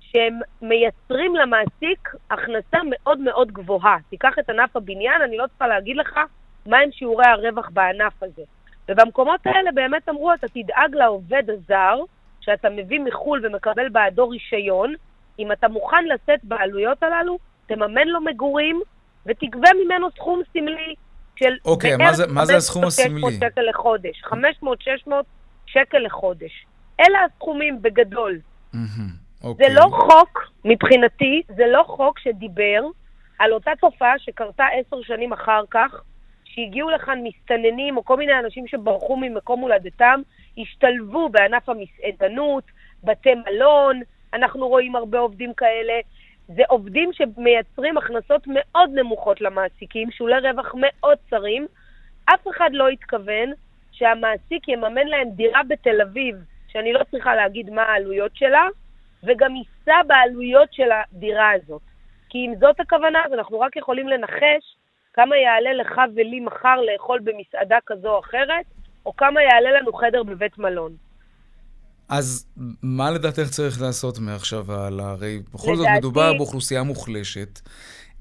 שהם 0.00 0.40
מייצרים 0.62 1.36
למעסיק 1.36 2.14
הכנסה 2.30 2.78
מאוד 2.90 3.20
מאוד 3.20 3.52
גבוהה. 3.52 3.96
תיקח 4.10 4.38
את 4.38 4.50
ענף 4.50 4.76
הבניין, 4.76 5.22
אני 5.22 5.36
לא 5.36 5.46
צריכה 5.46 5.66
להגיד 5.68 5.96
לך 5.96 6.20
מהם 6.66 6.92
שיעורי 6.92 7.26
הרווח 7.26 7.70
בענף 7.70 8.22
הזה. 8.22 8.42
ובמקומות 8.88 9.40
האלה 9.46 9.72
באמת 9.72 10.08
אמרו, 10.08 10.34
אתה 10.34 10.46
תדאג 10.48 10.94
לעובד 10.94 11.50
הזר, 11.50 12.00
שאתה 12.40 12.70
מביא 12.70 13.00
מחו"ל 13.00 13.46
ומקבל 13.46 13.88
בעדו 13.88 14.28
רישיון, 14.28 14.94
אם 15.38 15.52
אתה 15.52 15.68
מוכן 15.68 16.04
לשאת 16.04 16.44
בעלויות 16.44 17.02
הללו, 17.02 17.38
תממן 17.66 18.08
לו 18.08 18.20
מגורים 18.20 18.80
ותגבה 19.26 19.68
ממנו 19.84 20.10
סכום 20.10 20.40
סמלי 20.52 20.94
של 21.40 21.56
אוקיי, 21.64 21.96
מה 21.96 22.12
זה, 22.12 22.26
מה 22.26 22.46
זה 22.46 22.56
הסכום 22.56 22.84
הסמלי? 22.84 23.20
500 23.20 23.32
שקל 23.34 23.60
לחודש. 23.70 24.22
500-600 24.24 25.10
שקל 25.66 25.98
לחודש. 25.98 26.66
אלה 27.00 27.18
הסכומים 27.24 27.82
בגדול. 27.82 28.38
אוקיי. 29.44 29.66
זה 29.66 29.74
לא 29.74 29.86
חוק, 29.90 30.50
מבחינתי, 30.64 31.42
זה 31.56 31.64
לא 31.66 31.82
חוק 31.86 32.18
שדיבר 32.18 32.82
על 33.38 33.52
אותה 33.52 33.70
תופעה 33.80 34.18
שקרתה 34.18 34.64
עשר 34.66 35.02
שנים 35.02 35.32
אחר 35.32 35.62
כך, 35.70 36.02
שהגיעו 36.44 36.90
לכאן 36.90 37.18
מסתננים 37.22 37.96
או 37.96 38.04
כל 38.04 38.16
מיני 38.16 38.38
אנשים 38.38 38.66
שברחו 38.66 39.16
ממקום 39.16 39.60
הולדתם, 39.60 40.20
השתלבו 40.58 41.28
בענף 41.28 41.68
המסעדנות, 41.68 42.64
בתי 43.04 43.30
מלון, 43.34 44.00
אנחנו 44.34 44.68
רואים 44.68 44.96
הרבה 44.96 45.18
עובדים 45.18 45.54
כאלה, 45.54 45.92
זה 46.56 46.62
עובדים 46.68 47.10
שמייצרים 47.12 47.98
הכנסות 47.98 48.42
מאוד 48.46 48.90
נמוכות 48.94 49.40
למעסיקים, 49.40 50.10
שולי 50.10 50.38
רווח 50.38 50.74
מאוד 50.74 51.18
צרים. 51.30 51.66
אף 52.24 52.48
אחד 52.48 52.70
לא 52.72 52.88
התכוון 52.88 53.52
שהמעסיק 53.92 54.68
יממן 54.68 55.06
להם 55.06 55.30
דירה 55.30 55.60
בתל 55.68 56.00
אביב, 56.00 56.36
שאני 56.68 56.92
לא 56.92 57.00
צריכה 57.10 57.34
להגיד 57.34 57.70
מה 57.70 57.82
העלויות 57.82 58.36
שלה, 58.36 58.68
וגם 59.24 59.56
יישא 59.56 60.02
בעלויות 60.06 60.72
של 60.72 60.88
הדירה 60.92 61.50
הזאת. 61.50 61.82
כי 62.28 62.38
אם 62.38 62.54
זאת 62.60 62.80
הכוונה, 62.80 63.24
אז 63.26 63.32
אנחנו 63.32 63.60
רק 63.60 63.76
יכולים 63.76 64.08
לנחש 64.08 64.76
כמה 65.12 65.36
יעלה 65.36 65.72
לך 65.72 66.00
ולי 66.14 66.40
מחר 66.40 66.80
לאכול 66.80 67.20
במסעדה 67.24 67.78
כזו 67.86 68.08
או 68.08 68.20
אחרת, 68.20 68.64
או 69.06 69.16
כמה 69.16 69.42
יעלה 69.42 69.70
לנו 69.72 69.92
חדר 69.92 70.22
בבית 70.22 70.58
מלון. 70.58 71.09
אז 72.10 72.46
מה 72.82 73.10
לדעתך 73.10 73.48
צריך 73.50 73.80
לעשות 73.80 74.18
מעכשיו 74.18 74.66
והלאה? 74.66 75.10
הרי 75.10 75.38
בכל 75.54 75.72
לדעתי... 75.72 75.82
זאת 75.82 75.98
מדובר 75.98 76.32
באוכלוסייה 76.32 76.82
מוחלשת. 76.82 77.60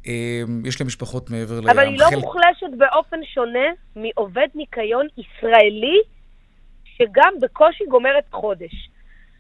אמ, 0.06 0.62
יש 0.66 0.82
להם 0.82 0.88
משפחות 0.88 1.30
מעבר 1.30 1.60
לים. 1.60 1.70
אבל 1.70 1.88
היא 1.88 2.00
לא 2.00 2.06
חל... 2.06 2.16
מוחלשת 2.16 2.78
באופן 2.78 3.20
שונה 3.34 3.68
מעובד 3.96 4.48
ניקיון 4.56 5.08
ישראלי, 5.18 6.00
שגם 6.84 7.34
בקושי 7.42 7.86
גומר 7.86 8.20
את 8.20 8.24
החודש. 8.34 8.90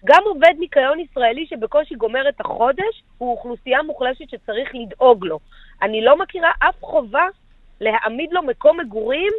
גם 0.05 0.23
עובד 0.25 0.53
ניקיון 0.59 0.99
ישראלי 0.99 1.45
שבקושי 1.49 1.95
גומר 1.95 2.29
את 2.29 2.41
החודש, 2.41 3.03
הוא 3.17 3.31
אוכלוסייה 3.31 3.81
מוחלשת 3.83 4.29
שצריך 4.29 4.69
לדאוג 4.73 5.25
לו. 5.25 5.39
אני 5.81 6.01
לא 6.05 6.17
מכירה 6.17 6.51
אף 6.59 6.75
חובה 6.81 7.25
להעמיד 7.81 8.29
לו 8.31 8.43
מקום 8.43 8.79
מגורים 8.79 9.31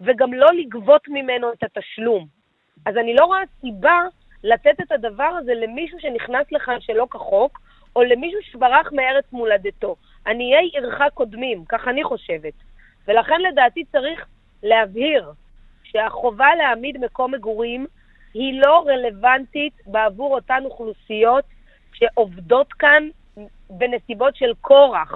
וגם 0.00 0.32
לא 0.32 0.46
לגבות 0.52 1.02
ממנו 1.08 1.52
את 1.52 1.62
התשלום. 1.62 2.26
אז 2.86 2.96
אני 2.96 3.14
לא 3.14 3.24
רואה 3.24 3.40
סיבה 3.60 4.00
לתת 4.44 4.80
את 4.80 4.92
הדבר 4.92 5.24
הזה 5.38 5.54
למישהו 5.54 6.00
שנכנס 6.00 6.52
לכאן 6.52 6.80
שלא 6.80 7.06
כחוק, 7.10 7.60
או 7.96 8.02
למישהו 8.02 8.40
שברח 8.42 8.92
מארץ 8.92 9.24
מולדתו. 9.32 9.96
עניי 10.26 10.70
עירך 10.72 11.00
קודמים, 11.14 11.64
כך 11.68 11.88
אני 11.88 12.04
חושבת. 12.04 12.52
ולכן 13.08 13.40
לדעתי 13.40 13.84
צריך 13.92 14.26
להבהיר 14.62 15.32
שהחובה 15.84 16.46
להעמיד 16.58 16.98
מקום 17.04 17.34
מגורים 17.34 17.86
היא 18.34 18.60
לא 18.60 18.84
רלוונטית 18.86 19.72
בעבור 19.86 20.34
אותן 20.34 20.62
אוכלוסיות 20.64 21.44
שעובדות 21.92 22.72
כאן 22.72 23.08
בנסיבות 23.70 24.36
של 24.36 24.52
כורח, 24.60 25.14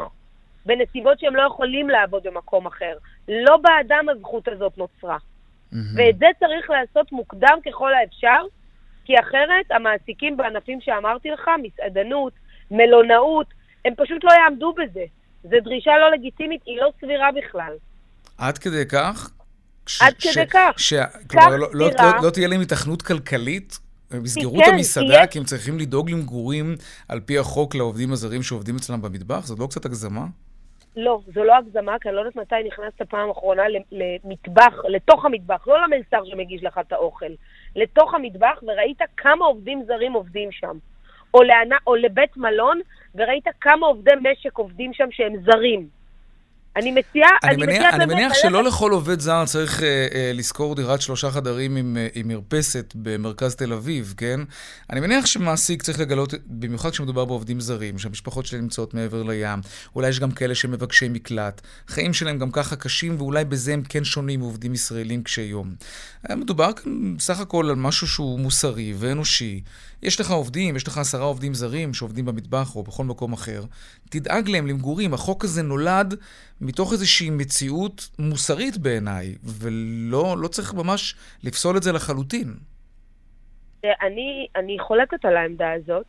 בנסיבות 0.66 1.20
שהם 1.20 1.36
לא 1.36 1.42
יכולים 1.42 1.90
לעבוד 1.90 2.22
במקום 2.22 2.66
אחר. 2.66 2.96
לא 3.28 3.56
באדם 3.56 4.08
הזכות 4.08 4.48
הזאת 4.48 4.78
נוצרה. 4.78 5.16
Mm-hmm. 5.16 5.76
ואת 5.96 6.18
זה 6.18 6.26
צריך 6.38 6.70
לעשות 6.70 7.12
מוקדם 7.12 7.58
ככל 7.66 7.94
האפשר, 7.94 8.42
כי 9.08 9.14
אחרת 9.20 9.70
המעסיקים 9.70 10.36
בענפים 10.36 10.80
שאמרתי 10.80 11.30
לך, 11.30 11.50
מסעדנות, 11.62 12.32
מלונאות, 12.70 13.46
הם 13.84 13.92
פשוט 13.96 14.24
לא 14.24 14.30
יעמדו 14.30 14.72
בזה. 14.72 15.04
זו 15.42 15.56
דרישה 15.64 15.90
לא 15.98 16.10
לגיטימית, 16.10 16.60
היא 16.66 16.76
לא 16.80 16.90
סבירה 17.00 17.28
בכלל. 17.32 17.72
עד 18.38 18.58
כדי 18.58 18.86
כך? 18.86 19.30
ש, 19.86 20.02
עד 20.02 20.14
כדי 20.14 20.46
כך. 20.50 20.74
ש, 20.76 20.92
כלומר, 21.30 21.56
לא, 21.56 21.68
לא, 21.72 21.90
לא, 21.98 22.22
לא 22.22 22.30
תהיה 22.30 22.48
להם 22.48 22.60
התכנות 22.60 23.02
כלכלית? 23.02 23.78
הם 24.10 24.24
יסגרו 24.24 24.56
כן, 24.56 24.62
את 24.62 24.68
המסעדה 24.72 25.26
כי 25.26 25.38
הם 25.38 25.44
צריכים 25.44 25.78
לדאוג 25.78 26.10
למגורים 26.10 26.74
על 27.08 27.20
פי 27.20 27.38
החוק 27.38 27.74
לעובדים 27.74 28.12
הזרים 28.12 28.42
שעובדים 28.42 28.76
אצלם 28.76 29.02
במטבח? 29.02 29.46
זאת 29.46 29.58
לא 29.58 29.66
קצת 29.66 29.84
הגזמה? 29.84 30.24
לא, 30.96 31.20
זו 31.34 31.44
לא 31.44 31.56
הגזמה, 31.56 31.96
כי 32.00 32.08
אני 32.08 32.16
לא 32.16 32.20
יודעת 32.20 32.36
מתי 32.36 32.54
נכנסת 32.66 33.02
פעם 33.10 33.30
אחרונה 33.30 33.62
למטבח, 33.92 34.74
לתוך 34.88 35.24
המטבח, 35.24 35.68
לא 35.68 35.82
למלצר 35.82 36.24
שמגיש 36.24 36.64
לך 36.64 36.80
את 36.80 36.92
האוכל, 36.92 37.32
לתוך 37.76 38.14
המטבח, 38.14 38.62
וראית 38.62 38.98
כמה 39.16 39.44
עובדים 39.44 39.82
זרים 39.86 40.12
עובדים 40.12 40.52
שם. 40.52 40.76
או, 41.34 41.42
לענה, 41.42 41.76
או 41.86 41.94
לבית 41.94 42.36
מלון, 42.36 42.80
וראית 43.14 43.44
כמה 43.60 43.86
עובדי 43.86 44.10
משק 44.20 44.58
עובדים 44.58 44.92
שם 44.92 45.08
שהם 45.10 45.32
זרים. 45.44 45.97
אני 46.78 46.90
מציעה, 46.90 47.30
אני, 47.44 47.54
אני 47.54 47.66
מניח, 47.66 47.76
מציעה 47.76 47.94
אני 47.94 48.06
מניח 48.06 48.32
שלא 48.34 48.64
לכל 48.64 48.92
עובד 48.92 49.20
זר 49.20 49.44
צריך 49.44 49.82
אה, 49.82 50.06
אה, 50.14 50.32
לשכור 50.34 50.74
דירת 50.74 51.00
שלושה 51.00 51.30
חדרים 51.30 51.76
עם, 51.76 51.96
אה, 51.96 52.08
עם 52.14 52.28
מרפסת 52.28 52.92
במרכז 52.96 53.54
תל 53.54 53.72
אביב, 53.72 54.14
כן? 54.16 54.40
אני 54.90 55.00
מניח 55.00 55.26
שמעסיק 55.26 55.82
צריך 55.82 56.00
לגלות, 56.00 56.34
במיוחד 56.46 56.90
כשמדובר 56.90 57.24
בעובדים 57.24 57.60
זרים, 57.60 57.98
שהמשפחות 57.98 58.46
שלהם 58.46 58.62
נמצאות 58.62 58.94
מעבר 58.94 59.22
לים, 59.22 59.60
אולי 59.96 60.08
יש 60.08 60.20
גם 60.20 60.30
כאלה 60.30 60.54
שמבקשי 60.54 61.08
מקלט, 61.08 61.60
חיים 61.88 62.14
שלהם 62.14 62.38
גם 62.38 62.50
ככה 62.50 62.76
קשים, 62.76 63.14
ואולי 63.18 63.44
בזה 63.44 63.72
הם 63.72 63.82
כן 63.88 64.04
שונים 64.04 64.40
מעובדים 64.40 64.74
ישראלים 64.74 65.22
קשי 65.22 65.42
יום. 65.42 65.74
אה, 66.30 66.36
מדובר 66.36 66.72
כאן 66.72 67.16
בסך 67.16 67.40
הכל 67.40 67.66
על 67.70 67.76
משהו 67.76 68.06
שהוא 68.06 68.40
מוסרי 68.40 68.94
ואנושי. 68.98 69.60
יש 70.02 70.20
לך 70.20 70.30
עובדים, 70.30 70.76
יש 70.76 70.88
לך 70.88 70.98
עשרה 70.98 71.24
עובדים 71.24 71.54
זרים 71.54 71.94
שעובדים 71.94 72.24
במטבח 72.24 72.76
או 72.76 72.82
בכל 72.82 73.04
מקום 73.04 73.32
אחר. 73.32 73.62
תדאג 74.10 74.48
להם 74.48 74.66
למגורים. 74.66 75.14
החוק 75.14 75.44
הזה 75.44 75.62
נולד 75.62 76.14
מתוך 76.60 76.92
איזושהי 76.92 77.30
מציאות 77.30 78.08
מוסרית 78.18 78.78
בעיניי, 78.78 79.34
ולא 79.44 80.36
לא 80.38 80.48
צריך 80.48 80.74
ממש 80.74 81.14
לפסול 81.44 81.76
את 81.76 81.82
זה 81.82 81.92
לחלוטין. 81.92 82.54
אני, 83.84 84.46
אני 84.56 84.76
חולקת 84.78 85.24
על 85.24 85.36
העמדה 85.36 85.72
הזאת. 85.72 86.06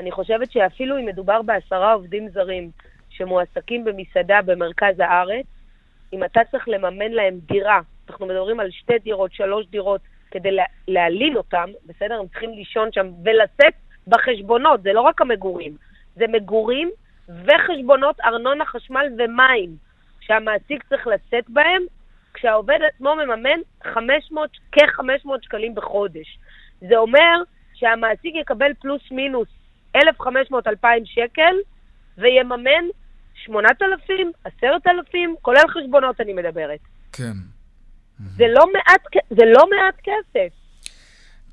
אני 0.00 0.12
חושבת 0.12 0.52
שאפילו 0.52 0.98
אם 0.98 1.06
מדובר 1.06 1.42
בעשרה 1.42 1.92
עובדים 1.92 2.28
זרים 2.28 2.70
שמועסקים 3.10 3.84
במסעדה 3.84 4.42
במרכז 4.42 5.00
הארץ, 5.00 5.46
אם 6.12 6.24
אתה 6.24 6.40
צריך 6.50 6.68
לממן 6.68 7.10
להם 7.10 7.38
דירה, 7.46 7.80
אנחנו 8.10 8.26
מדברים 8.26 8.60
על 8.60 8.70
שתי 8.70 8.98
דירות, 9.04 9.32
שלוש 9.32 9.66
דירות, 9.66 10.00
כדי 10.34 10.50
לה, 10.50 10.64
להלין 10.88 11.36
אותם, 11.36 11.68
בסדר? 11.86 12.14
הם 12.14 12.26
צריכים 12.28 12.50
לישון 12.50 12.92
שם 12.92 13.06
ולשאת 13.24 13.74
בחשבונות, 14.06 14.82
זה 14.82 14.92
לא 14.92 15.00
רק 15.00 15.20
המגורים, 15.20 15.76
זה 16.16 16.24
מגורים 16.28 16.90
וחשבונות 17.28 18.20
ארנונה, 18.20 18.64
חשמל 18.64 19.06
ומים, 19.18 19.76
שהמעסיק 20.20 20.84
צריך 20.88 21.06
לשאת 21.06 21.50
בהם, 21.50 21.82
כשהעובד 22.34 22.78
עצמו 22.94 23.14
מממן 23.16 23.60
500, 23.84 24.50
כ-500 24.72 25.28
שקלים 25.42 25.74
בחודש. 25.74 26.38
זה 26.80 26.96
אומר 26.96 27.42
שהמעסיק 27.74 28.34
יקבל 28.34 28.74
פלוס 28.80 29.02
מינוס 29.10 29.48
1,500-2,000 29.96 30.86
שקל 31.04 31.54
ויממן 32.18 32.84
8,000, 33.34 34.32
10,000, 34.44 35.34
כולל 35.42 35.68
חשבונות 35.68 36.20
אני 36.20 36.32
מדברת. 36.32 36.80
כן. 37.12 37.53
זה 38.18 38.44
לא 38.48 38.64
מעט, 38.72 39.00
זה 39.30 39.44
לא 39.44 39.64
מעט 39.70 39.94
כסף. 40.02 40.54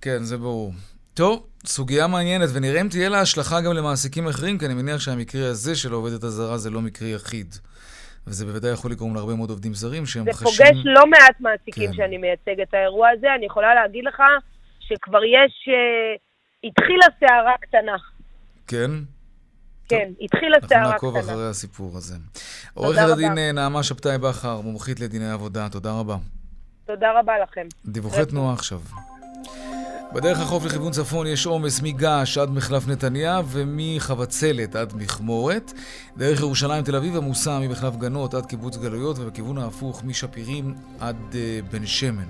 כן, 0.01 0.23
זה 0.23 0.37
ברור. 0.37 0.73
טוב, 1.13 1.47
סוגיה 1.65 2.07
מעניינת, 2.07 2.49
ונראה 2.53 2.81
אם 2.81 2.87
תהיה 2.87 3.09
לה 3.09 3.21
השלכה 3.21 3.61
גם 3.61 3.73
למעסיקים 3.73 4.27
אחרים, 4.27 4.57
כי 4.57 4.65
אני 4.65 4.73
מניח 4.73 4.99
שהמקרה 4.99 5.49
הזה 5.49 5.75
של 5.75 5.93
העובדת 5.93 6.23
הזרה 6.23 6.57
זה 6.57 6.69
לא 6.69 6.81
מקרה 6.81 7.07
יחיד. 7.07 7.55
וזה 8.27 8.45
בוודאי 8.45 8.71
יכול 8.71 8.91
לגרום 8.91 9.15
להרבה 9.15 9.35
מאוד 9.35 9.49
עובדים 9.49 9.73
זרים 9.73 10.05
שהם 10.05 10.23
זה 10.23 10.33
חשים... 10.33 10.65
פוגש 10.65 10.81
לא 10.85 11.07
מעט 11.07 11.39
מעסיקים 11.39 11.87
כן. 11.87 11.93
שאני 11.93 12.17
מייצג 12.17 12.61
את 12.61 12.73
האירוע 12.73 13.09
הזה. 13.09 13.27
אני 13.35 13.45
יכולה 13.45 13.75
להגיד 13.75 14.05
לך 14.05 14.21
שכבר 14.79 15.23
יש... 15.23 15.67
אה, 15.67 16.15
התחילה 16.63 17.05
סערה 17.19 17.53
קטנה. 17.61 17.95
כן? 18.67 18.91
כן, 19.89 20.09
התחילה 20.21 20.55
אנחנו 20.55 20.69
סערה 20.69 20.91
נעקוב 20.91 21.19
קטנה. 21.19 21.31
אחרי 21.31 21.49
הסיפור 21.49 21.97
הזה. 21.97 22.15
עורכת. 22.73 23.01
הדין 23.13 23.37
אה, 23.37 23.51
נעמה 23.51 23.83
שבתאי 23.83 24.17
בכר, 24.17 24.61
מומחית 24.61 24.99
לדיני 24.99 25.31
עבודה, 25.31 25.69
תודה 25.69 25.91
רבה. 25.99 26.17
תודה 26.93 27.19
רבה 27.19 27.33
לכם. 27.43 27.67
דיווחי 27.85 28.25
תנועה 28.25 28.53
עכשיו. 28.53 28.79
בדרך 30.13 30.39
החוף 30.39 30.65
לכיוון 30.65 30.91
צפון 30.91 31.27
יש 31.27 31.45
עומס 31.45 31.81
מגעש 31.81 32.37
עד 32.37 32.49
מחלף 32.49 32.87
נתניה 32.87 33.41
ומחבצלת 33.45 34.75
עד 34.75 34.93
מכמורת. 34.95 35.71
דרך 36.17 36.39
ירושלים 36.39 36.83
תל 36.83 36.95
אביב 36.95 37.15
עמוסה 37.15 37.59
ממחלף 37.59 37.95
גנות 37.95 38.33
עד 38.33 38.45
קיבוץ 38.45 38.77
גלויות 38.77 39.19
ובכיוון 39.19 39.57
ההפוך 39.57 40.03
משפירים 40.03 40.75
עד 40.99 41.17
uh, 41.31 41.71
בן 41.71 41.85
שמן. 41.85 42.27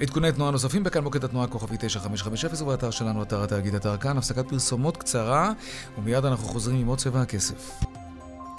עדכוני 0.00 0.32
תנועה 0.32 0.50
נוספים 0.50 0.84
בכאן 0.84 1.04
מוקד 1.04 1.24
התנועה 1.24 1.46
כוכבי 1.46 1.76
9550 1.78 2.66
ובאתר 2.66 2.90
שלנו 2.90 3.22
אתר 3.22 3.42
התאגיד 3.42 3.74
אתר 3.74 3.96
כאן. 3.96 4.18
הפסקת 4.18 4.48
פרסומות 4.48 4.96
קצרה 4.96 5.52
ומיד 5.98 6.24
אנחנו 6.24 6.48
חוזרים 6.48 6.80
עם 6.80 6.86
עוד 6.86 6.98
צבע 6.98 7.20
הכסף. 7.20 7.84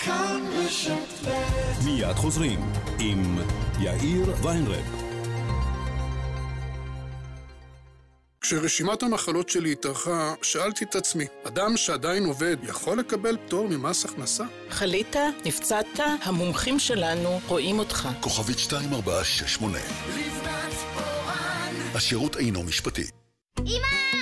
כאן 0.06 0.42
רשת 0.54 1.28
ב' 1.28 1.86
מיד 1.86 2.16
חוזרים 2.16 2.60
עם 3.00 3.38
יאיר 3.80 4.36
ויינרב. 4.44 4.86
כשרשימת 8.42 9.04
המחלות 9.04 9.50
שלי 9.50 9.72
התארכה, 9.72 10.34
שאלתי 10.42 10.86
את 10.86 10.96
עצמי, 10.96 11.26
אדם 11.48 11.78
שעדיין 11.78 12.26
עובד 12.26 12.58
יכול 12.64 13.00
לקבל 13.00 13.38
פטור 13.46 13.68
ממס 13.68 14.06
הכנסה? 14.06 14.44
חלית? 14.70 15.16
נפצעת? 15.46 16.00
המומחים 16.24 16.80
שלנו 16.80 17.40
רואים 17.48 17.80
אותך. 17.80 18.10
כוכבית 18.22 18.58
2468 18.58 19.78
השירות 21.96 22.38
אינו 22.38 22.64
משפטי. 22.64 23.06
אמא! 23.60 24.15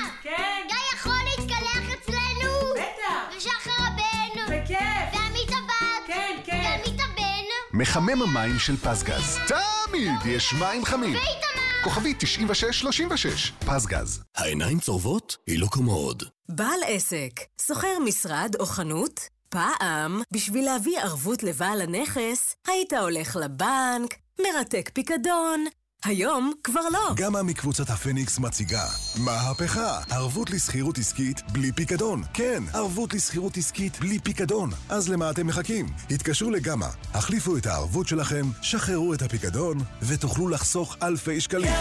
מחמם 7.83 8.21
המים 8.21 8.59
של 8.59 8.77
פזגז. 8.77 9.39
תמיד 9.47 10.11
יש 10.25 10.53
מים 10.53 10.85
חמים. 10.85 11.15
ואיתמר! 11.15 11.83
כוכבית 11.83 12.19
9636 12.19 13.51
פזגז. 13.65 14.23
העיניים 14.35 14.79
צורבות? 14.79 15.37
היא 15.47 15.59
לא 15.59 15.67
קומוד. 15.67 16.23
בעל 16.49 16.79
עסק, 16.87 17.31
שוכר 17.67 17.99
משרד 18.05 18.55
או 18.59 18.65
חנות? 18.65 19.19
פעם, 19.49 20.21
בשביל 20.31 20.65
להביא 20.65 20.99
ערבות 20.99 21.43
לבעל 21.43 21.81
הנכס, 21.81 22.55
היית 22.67 22.93
הולך 22.93 23.35
לבנק, 23.35 24.13
מרתק 24.41 24.89
פיקדון. 24.93 25.65
היום 26.05 26.51
כבר 26.63 26.81
לא. 26.93 27.13
גמא 27.15 27.41
מקבוצת 27.41 27.89
הפניקס 27.89 28.39
מציגה 28.39 28.85
מהפכה, 29.17 29.99
ערבות 30.09 30.49
לשכירות 30.49 30.97
עסקית 30.97 31.41
בלי 31.51 31.71
פיקדון. 31.71 32.23
כן, 32.33 32.63
ערבות 32.73 33.13
לשכירות 33.13 33.57
עסקית 33.57 33.99
בלי 33.99 34.19
פיקדון. 34.19 34.69
אז 34.89 35.09
למה 35.09 35.29
אתם 35.29 35.47
מחכים? 35.47 35.85
התקשרו 36.11 36.51
לגמא, 36.51 36.87
החליפו 37.13 37.57
את 37.57 37.65
הערבות 37.65 38.07
שלכם, 38.07 38.45
שחררו 38.61 39.13
את 39.13 39.21
הפיקדון, 39.21 39.77
ותוכלו 40.01 40.49
לחסוך 40.49 40.97
אלפי 41.03 41.41
שקלים. 41.41 41.73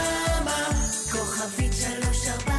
כוכבית 1.12 1.72
3458 1.72 2.51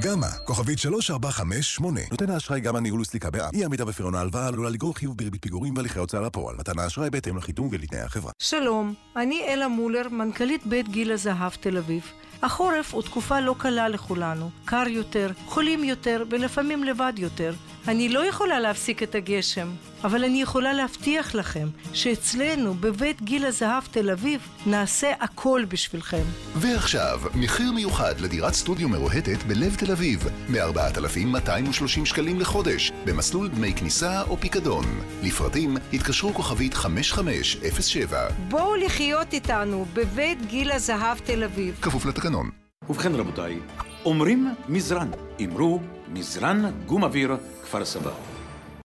גמא, 0.00 0.26
כוכבית 0.44 0.78
3458. 0.78 2.00
נותן 2.10 2.30
האשראי 2.30 2.60
גמא 2.60 2.78
ניהול 2.78 3.00
וסליקה 3.00 3.30
בע"מ. 3.30 3.50
אי 3.54 3.64
עמידה 3.64 3.84
בפירעון 3.84 4.14
ההלוואה 4.14 4.46
עלולה 4.46 4.70
לגרור 4.70 4.94
חיוב 4.94 5.16
בריבית 5.16 5.42
פיגורים 5.42 5.76
והליכי 5.76 5.98
הוצאה 5.98 6.20
לפועל. 6.20 6.56
מתן 6.56 6.78
האשראי 6.78 7.10
בהתאם 7.10 7.36
לחיתום 7.36 7.68
ולתנאי 7.72 8.00
החברה. 8.00 8.32
שלום, 8.38 8.94
אני 9.16 9.40
אלה 9.48 9.68
מולר, 9.68 10.08
מנכ"לית 10.08 10.66
בית 10.66 10.88
גיל 10.88 11.12
הזהב 11.12 11.52
תל 11.60 11.76
אביב. 11.76 12.02
החורף 12.42 12.94
הוא 12.94 13.02
תקופה 13.02 13.40
לא 13.40 13.54
קלה 13.58 13.88
לכולנו. 13.88 14.50
קר 14.64 14.88
יותר, 14.88 15.30
חולים 15.46 15.84
יותר 15.84 16.24
ולפעמים 16.30 16.84
לבד 16.84 17.12
יותר. 17.16 17.54
אני 17.88 18.08
לא 18.08 18.26
יכולה 18.26 18.60
להפסיק 18.60 19.02
את 19.02 19.14
הגשם, 19.14 19.68
אבל 20.04 20.24
אני 20.24 20.42
יכולה 20.42 20.72
להבטיח 20.72 21.34
לכם 21.34 21.68
שאצלנו 21.92 22.74
בבית 22.74 23.22
גיל 23.22 23.46
הזהב 23.46 23.82
תל 23.90 24.10
אביב 24.10 24.40
נעשה 24.66 25.12
הכל 25.20 25.64
בשבילכם. 25.68 26.22
ועכשיו, 26.54 27.20
מחיר 27.34 27.72
מיוחד 27.72 28.20
לדירת 28.20 28.54
סטודיו 28.54 28.88
מרוהטת 28.88 29.42
בלב 29.42 29.74
תל 29.74 29.92
אביב, 29.92 30.28
מ-4,230 30.48 32.04
שקלים 32.04 32.40
לחודש, 32.40 32.92
במסלול 33.04 33.48
דמי 33.48 33.74
כניסה 33.74 34.22
או 34.22 34.36
פיקדון. 34.36 34.84
לפרטים, 35.22 35.76
התקשרו 35.92 36.34
כוכבית 36.34 36.74
5507, 36.74 38.26
בואו 38.48 38.76
לחיות 38.76 39.32
איתנו 39.32 39.86
בבית 39.94 40.46
גיל 40.46 40.72
הזהב 40.72 41.18
תל 41.18 41.44
אביב. 41.44 41.78
כפוף 41.82 42.06
לתקנון. 42.06 42.27
ובכן 42.90 43.14
רבותיי, 43.14 43.60
אומרים 44.04 44.48
מזרן, 44.68 45.10
אמרו 45.44 45.80
מזרן 46.08 46.62
גומאוויר 46.86 47.36
כפר 47.62 47.84
סבא. 47.84 48.27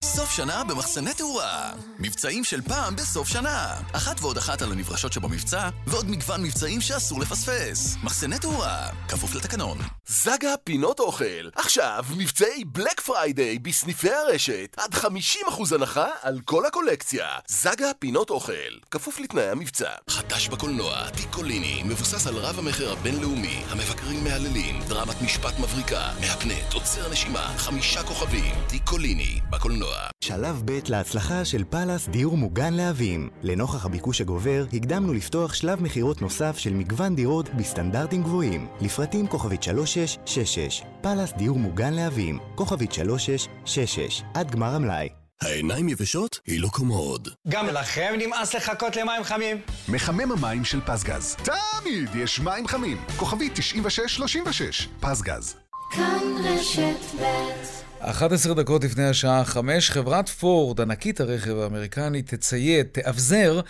סוף 0.04 0.32
שנה 0.32 0.64
במחסני 0.64 1.14
תאורה. 1.14 1.72
מבצעים 2.00 2.44
של 2.44 2.62
פעם 2.62 2.96
בסוף 2.96 3.28
שנה. 3.28 3.76
אחת 3.92 4.22
ועוד 4.22 4.38
אחת 4.38 4.62
על 4.62 4.72
הנברשות 4.72 5.14
שבמבצע, 5.14 5.70
ועוד 5.88 6.10
מגוון 6.10 6.44
מבצעים 6.44 6.82
שאסור 6.82 7.20
לפספס. 7.20 7.96
מחסני 8.04 8.40
תאורה, 8.40 8.90
כפוף 9.08 9.36
לתקנון. 9.36 9.78
זגה 10.08 10.54
פינות 10.64 11.00
אוכל. 11.00 11.50
עכשיו 11.56 12.06
מבצעי 12.18 12.64
Black 12.66 13.02
Friday 13.02 13.60
בסניפי 13.60 14.10
הרשת. 14.12 14.76
עד 14.78 14.94
50% 14.94 15.76
הנחה 15.76 16.08
על 16.22 16.40
כל 16.46 16.66
הקולקציה. 16.66 17.28
זגה 17.48 17.92
פינות 18.00 18.30
אוכל. 18.30 18.74
כפוף 18.92 19.20
לתנאי 19.20 19.50
המבצע. 19.50 19.90
חדש 20.10 20.48
בקולנוע, 20.48 21.10
טיקוליני, 21.10 21.84
מבוסס 21.86 22.28
על 22.28 22.36
רב 22.36 22.60
המכר 22.60 22.92
הבינלאומי, 22.92 23.64
המבקרים 23.70 24.24
מהללים, 24.24 24.84
דרמת 24.88 25.22
משפט 25.22 25.60
מבריקה, 25.60 26.12
מהפנט, 26.22 26.74
עוצר 26.74 27.12
נשימה, 27.12 27.54
חמישה 27.58 28.04
כוכבים, 28.04 28.56
טיקוליני, 28.68 29.40
בקולנוע. 29.50 29.93
שלב 30.24 30.62
ב' 30.66 30.80
להצלחה 30.88 31.46
של 31.46 31.64
פאלאס 31.70 32.08
דיור 32.08 32.38
מוגן 32.38 32.74
להבים. 32.74 33.30
לנוכח 33.42 33.86
הביקוש 33.86 34.22
הגובר, 34.22 34.66
הקדמנו 34.74 35.14
לפתוח 35.14 35.54
שלב 35.54 35.82
מכירות 35.82 36.22
נוסף 36.22 36.58
של 36.58 36.74
מגוון 36.74 37.16
דירות 37.16 37.50
בסטנדרטים 37.50 38.24
גבוהים. 38.24 38.68
לפרטים 38.82 39.28
כוכבית 39.28 39.64
3666. 39.64 40.84
פאלאס 41.02 41.34
דיור 41.38 41.60
מוגן 41.60 41.94
להבים. 41.94 42.40
כוכבית 42.56 42.92
3666. 42.92 44.24
עד 44.34 44.52
גמר 44.52 44.76
המלאי. 44.76 45.10
העיניים 45.42 45.90
יבשות? 45.90 46.40
הילו 46.48 46.68
קומוד. 46.68 47.28
גם 47.48 47.68
לכם 47.68 48.14
נמאס 48.18 48.56
לחכות 48.56 48.96
למים 48.96 49.24
חמים? 49.24 49.58
מחמם 49.90 50.32
המים 50.32 50.66
של 50.66 50.82
פזגז. 50.86 51.36
תמיד 51.36 52.10
יש 52.16 52.40
מים 52.40 52.68
חמים. 52.68 52.98
כוכבי 53.18 53.50
9636. 53.54 54.88
פזגז. 55.00 55.56
כאן 55.92 56.24
רשת 56.44 57.22
ב' 57.22 57.83
11 58.06 58.54
דקות 58.54 58.84
לפני 58.84 59.06
השעה 59.06 59.46
5, 59.46 59.92
חברת 59.92 60.30
פורד, 60.30 60.82
ענקית 60.82 61.22
הרכב 61.22 61.58
האמריקני, 61.58 62.22
תצייד, 62.22 62.86
תאבזר 62.92 63.62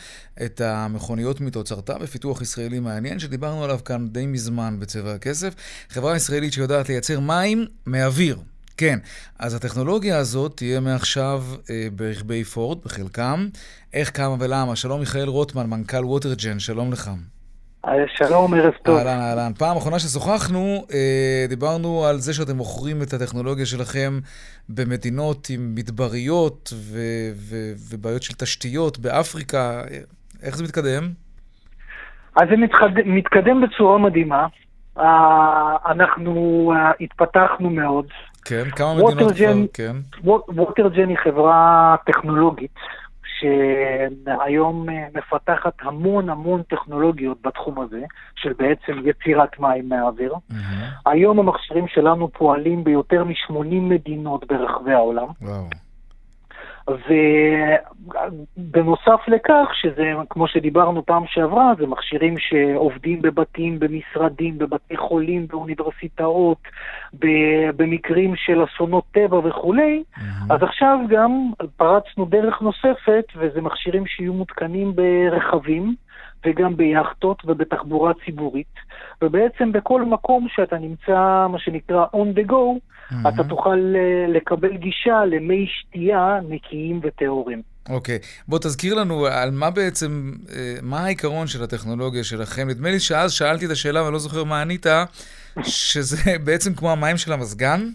את 0.45 0.61
המכוניות 0.61 1.41
מתוצרתה 1.41 1.97
בפיתוח 1.97 2.41
ישראלי 2.41 2.79
מעניין, 2.79 3.19
שדיברנו 3.19 3.63
עליו 3.63 3.79
כאן 3.85 4.07
די 4.07 4.25
מזמן 4.25 4.79
בצבע 4.79 5.13
הכסף. 5.13 5.53
חברה 5.89 6.15
ישראלית 6.15 6.53
שיודעת 6.53 6.89
לייצר 6.89 7.19
מים 7.19 7.65
מאוויר. 7.87 8.39
כן, 8.77 8.99
אז 9.39 9.53
הטכנולוגיה 9.53 10.17
הזאת 10.17 10.57
תהיה 10.57 10.79
מעכשיו 10.79 11.45
אה, 11.69 11.87
ברכבי 11.95 12.43
פורד, 12.43 12.77
בחלקם. 12.85 13.47
איך, 13.93 14.17
כמה 14.17 14.35
ולמה? 14.39 14.75
שלום 14.75 14.99
מיכאל 14.99 15.27
רוטמן, 15.27 15.69
מנכ"ל 15.69 16.05
ווטרג'ן, 16.05 16.59
שלום 16.59 16.93
לך. 16.93 17.11
שלום, 18.07 18.53
ערב 18.53 18.73
טוב. 18.83 18.97
אהלן, 18.97 19.19
אהלן. 19.19 19.51
פעם 19.53 19.77
אחרונה 19.77 19.99
ששוחחנו, 19.99 20.85
אה, 20.93 21.45
דיברנו 21.49 22.05
על 22.05 22.17
זה 22.17 22.33
שאתם 22.33 22.55
מוכרים 22.55 23.01
את 23.01 23.13
הטכנולוגיה 23.13 23.65
שלכם 23.65 24.19
במדינות 24.69 25.47
עם 25.49 25.75
מדבריות 25.75 26.73
ו- 26.75 27.31
ו- 27.35 27.73
ובעיות 27.91 28.23
של 28.23 28.33
תשתיות 28.33 28.99
באפריקה. 28.99 29.81
איך 30.43 30.57
זה 30.57 30.63
מתקדם? 30.63 31.03
אז 32.35 32.47
זה 32.49 32.57
מתקדם, 32.57 33.15
מתקדם 33.15 33.61
בצורה 33.61 33.97
מדהימה. 33.97 34.47
Uh, 34.97 35.01
אנחנו 35.85 36.71
uh, 36.75 37.03
התפתחנו 37.03 37.69
מאוד. 37.69 38.05
כן, 38.45 38.63
כמה 38.75 38.93
מדינות 38.93 39.33
כבר, 39.33 39.73
כן. 39.73 39.95
ווטרג'ן 40.47 41.09
היא 41.09 41.17
חברה 41.23 41.95
טכנולוגית 42.05 42.71
שהיום 43.43 44.89
אה, 44.89 45.07
מפתחת 45.15 45.73
המון 45.81 46.29
המון 46.29 46.61
טכנולוגיות 46.63 47.37
בתחום 47.41 47.79
הזה, 47.79 48.01
של 48.35 48.53
בעצם 48.53 48.93
יצירת 49.05 49.59
מים 49.59 49.89
מהאוויר. 49.89 50.33
Mm-hmm. 50.33 50.55
היום 51.05 51.39
המכשירים 51.39 51.87
שלנו 51.87 52.29
פועלים 52.31 52.83
ביותר 52.83 53.23
מ-80 53.23 53.75
מדינות 53.81 54.47
ברחבי 54.47 54.93
העולם. 54.93 55.27
וואו. 55.41 55.63
ובנוסף 58.57 59.27
לכך, 59.27 59.69
שזה, 59.73 60.13
כמו 60.29 60.47
שדיברנו 60.47 61.05
פעם 61.05 61.23
שעברה, 61.27 61.71
זה 61.77 61.87
מכשירים 61.87 62.35
שעובדים 62.37 63.21
בבתים, 63.21 63.79
במשרדים, 63.79 64.57
בבתי 64.57 64.97
חולים, 64.97 65.47
באוניברסיטאות, 65.47 66.57
במקרים 67.75 68.35
של 68.35 68.63
אסונות 68.63 69.03
טבע 69.11 69.37
וכולי, 69.37 70.03
mm-hmm. 70.15 70.21
אז 70.53 70.63
עכשיו 70.63 70.97
גם 71.09 71.51
פרצנו 71.77 72.25
דרך 72.25 72.61
נוספת, 72.61 73.25
וזה 73.35 73.61
מכשירים 73.61 74.05
שיהיו 74.07 74.33
מותקנים 74.33 74.93
ברכבים. 74.95 75.95
וגם 76.45 76.77
ביאכטות 76.77 77.41
ובתחבורה 77.45 78.11
ציבורית, 78.25 78.73
ובעצם 79.21 79.71
בכל 79.71 80.01
מקום 80.01 80.47
שאתה 80.55 80.77
נמצא, 80.77 81.47
מה 81.49 81.59
שנקרא 81.59 82.05
on 82.13 82.37
the 82.39 82.49
go, 82.49 82.53
mm-hmm. 82.53 83.29
אתה 83.29 83.43
תוכל 83.43 83.93
אה, 83.95 84.33
לקבל 84.33 84.77
גישה 84.77 85.25
למי 85.25 85.67
שתייה 85.67 86.39
נקיים 86.49 86.99
וטהורים. 87.03 87.61
אוקיי, 87.89 88.19
okay. 88.21 88.43
בוא 88.47 88.59
תזכיר 88.59 88.93
לנו 88.93 89.25
על 89.25 89.51
מה 89.51 89.71
בעצם, 89.71 90.31
אה, 90.55 90.75
מה 90.81 90.99
העיקרון 90.99 91.47
של 91.47 91.63
הטכנולוגיה 91.63 92.23
שלכם. 92.23 92.69
נדמה 92.69 92.91
לי 92.91 92.99
שאז 92.99 93.31
שאלתי 93.33 93.65
את 93.65 93.71
השאלה, 93.71 94.03
ואני 94.03 94.13
לא 94.13 94.19
זוכר 94.19 94.43
מה 94.43 94.61
ענית, 94.61 94.85
שזה 95.63 96.37
בעצם 96.43 96.73
כמו 96.73 96.91
המים 96.91 97.17
של 97.17 97.33
המזגן, 97.33 97.89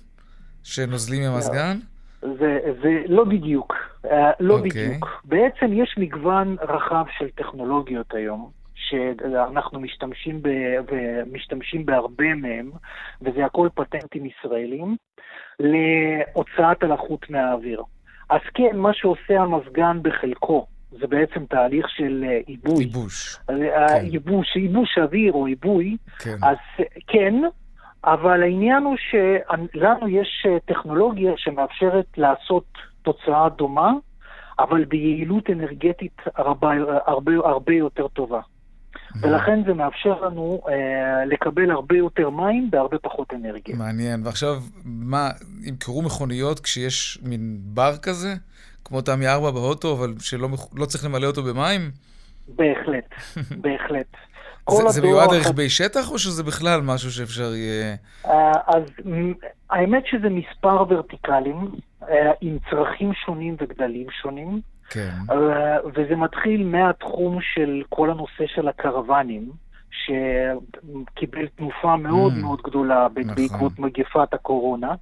שנוזלים 0.63 1.23
ממזגן? 1.23 1.79
זה, 2.21 2.59
זה 2.83 3.03
לא 3.09 3.25
בדיוק, 3.25 3.75
uh, 4.05 4.09
לא 4.41 4.55
okay. 4.55 4.59
אוקיי. 4.59 4.89
בדיוק. 4.89 5.23
בעצם 5.25 5.73
יש 5.73 5.95
מגוון 5.99 6.57
רחב 6.61 7.05
של 7.19 7.31
טכנולוגיות 7.31 8.15
היום. 8.15 8.59
שאנחנו 8.89 9.81
משתמשים, 9.81 10.43
ב, 10.43 10.49
ומשתמשים 10.93 11.87
בהרבה 11.87 12.35
מהם, 12.35 12.71
וזה 13.23 13.45
הכל 13.45 13.69
פטנטים 13.75 14.27
ישראלים, 14.27 14.97
להוצאת 15.61 16.83
הלחות 16.83 17.31
מהאוויר. 17.31 17.83
אז 18.31 18.41
כן, 18.55 18.77
מה 18.77 18.95
שעושה 18.95 19.41
המזגן 19.41 19.99
בחלקו, 20.03 20.67
זה 20.91 21.07
בעצם 21.07 21.47
תהליך 21.47 21.89
של 21.89 22.25
אה, 22.29 22.41
עיבוי. 22.47 22.85
ייבוש. 22.85 23.37
כן. 23.47 23.55
ייבוש, 24.03 24.57
ייבוש 24.57 24.99
אוויר 24.99 25.33
או 25.33 25.47
עיבוי. 25.47 25.97
כן. 26.19 26.37
אז 26.43 26.57
כן, 27.07 27.35
אבל 28.05 28.43
העניין 28.43 28.83
הוא 28.83 28.97
שלנו 28.97 30.09
יש 30.09 30.47
אה, 30.49 30.59
טכנולוגיה 30.65 31.33
שמאפשרת 31.37 32.07
לעשות 32.17 32.65
תוצאה 33.03 33.49
דומה, 33.49 33.93
אבל 34.59 34.85
ביעילות 34.85 35.51
אנרגטית 35.51 36.17
הרבה, 36.37 36.73
הרבה, 37.07 37.33
הרבה 37.45 37.75
יותר 37.75 38.09
טובה. 38.09 38.41
ולכן 39.21 39.65
זה 39.67 39.75
מאפשר 39.75 40.21
לנו 40.21 40.61
אה, 40.69 41.25
לקבל 41.25 41.71
הרבה 41.71 41.97
יותר 41.97 42.31
מים 42.31 42.71
בהרבה 42.71 42.99
פחות 42.99 43.35
אנרגיה. 43.35 43.77
מעניין. 43.77 44.27
ועכשיו, 44.27 44.63
מה, 44.85 45.31
ימכרו 45.63 46.03
מכוניות 46.03 46.61
כשיש 46.61 47.19
מין 47.23 47.59
בר 47.61 47.97
כזה? 47.97 48.35
כמו 48.85 49.01
תמי 49.01 49.29
4 49.29 49.51
באוטו, 49.51 49.93
אבל 49.93 50.15
שלא 50.21 50.49
לא 50.75 50.87
צריך 50.87 51.05
למלא 51.05 51.27
אותו 51.27 51.43
במים? 51.43 51.91
בהחלט, 52.49 53.15
בהחלט. 53.63 54.17
זה, 54.71 54.89
זה 54.89 55.03
מיועד 55.03 55.33
לרכבי 55.33 55.71
שטח, 55.71 56.11
או 56.11 56.19
שזה 56.19 56.43
בכלל 56.43 56.81
משהו 56.81 57.11
שאפשר 57.11 57.55
יהיה... 57.55 57.97
אה, 58.27 58.53
אז 58.67 58.83
האמת 59.71 60.03
שזה 60.07 60.29
מספר 60.29 60.85
ורטיקלים 60.89 61.71
אה, 62.09 62.31
עם 62.41 62.59
צרכים 62.71 63.13
שונים 63.15 63.57
וגדלים 63.61 64.07
שונים. 64.23 64.61
כן. 64.91 65.11
אה, 65.31 65.77
וזה 65.95 66.17
מתחיל 66.17 66.65
מהתחום 66.67 67.39
של 67.55 67.83
כל 67.89 68.11
הנושא 68.11 68.45
של 68.47 68.69
הקרוונים, 68.69 69.51
שקיבל 69.91 71.47
תנופה 71.47 71.97
מאוד 71.97 72.33
mm, 72.33 72.43
מאוד 72.43 72.63
גדולה 72.63 73.09
נכון. 73.17 73.35
בעקבות 73.35 73.79
מגפת 73.79 74.35
הקורונה, 74.35 74.95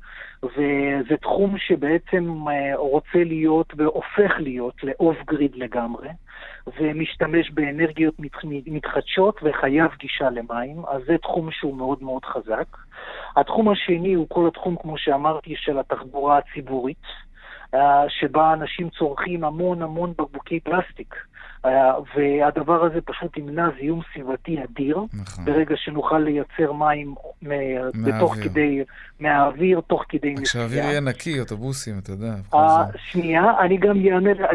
וזה 0.42 1.16
תחום 1.22 1.58
שבעצם 1.58 2.44
רוצה 2.74 3.24
להיות 3.24 3.72
והופך 3.76 4.32
להיות 4.38 4.84
לאוף 4.84 5.16
גריד 5.26 5.52
לגמרי. 5.54 6.08
ומשתמש 6.80 7.50
באנרגיות 7.50 8.14
מתחדשות 8.66 9.40
וחייב 9.42 9.90
גישה 9.98 10.30
למים, 10.30 10.82
אז 10.88 11.02
זה 11.06 11.18
תחום 11.22 11.50
שהוא 11.50 11.76
מאוד 11.76 12.02
מאוד 12.02 12.24
חזק. 12.24 12.76
התחום 13.36 13.68
השני 13.68 14.14
הוא 14.14 14.26
כל 14.28 14.48
התחום, 14.48 14.76
כמו 14.82 14.98
שאמרתי, 14.98 15.54
של 15.56 15.78
התחבורה 15.78 16.38
הציבורית, 16.38 17.02
אה, 17.74 18.04
שבה 18.08 18.52
אנשים 18.52 18.90
צורכים 18.90 19.44
המון 19.44 19.82
המון 19.82 20.12
בקבוקי 20.18 20.60
פלסטיק. 20.60 21.14
אה, 21.66 21.94
והדבר 22.16 22.84
הזה 22.84 23.00
פשוט 23.04 23.36
ימנע 23.36 23.68
זיהום 23.80 24.00
סביבתי 24.12 24.56
אדיר, 24.64 24.98
נכון. 25.14 25.44
ברגע 25.44 25.74
שנוכל 25.76 26.18
לייצר 26.18 26.72
מים 26.72 27.14
בתוך 28.04 28.34
כדי, 28.34 28.82
מהאוויר, 29.20 29.80
תוך 29.80 30.04
כדי 30.08 30.30
נסיעה. 30.30 30.44
כשהאוויר 30.44 30.84
יהיה 30.84 31.00
נקי, 31.00 31.40
אוטובוסים, 31.40 31.98
אתה 31.98 32.10
יודע. 32.10 32.34
אה, 32.54 32.84
שנייה, 33.10 33.42
אני 33.60 33.76
גם 33.76 33.96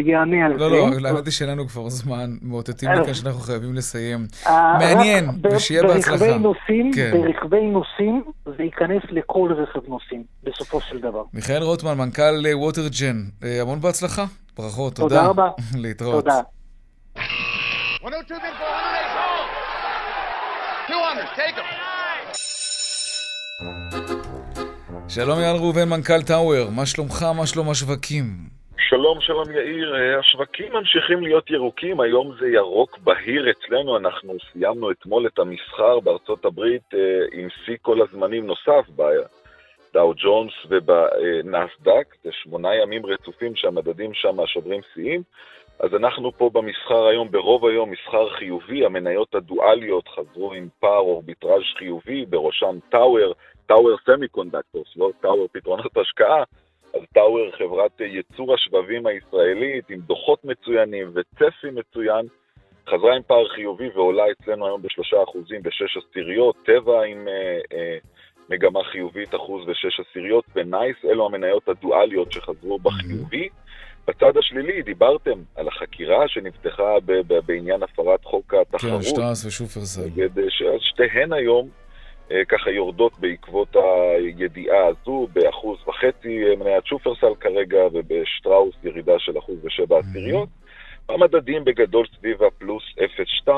יענה 0.06 0.46
על 0.46 0.52
לא, 0.52 0.70
זה. 0.70 0.76
לא, 0.76 1.02
לא, 1.02 1.08
האמת 1.08 1.26
היא 1.26 1.32
שאין 1.32 1.50
לנו 1.50 1.68
כבר 1.68 1.90
זמן, 1.90 2.36
מאותתים 2.42 2.90
לי 2.90 3.06
כאן 3.06 3.14
שאנחנו 3.14 3.40
חייבים 3.40 3.74
לסיים. 3.74 4.28
מעניין, 4.80 5.26
ושיהיה 5.52 5.84
בהצלחה. 5.84 6.26
כן. 6.96 7.12
ברכבי 7.14 7.68
נוסעים, 7.68 8.24
זה 8.46 8.64
ייכנס 8.64 9.04
לכל 9.10 9.54
רכב 9.58 9.80
נוסעים, 9.88 10.24
בסופו 10.44 10.82
של 10.82 11.00
דבר. 11.00 11.24
מיכאל 11.34 11.64
רוטמן, 11.64 11.98
מנכ"ל 11.98 12.44
ווטרג'ן, 12.54 13.24
המון 13.62 13.80
בהצלחה. 13.80 14.26
ברכות, 14.58 14.96
תודה. 14.96 15.16
תודה 15.16 15.28
רבה. 15.28 15.50
להתראות. 15.84 16.24
תודה. 16.24 16.42
102 18.04 18.42
been 18.42 18.54
for 18.58 18.66
108 18.66 19.14
goal. 19.14 19.46
200, 20.90 21.28
take 21.36 21.56
them. 21.56 21.70
שלום 25.10 25.40
יאל 25.40 25.56
ראובן, 25.56 25.90
מנכ"ל 25.90 26.22
טאוור, 26.28 26.70
מה 26.76 26.86
שלומך, 26.86 27.24
מה 27.38 27.48
שלום 27.48 27.70
השווקים? 27.70 28.24
שלום, 28.78 29.22
שלום 29.22 29.52
יאיר. 29.52 29.96
אה, 29.96 30.20
השווקים 30.20 30.74
ממשיכים 30.74 31.24
להיות 31.24 31.50
ירוקים, 31.50 32.00
היום 32.00 32.36
זה 32.40 32.48
ירוק 32.48 32.98
בהיר 32.98 33.52
אצלנו, 33.52 33.98
אנחנו 33.98 34.34
סיימנו 34.52 34.92
אתמול 34.92 35.28
את 35.28 35.40
המסחר 35.40 36.00
בארצות 36.00 36.46
הברית 36.46 36.94
אה, 36.94 37.00
עם 37.32 37.48
שיא 37.66 37.78
כל 37.82 38.02
הזמנים 38.02 38.46
נוסף 38.46 38.86
בדאו 38.96 40.14
ג'ונס 40.18 40.54
ובנסדק, 40.70 42.16
זה 42.24 42.30
שמונה 42.32 42.76
ימים 42.76 43.06
רצופים 43.06 43.56
שהמדדים 43.56 44.14
שם 44.14 44.46
שוברים 44.46 44.82
שיאים. 44.94 45.24
אז 45.82 45.94
אנחנו 45.96 46.32
פה 46.32 46.50
במסחר 46.54 47.08
היום, 47.08 47.32
ברוב 47.32 47.66
היום 47.66 47.92
מסחר 47.92 48.30
חיובי, 48.30 48.86
המניות 48.86 49.36
הדואליות 49.36 50.08
חזרו 50.08 50.54
עם 50.54 50.68
פער 50.80 51.00
אורביטראז' 51.00 51.64
חיובי, 51.78 52.26
בראשם 52.26 52.80
טאוור, 52.90 53.34
טאוור 53.66 53.98
semiconductors, 54.06 54.88
לא 54.96 55.12
טאוור 55.22 55.48
פתרונות 55.52 55.98
השקעה, 55.98 56.44
אז 56.94 57.02
טאוור 57.14 57.52
חברת 57.58 58.02
ייצור 58.02 58.54
השבבים 58.54 59.08
הישראלית 59.08 59.90
עם 59.90 60.00
דוחות 60.00 60.46
מצוינים 60.46 61.12
וצפי 61.14 61.72
מצוין, 61.72 62.26
חזרה 62.90 63.16
עם 63.16 63.22
פער 63.28 63.48
חיובי 63.48 63.90
ועולה 63.96 64.24
אצלנו 64.32 64.66
היום 64.66 64.82
בשלושה 64.82 65.24
אחוזים 65.24 65.64
בשש 65.64 65.98
עשיריות, 65.98 66.56
טבע 66.66 67.04
עם 67.04 67.28
אה, 67.28 67.60
אה, 67.74 67.98
מגמה 68.50 68.84
חיובית 68.84 69.36
אחוז 69.36 69.68
ושש 69.68 70.00
עשיריות, 70.00 70.46
ונייס, 70.56 70.98
אלו 71.06 71.26
המניות 71.26 71.70
הדואליות 71.70 72.32
שחזרו 72.32 72.80
בחיובי. 72.80 73.50
בצד 74.08 74.38
השלילי 74.38 74.82
דיברתם 74.82 75.40
על 75.56 75.68
החקירה 75.68 76.28
שנפתחה 76.28 76.96
בעניין 77.46 77.84
הפרת 77.84 78.26
חוק 78.26 78.54
התחרות. 78.54 79.02
כן, 79.02 79.02
שטראוס 79.02 79.46
ושופרסל. 79.46 80.10
שתיהן 80.80 81.34
היום 81.34 81.70
ככה 82.48 82.70
יורדות 82.70 83.20
בעקבות 83.20 83.76
הידיעה 83.76 84.88
הזו, 84.88 85.28
באחוז 85.34 85.80
וחצי 85.88 86.56
מניית 86.60 86.86
שופרסל 86.86 87.36
כרגע, 87.40 87.80
ובשטראוס 87.94 88.76
ירידה 88.84 89.20
של 89.20 89.38
אחוז 89.38 89.56
ושבע 89.64 90.00
עשיריות. 90.00 90.50
המדדים 91.10 91.64
בגדול 91.64 92.06
סביב 92.18 92.44
הפלוס 92.44 92.84
0.2, 93.48 93.52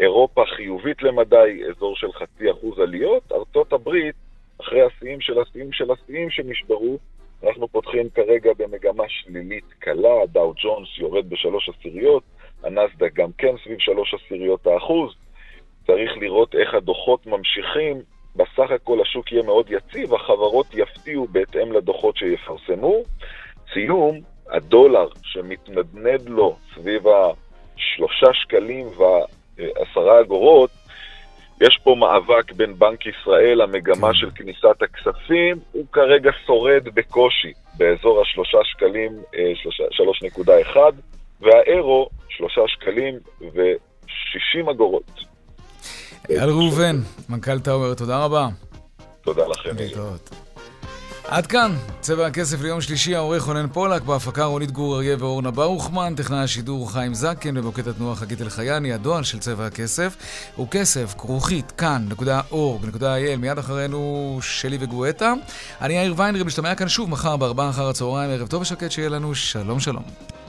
אירופה 0.00 0.44
חיובית 0.56 1.02
למדי, 1.02 1.62
אזור 1.70 1.96
של 1.96 2.12
חצי 2.12 2.50
אחוז 2.50 2.78
עליות, 2.78 3.32
ארצות 3.32 3.72
הברית, 3.72 4.14
אחרי 4.60 4.82
השיאים 4.82 5.20
של 5.20 5.40
השיאים 5.40 5.72
של 5.72 5.90
השיאים 5.90 6.30
שנשברו, 6.30 6.98
אנחנו 7.46 7.68
פותחים 7.68 8.10
כרגע 8.10 8.50
במגמה 8.58 9.04
שלילית 9.08 9.64
קלה, 9.78 10.26
דאו 10.26 10.52
ג'ונס 10.62 10.88
יורד 10.98 11.30
בשלוש 11.30 11.68
עשיריות, 11.68 12.22
הנסדק 12.64 13.14
גם 13.14 13.28
כן 13.38 13.54
סביב 13.64 13.78
שלוש 13.78 14.14
עשיריות 14.14 14.66
האחוז. 14.66 15.14
צריך 15.86 16.10
לראות 16.16 16.54
איך 16.54 16.74
הדוחות 16.74 17.26
ממשיכים. 17.26 18.02
בסך 18.36 18.70
הכל 18.70 19.00
השוק 19.02 19.32
יהיה 19.32 19.42
מאוד 19.42 19.66
יציב, 19.70 20.14
החברות 20.14 20.66
יפתיעו 20.74 21.26
בהתאם 21.26 21.72
לדוחות 21.72 22.16
שיפרסמו. 22.16 23.02
סיום, 23.72 24.20
הדולר 24.50 25.08
שמתנדנד 25.22 26.28
לו 26.28 26.56
סביב 26.74 27.02
השלושה 27.08 28.32
שקלים 28.32 28.86
ועשרה 28.86 30.20
אגורות, 30.20 30.70
יש 31.60 31.78
פה 31.84 31.94
מאבק 31.98 32.52
בין 32.52 32.78
בנק 32.78 33.06
ישראל, 33.06 33.60
המגמה 33.60 34.08
כן. 34.08 34.14
של 34.14 34.30
כניסת 34.34 34.82
הכספים, 34.82 35.58
הוא 35.72 35.84
כרגע 35.92 36.30
שורד 36.46 36.84
בקושי 36.94 37.52
באזור 37.76 38.22
השלושה 38.22 38.58
שקלים, 38.64 39.12
אה, 39.34 39.52
שלוש 39.90 40.22
נקודה 40.22 40.60
אחד, 40.60 40.92
והאירו 41.40 42.08
שלושה 42.28 42.60
שקלים 42.66 43.18
ושישים 43.40 44.68
אגורות. 44.68 45.10
אייל 46.30 46.50
ראובן, 46.50 46.96
מנכ"ל 47.28 47.58
טאוור, 47.58 47.94
תודה 47.94 48.24
רבה. 48.24 48.48
תודה 49.22 49.46
לכם. 49.48 49.70
להתראות. 49.78 50.30
עד 51.28 51.46
כאן, 51.46 51.76
צבע 52.00 52.26
הכסף 52.26 52.60
ליום 52.60 52.80
שלישי, 52.80 53.14
העורך 53.14 53.42
רונן 53.42 53.68
פולק, 53.68 54.02
בהפקה 54.02 54.44
רונית 54.44 54.70
גור 54.70 54.96
אריה 54.96 55.16
ואורנה 55.18 55.50
ברוכמן, 55.50 56.14
טכנאי 56.16 56.38
השידור 56.38 56.92
חיים 56.92 57.14
זקן, 57.14 57.56
ובמוקד 57.56 57.88
התנועה 57.88 58.16
חגית 58.16 58.42
אלחייני, 58.42 58.92
הדואל 58.92 59.22
של 59.22 59.38
צבע 59.38 59.66
הכסף 59.66 60.16
הוא 60.56 60.68
כסף, 60.70 61.14
כרוכית, 61.18 61.70
כאן.org.il, 61.70 63.36
מיד 63.38 63.58
אחרינו 63.58 64.38
שלי 64.42 64.78
וגואטה. 64.80 65.32
אני 65.80 65.94
יאיר 65.94 66.14
ויינרי, 66.16 66.42
משתמע 66.42 66.74
כאן 66.74 66.88
שוב 66.88 67.10
מחר 67.10 67.36
בארבעה 67.36 67.70
אחר 67.70 67.88
הצהריים, 67.88 68.30
ערב 68.30 68.48
טוב 68.48 68.62
ושקט 68.62 68.90
שיהיה 68.90 69.08
לנו, 69.08 69.34
שלום 69.34 69.80
שלום. 69.80 70.41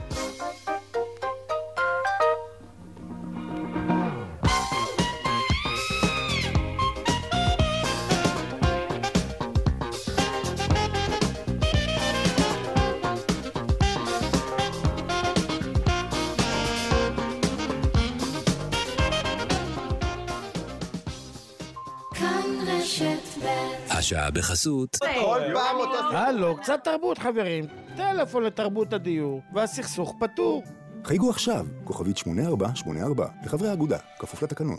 השעה 23.90 24.30
בחסות. 24.30 24.96
כל 24.96 25.40
פעם 25.54 25.76
אותו... 25.76 26.16
הלו, 26.16 26.56
קצת 26.56 26.80
תרבות 26.84 27.18
חברים. 27.18 27.66
טלפון 27.96 28.42
לתרבות 28.42 28.92
הדיור, 28.92 29.40
והסכסוך 29.54 30.14
פתור. 30.20 30.62
חייגו 31.04 31.30
עכשיו, 31.30 31.66
כוכבית 31.84 32.16
8484, 32.16 33.26
לחברי 33.44 33.68
האגודה, 33.68 33.98
כפוף 34.18 34.42
לתקנון. 34.42 34.78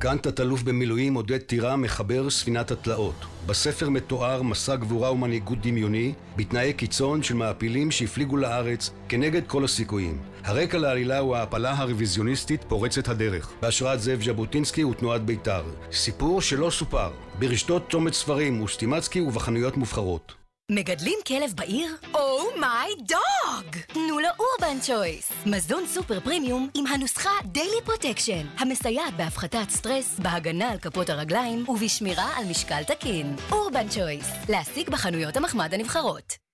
כאן 0.00 0.16
תת-אלוף 0.18 0.62
במילואים 0.62 1.14
עודד 1.14 1.38
טירה 1.38 1.76
מחבר 1.76 2.30
ספינת 2.30 2.70
התלאות. 2.70 3.14
בספר 3.46 3.88
מתואר 3.88 4.42
מסע 4.42 4.76
גבורה 4.76 5.12
ומנהיגות 5.12 5.58
דמיוני 5.60 6.12
בתנאי 6.36 6.72
קיצון 6.72 7.22
של 7.22 7.34
מעפילים 7.34 7.90
שהפליגו 7.90 8.36
לארץ 8.36 8.90
כנגד 9.08 9.46
כל 9.46 9.64
הסיכויים. 9.64 10.18
הרקע 10.44 10.78
לעלילה 10.78 11.18
הוא 11.18 11.36
ההעפלה 11.36 11.78
הרוויזיוניסטית 11.78 12.64
פורצת 12.68 13.08
הדרך, 13.08 13.52
בהשראת 13.62 14.00
זאב 14.00 14.22
ז'בוטינסקי 14.22 14.84
ותנועת 14.84 15.24
בית"ר. 15.24 15.62
סיפור 15.92 16.40
שלא 16.40 16.70
סופר, 16.70 17.10
ברשתות 17.38 17.90
צומת 17.90 18.14
ספרים 18.14 18.62
וסטימצקי 18.62 19.20
ובחנויות 19.20 19.76
מובחרות. 19.76 20.37
מגדלים 20.70 21.18
כלב 21.26 21.52
בעיר? 21.56 21.96
oh 22.14 22.60
דוג! 22.98 23.76
תנו 23.86 24.18
לו 24.18 24.28
אורבן 24.38 24.80
צ'ויס. 24.80 25.32
מזון 25.46 25.86
סופר 25.86 26.20
פרימיום 26.20 26.68
עם 26.74 26.86
הנוסחה 26.86 27.30
דיילי 27.44 27.80
פרוטקשן, 27.84 28.46
המסייעת 28.58 29.14
בהפחתת 29.16 29.70
סטרס, 29.70 30.18
בהגנה 30.18 30.70
על 30.70 30.78
כפות 30.78 31.10
הרגליים 31.10 31.68
ובשמירה 31.68 32.36
על 32.36 32.44
משקל 32.50 32.82
תקין. 32.84 33.36
אורבן 33.52 33.88
צ'ויס, 33.88 34.26
להשיג 34.48 34.90
בחנויות 34.90 35.36
המחמד 35.36 35.74
הנבחרות. 35.74 36.47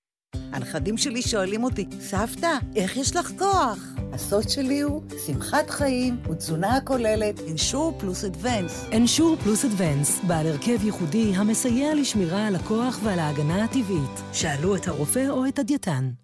הנכדים 0.53 0.97
שלי 0.97 1.22
שואלים 1.22 1.64
אותי, 1.64 1.87
סבתא, 2.01 2.59
איך 2.76 2.97
יש 2.97 3.16
לך 3.16 3.32
כוח? 3.39 3.95
הסוד 4.12 4.49
שלי 4.49 4.80
הוא 4.80 5.03
שמחת 5.26 5.70
חיים 5.70 6.16
ותזונה 6.30 6.76
הכוללת 6.76 7.41
אנשור 7.51 7.95
פלוס 7.99 8.24
אדוונס. 8.24 8.85
אנשור 8.97 9.37
פלוס 9.37 9.64
אדוונס, 9.64 10.20
בעל 10.26 10.47
הרכב 10.47 10.85
ייחודי 10.85 11.32
המסייע 11.37 11.95
לשמירה 11.95 12.47
על 12.47 12.57
הכוח 12.57 12.99
ועל 13.03 13.18
ההגנה 13.18 13.64
הטבעית. 13.64 14.20
שאלו 14.32 14.76
את 14.76 14.89
הרופא 14.89 15.28
או 15.28 15.47
את 15.47 15.59
הדייתן. 15.59 16.24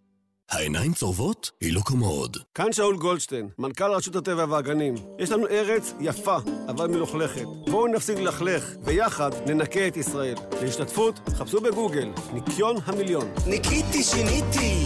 העיניים 0.50 0.92
צורבות? 0.92 1.50
היא 1.60 1.72
לא 1.72 1.80
קומוד. 1.80 2.36
כאן 2.54 2.72
שאול 2.72 2.96
גולדשטיין, 2.96 3.48
מנכ"ל 3.58 3.90
רשות 3.92 4.16
הטבע 4.16 4.44
והגנים. 4.48 4.94
יש 5.18 5.30
לנו 5.30 5.46
ארץ 5.46 5.94
יפה, 6.00 6.36
אבל 6.68 6.86
מלוכלכת. 6.86 7.44
בואו 7.70 7.86
נפסיק 7.86 8.18
ללכלך, 8.18 8.70
ויחד 8.84 9.30
ננקה 9.46 9.86
את 9.86 9.96
ישראל. 9.96 10.34
להשתתפות, 10.62 11.20
חפשו 11.34 11.60
בגוגל, 11.60 12.08
ניקיון 12.32 12.76
המיליון. 12.84 13.28
ניקיתי, 13.46 14.02
שיניתי, 14.02 14.84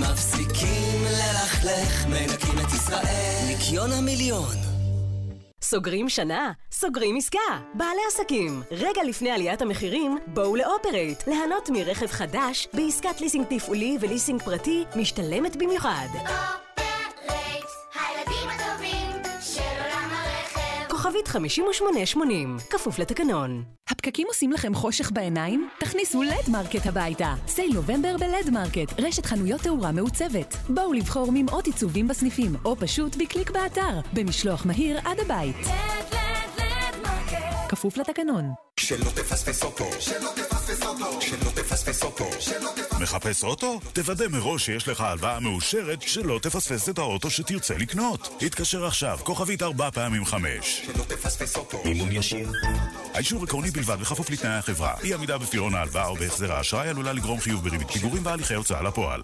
מפסיקים 0.00 1.02
ללכלך, 1.04 2.06
מנקים 2.06 2.58
את 2.66 2.72
ישראל. 2.74 3.46
ניקיון 3.48 3.92
המיליון. 3.92 4.75
סוגרים 5.68 6.08
שנה? 6.08 6.52
סוגרים 6.72 7.16
עסקה! 7.16 7.38
בעלי 7.74 8.00
עסקים, 8.08 8.62
רגע 8.70 9.02
לפני 9.06 9.30
עליית 9.30 9.62
המחירים, 9.62 10.18
בואו 10.26 10.56
לאופרייט, 10.56 11.26
ליהנות 11.26 11.70
מרכב 11.70 12.06
חדש 12.06 12.68
בעסקת 12.74 13.20
ליסינג 13.20 13.46
תפעולי 13.50 13.98
וליסינג 14.00 14.42
פרטי 14.42 14.84
משתלמת 14.96 15.56
במיוחד. 15.56 16.06
אופרייט, 16.14 16.85
כוכבית 21.06 21.28
5880, 21.28 22.56
כפוף 22.70 22.98
לתקנון. 22.98 23.64
הפקקים 23.88 24.26
עושים 24.26 24.52
לכם 24.52 24.74
חושך 24.74 25.10
בעיניים? 25.12 25.68
תכניסו 25.78 26.22
לד 26.22 26.50
מרקט 26.52 26.86
הביתה. 26.86 27.34
sale 27.46 27.74
נובמבר 27.74 28.16
בלד 28.16 28.50
מרקט, 28.52 29.00
רשת 29.00 29.26
חנויות 29.26 29.60
תאורה 29.60 29.92
מעוצבת. 29.92 30.56
בואו 30.68 30.92
לבחור 30.92 31.30
ממאות 31.32 31.66
עיצובים 31.66 32.08
בסניפים, 32.08 32.56
או 32.64 32.76
פשוט 32.76 33.16
בקליק 33.16 33.50
באתר, 33.50 34.00
במשלוח 34.12 34.66
מהיר 34.66 34.98
עד 35.04 35.20
הבית. 35.20 35.56
לד, 35.56 35.66
לד, 36.12 36.58
לד 36.58 37.02
מרקט. 37.02 37.68
כפוף 37.68 37.96
לתקנון. 37.96 38.65
שלא 38.86 39.10
תפספס 39.10 39.62
אוטו, 39.62 39.90
שלא 40.00 40.30
תפספס 40.36 40.80
שלא 41.20 41.50
תפספס... 41.54 42.02
מחפש 43.00 43.44
אוטו? 43.44 43.80
תוודא 43.92 44.28
מראש 44.28 44.66
שיש 44.66 44.88
לך 44.88 45.00
הלוואה 45.00 45.40
מאושרת 45.40 46.02
שלא 46.02 46.38
תפספס 46.42 46.88
את 46.88 46.98
האוטו 46.98 47.30
שתרצה 47.30 47.74
לקנות. 47.74 48.42
התקשר 48.42 48.86
עכשיו, 48.86 49.18
כוכבית 49.22 49.62
ארבע 49.62 49.90
פעמים 49.90 50.24
חמש. 50.24 50.82
שלא 50.86 51.04
תפספס 51.04 51.56
אוטו. 51.56 51.82
מימון 51.84 52.12
ישיר. 52.12 52.52
האישור 53.14 53.42
עקרוני 53.42 53.70
בלבד 53.70 54.00
בכפוף 54.00 54.30
לתנאי 54.30 54.54
החברה. 54.54 54.94
אי 55.04 55.14
עמידה 55.14 55.38
בפירעון 55.38 55.74
ההלוואה 55.74 56.06
או 56.06 56.16
בהחזר 56.16 56.52
האשראי 56.52 56.88
עלולה 56.88 57.12
לגרום 57.12 57.40
חיוב 57.40 57.64
בריבית 57.64 57.90
פיגורים 57.90 58.26
והליכי 58.26 58.54
הוצאה 58.54 58.82
לפועל. 58.82 59.22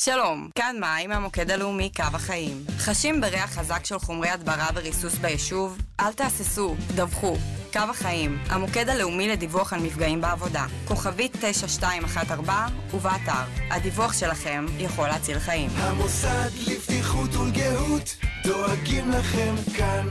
שלום, 0.00 0.50
כאן 0.54 0.76
מים 0.80 1.10
מהמוקד 1.10 1.50
הלאומי 1.50 1.90
קו 1.96 2.04
החיים. 2.12 2.64
חשים 2.78 3.20
בריח 3.20 3.50
חזק 3.50 3.84
של 3.84 3.98
חומרי 3.98 4.28
הדברה 4.28 4.68
וריסוס 4.74 5.14
ביישוב? 5.14 5.78
אל 6.00 6.12
תהססו, 6.12 6.76
דווחו. 6.94 7.36
קו 7.72 7.78
החיים, 7.78 8.38
המוקד 8.48 8.88
הלאומי 8.88 9.28
לדיווח 9.28 9.72
על 9.72 9.80
מפגעים 9.80 10.20
בעבודה. 10.20 10.66
כוכבית 10.88 11.36
9214 11.40 12.66
ובאתר. 12.94 13.44
הדיווח 13.70 14.12
שלכם 14.12 14.66
יכול 14.78 15.08
להציל 15.08 15.38
חיים. 15.38 15.70
המוסד 15.74 16.50
לבטיחות 16.66 17.34
ולגהות 17.34 18.16
דואגים 18.44 19.10
לכם 19.10 19.54
כאן. 19.76 20.08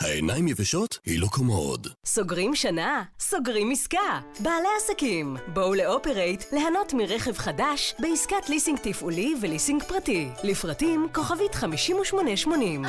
העיניים 0.00 0.48
יבשות? 0.48 0.98
היא 1.06 1.20
לא 1.20 1.26
קומוד. 1.26 1.86
סוגרים 2.06 2.54
שנה? 2.54 3.02
סוגרים 3.20 3.70
עסקה. 3.70 4.20
בעלי 4.40 4.68
עסקים, 4.76 5.36
בואו 5.46 5.74
לאופרייט 5.74 6.44
ליהנות 6.52 6.94
מרכב 6.94 7.38
חדש 7.38 7.94
בעסקת 7.98 8.48
ליסינג 8.48 8.78
תפעולי 8.78 9.34
וליסינג 9.42 9.82
פרטי. 9.82 10.28
לפרטים 10.44 11.06
כוכבית 11.14 11.54
5880. 11.54 12.82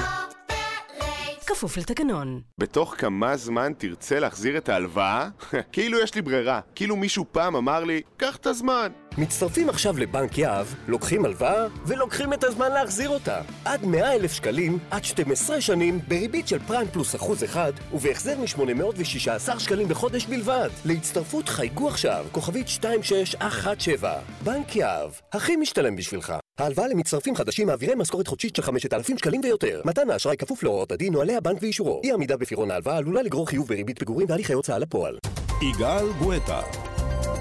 כפוף 1.50 1.78
לתקנון. 1.78 2.42
בתוך 2.58 2.96
כמה 2.98 3.38
זמן 3.38 3.72
תרצה 3.78 4.20
להחזיר 4.20 4.58
את 4.58 4.70
ההלוואה? 4.70 5.30
כאילו 5.72 6.00
יש 6.00 6.16
לי 6.16 6.22
ברירה. 6.22 6.60
כאילו 6.76 6.96
מישהו 6.96 7.26
פעם 7.32 7.56
אמר 7.56 7.84
לי, 7.84 8.02
קח 8.18 8.36
את 8.36 8.46
הזמן. 8.46 8.92
מצטרפים 9.18 9.70
עכשיו 9.70 9.98
לבנק 9.98 10.38
יהב, 10.38 10.68
לוקחים 10.88 11.26
הלוואה 11.26 11.68
ולוקחים 11.86 12.34
את 12.34 12.44
הזמן 12.44 12.72
להחזיר 12.72 13.10
אותה. 13.10 13.42
עד 13.66 13.86
100 13.86 14.16
אלף 14.16 14.34
שקלים, 14.34 14.78
עד 14.92 15.04
12 15.04 15.62
שנים, 15.62 16.00
בריבית 16.08 16.48
של 16.48 16.60
פריים 16.60 16.88
פלוס 16.88 17.16
אחוז 17.16 17.44
אחד, 17.44 17.74
ובהחזר 17.94 18.38
מ-816 18.38 19.60
שקלים 19.60 19.88
בחודש 19.88 20.26
בלבד. 20.26 20.70
להצטרפות 20.86 21.50
חייגו 21.50 21.88
עכשיו, 21.88 22.26
כוכבית 22.32 22.68
2617. 22.68 24.20
בנק 24.44 24.76
יהב, 24.76 25.12
הכי 25.34 25.56
משתלם 25.56 25.96
בשבילך. 25.96 26.34
ההלוואה 26.60 26.88
למצטרפים 26.88 27.36
חדשים 27.36 27.68
מעבירי 27.68 27.96
משכורת 27.96 28.28
חודשית 28.28 28.56
של 28.56 28.62
5,000 28.62 29.18
שקלים 29.18 29.42
ויותר. 29.44 29.82
מתן 29.86 30.10
האשראי 30.10 30.38
כפוף 30.38 30.64
להוראות 30.64 30.92
הדין, 30.92 31.14
נוהלי 31.14 31.36
הבנק 31.36 31.58
ואישורו. 31.62 32.02
אי 32.04 32.12
עמידה 32.12 32.38
בפירעון 32.38 32.72
ההלוואה 32.72 32.98
עלולה 32.98 33.22
לגרור 33.22 33.48
חיוב 33.48 33.68
בריבית 33.68 34.00
פיגורים 34.00 34.28
והליכי 34.30 34.54
הוצאה 34.54 34.80
לפועל. 34.80 35.18
יגאל 35.62 36.06
גואטה, 36.20 36.62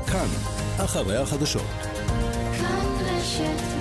כאן, 0.07 0.58
אחרי 0.85 1.17
החדשות. 1.17 1.63
כאן 2.59 2.87
רשת 3.05 3.78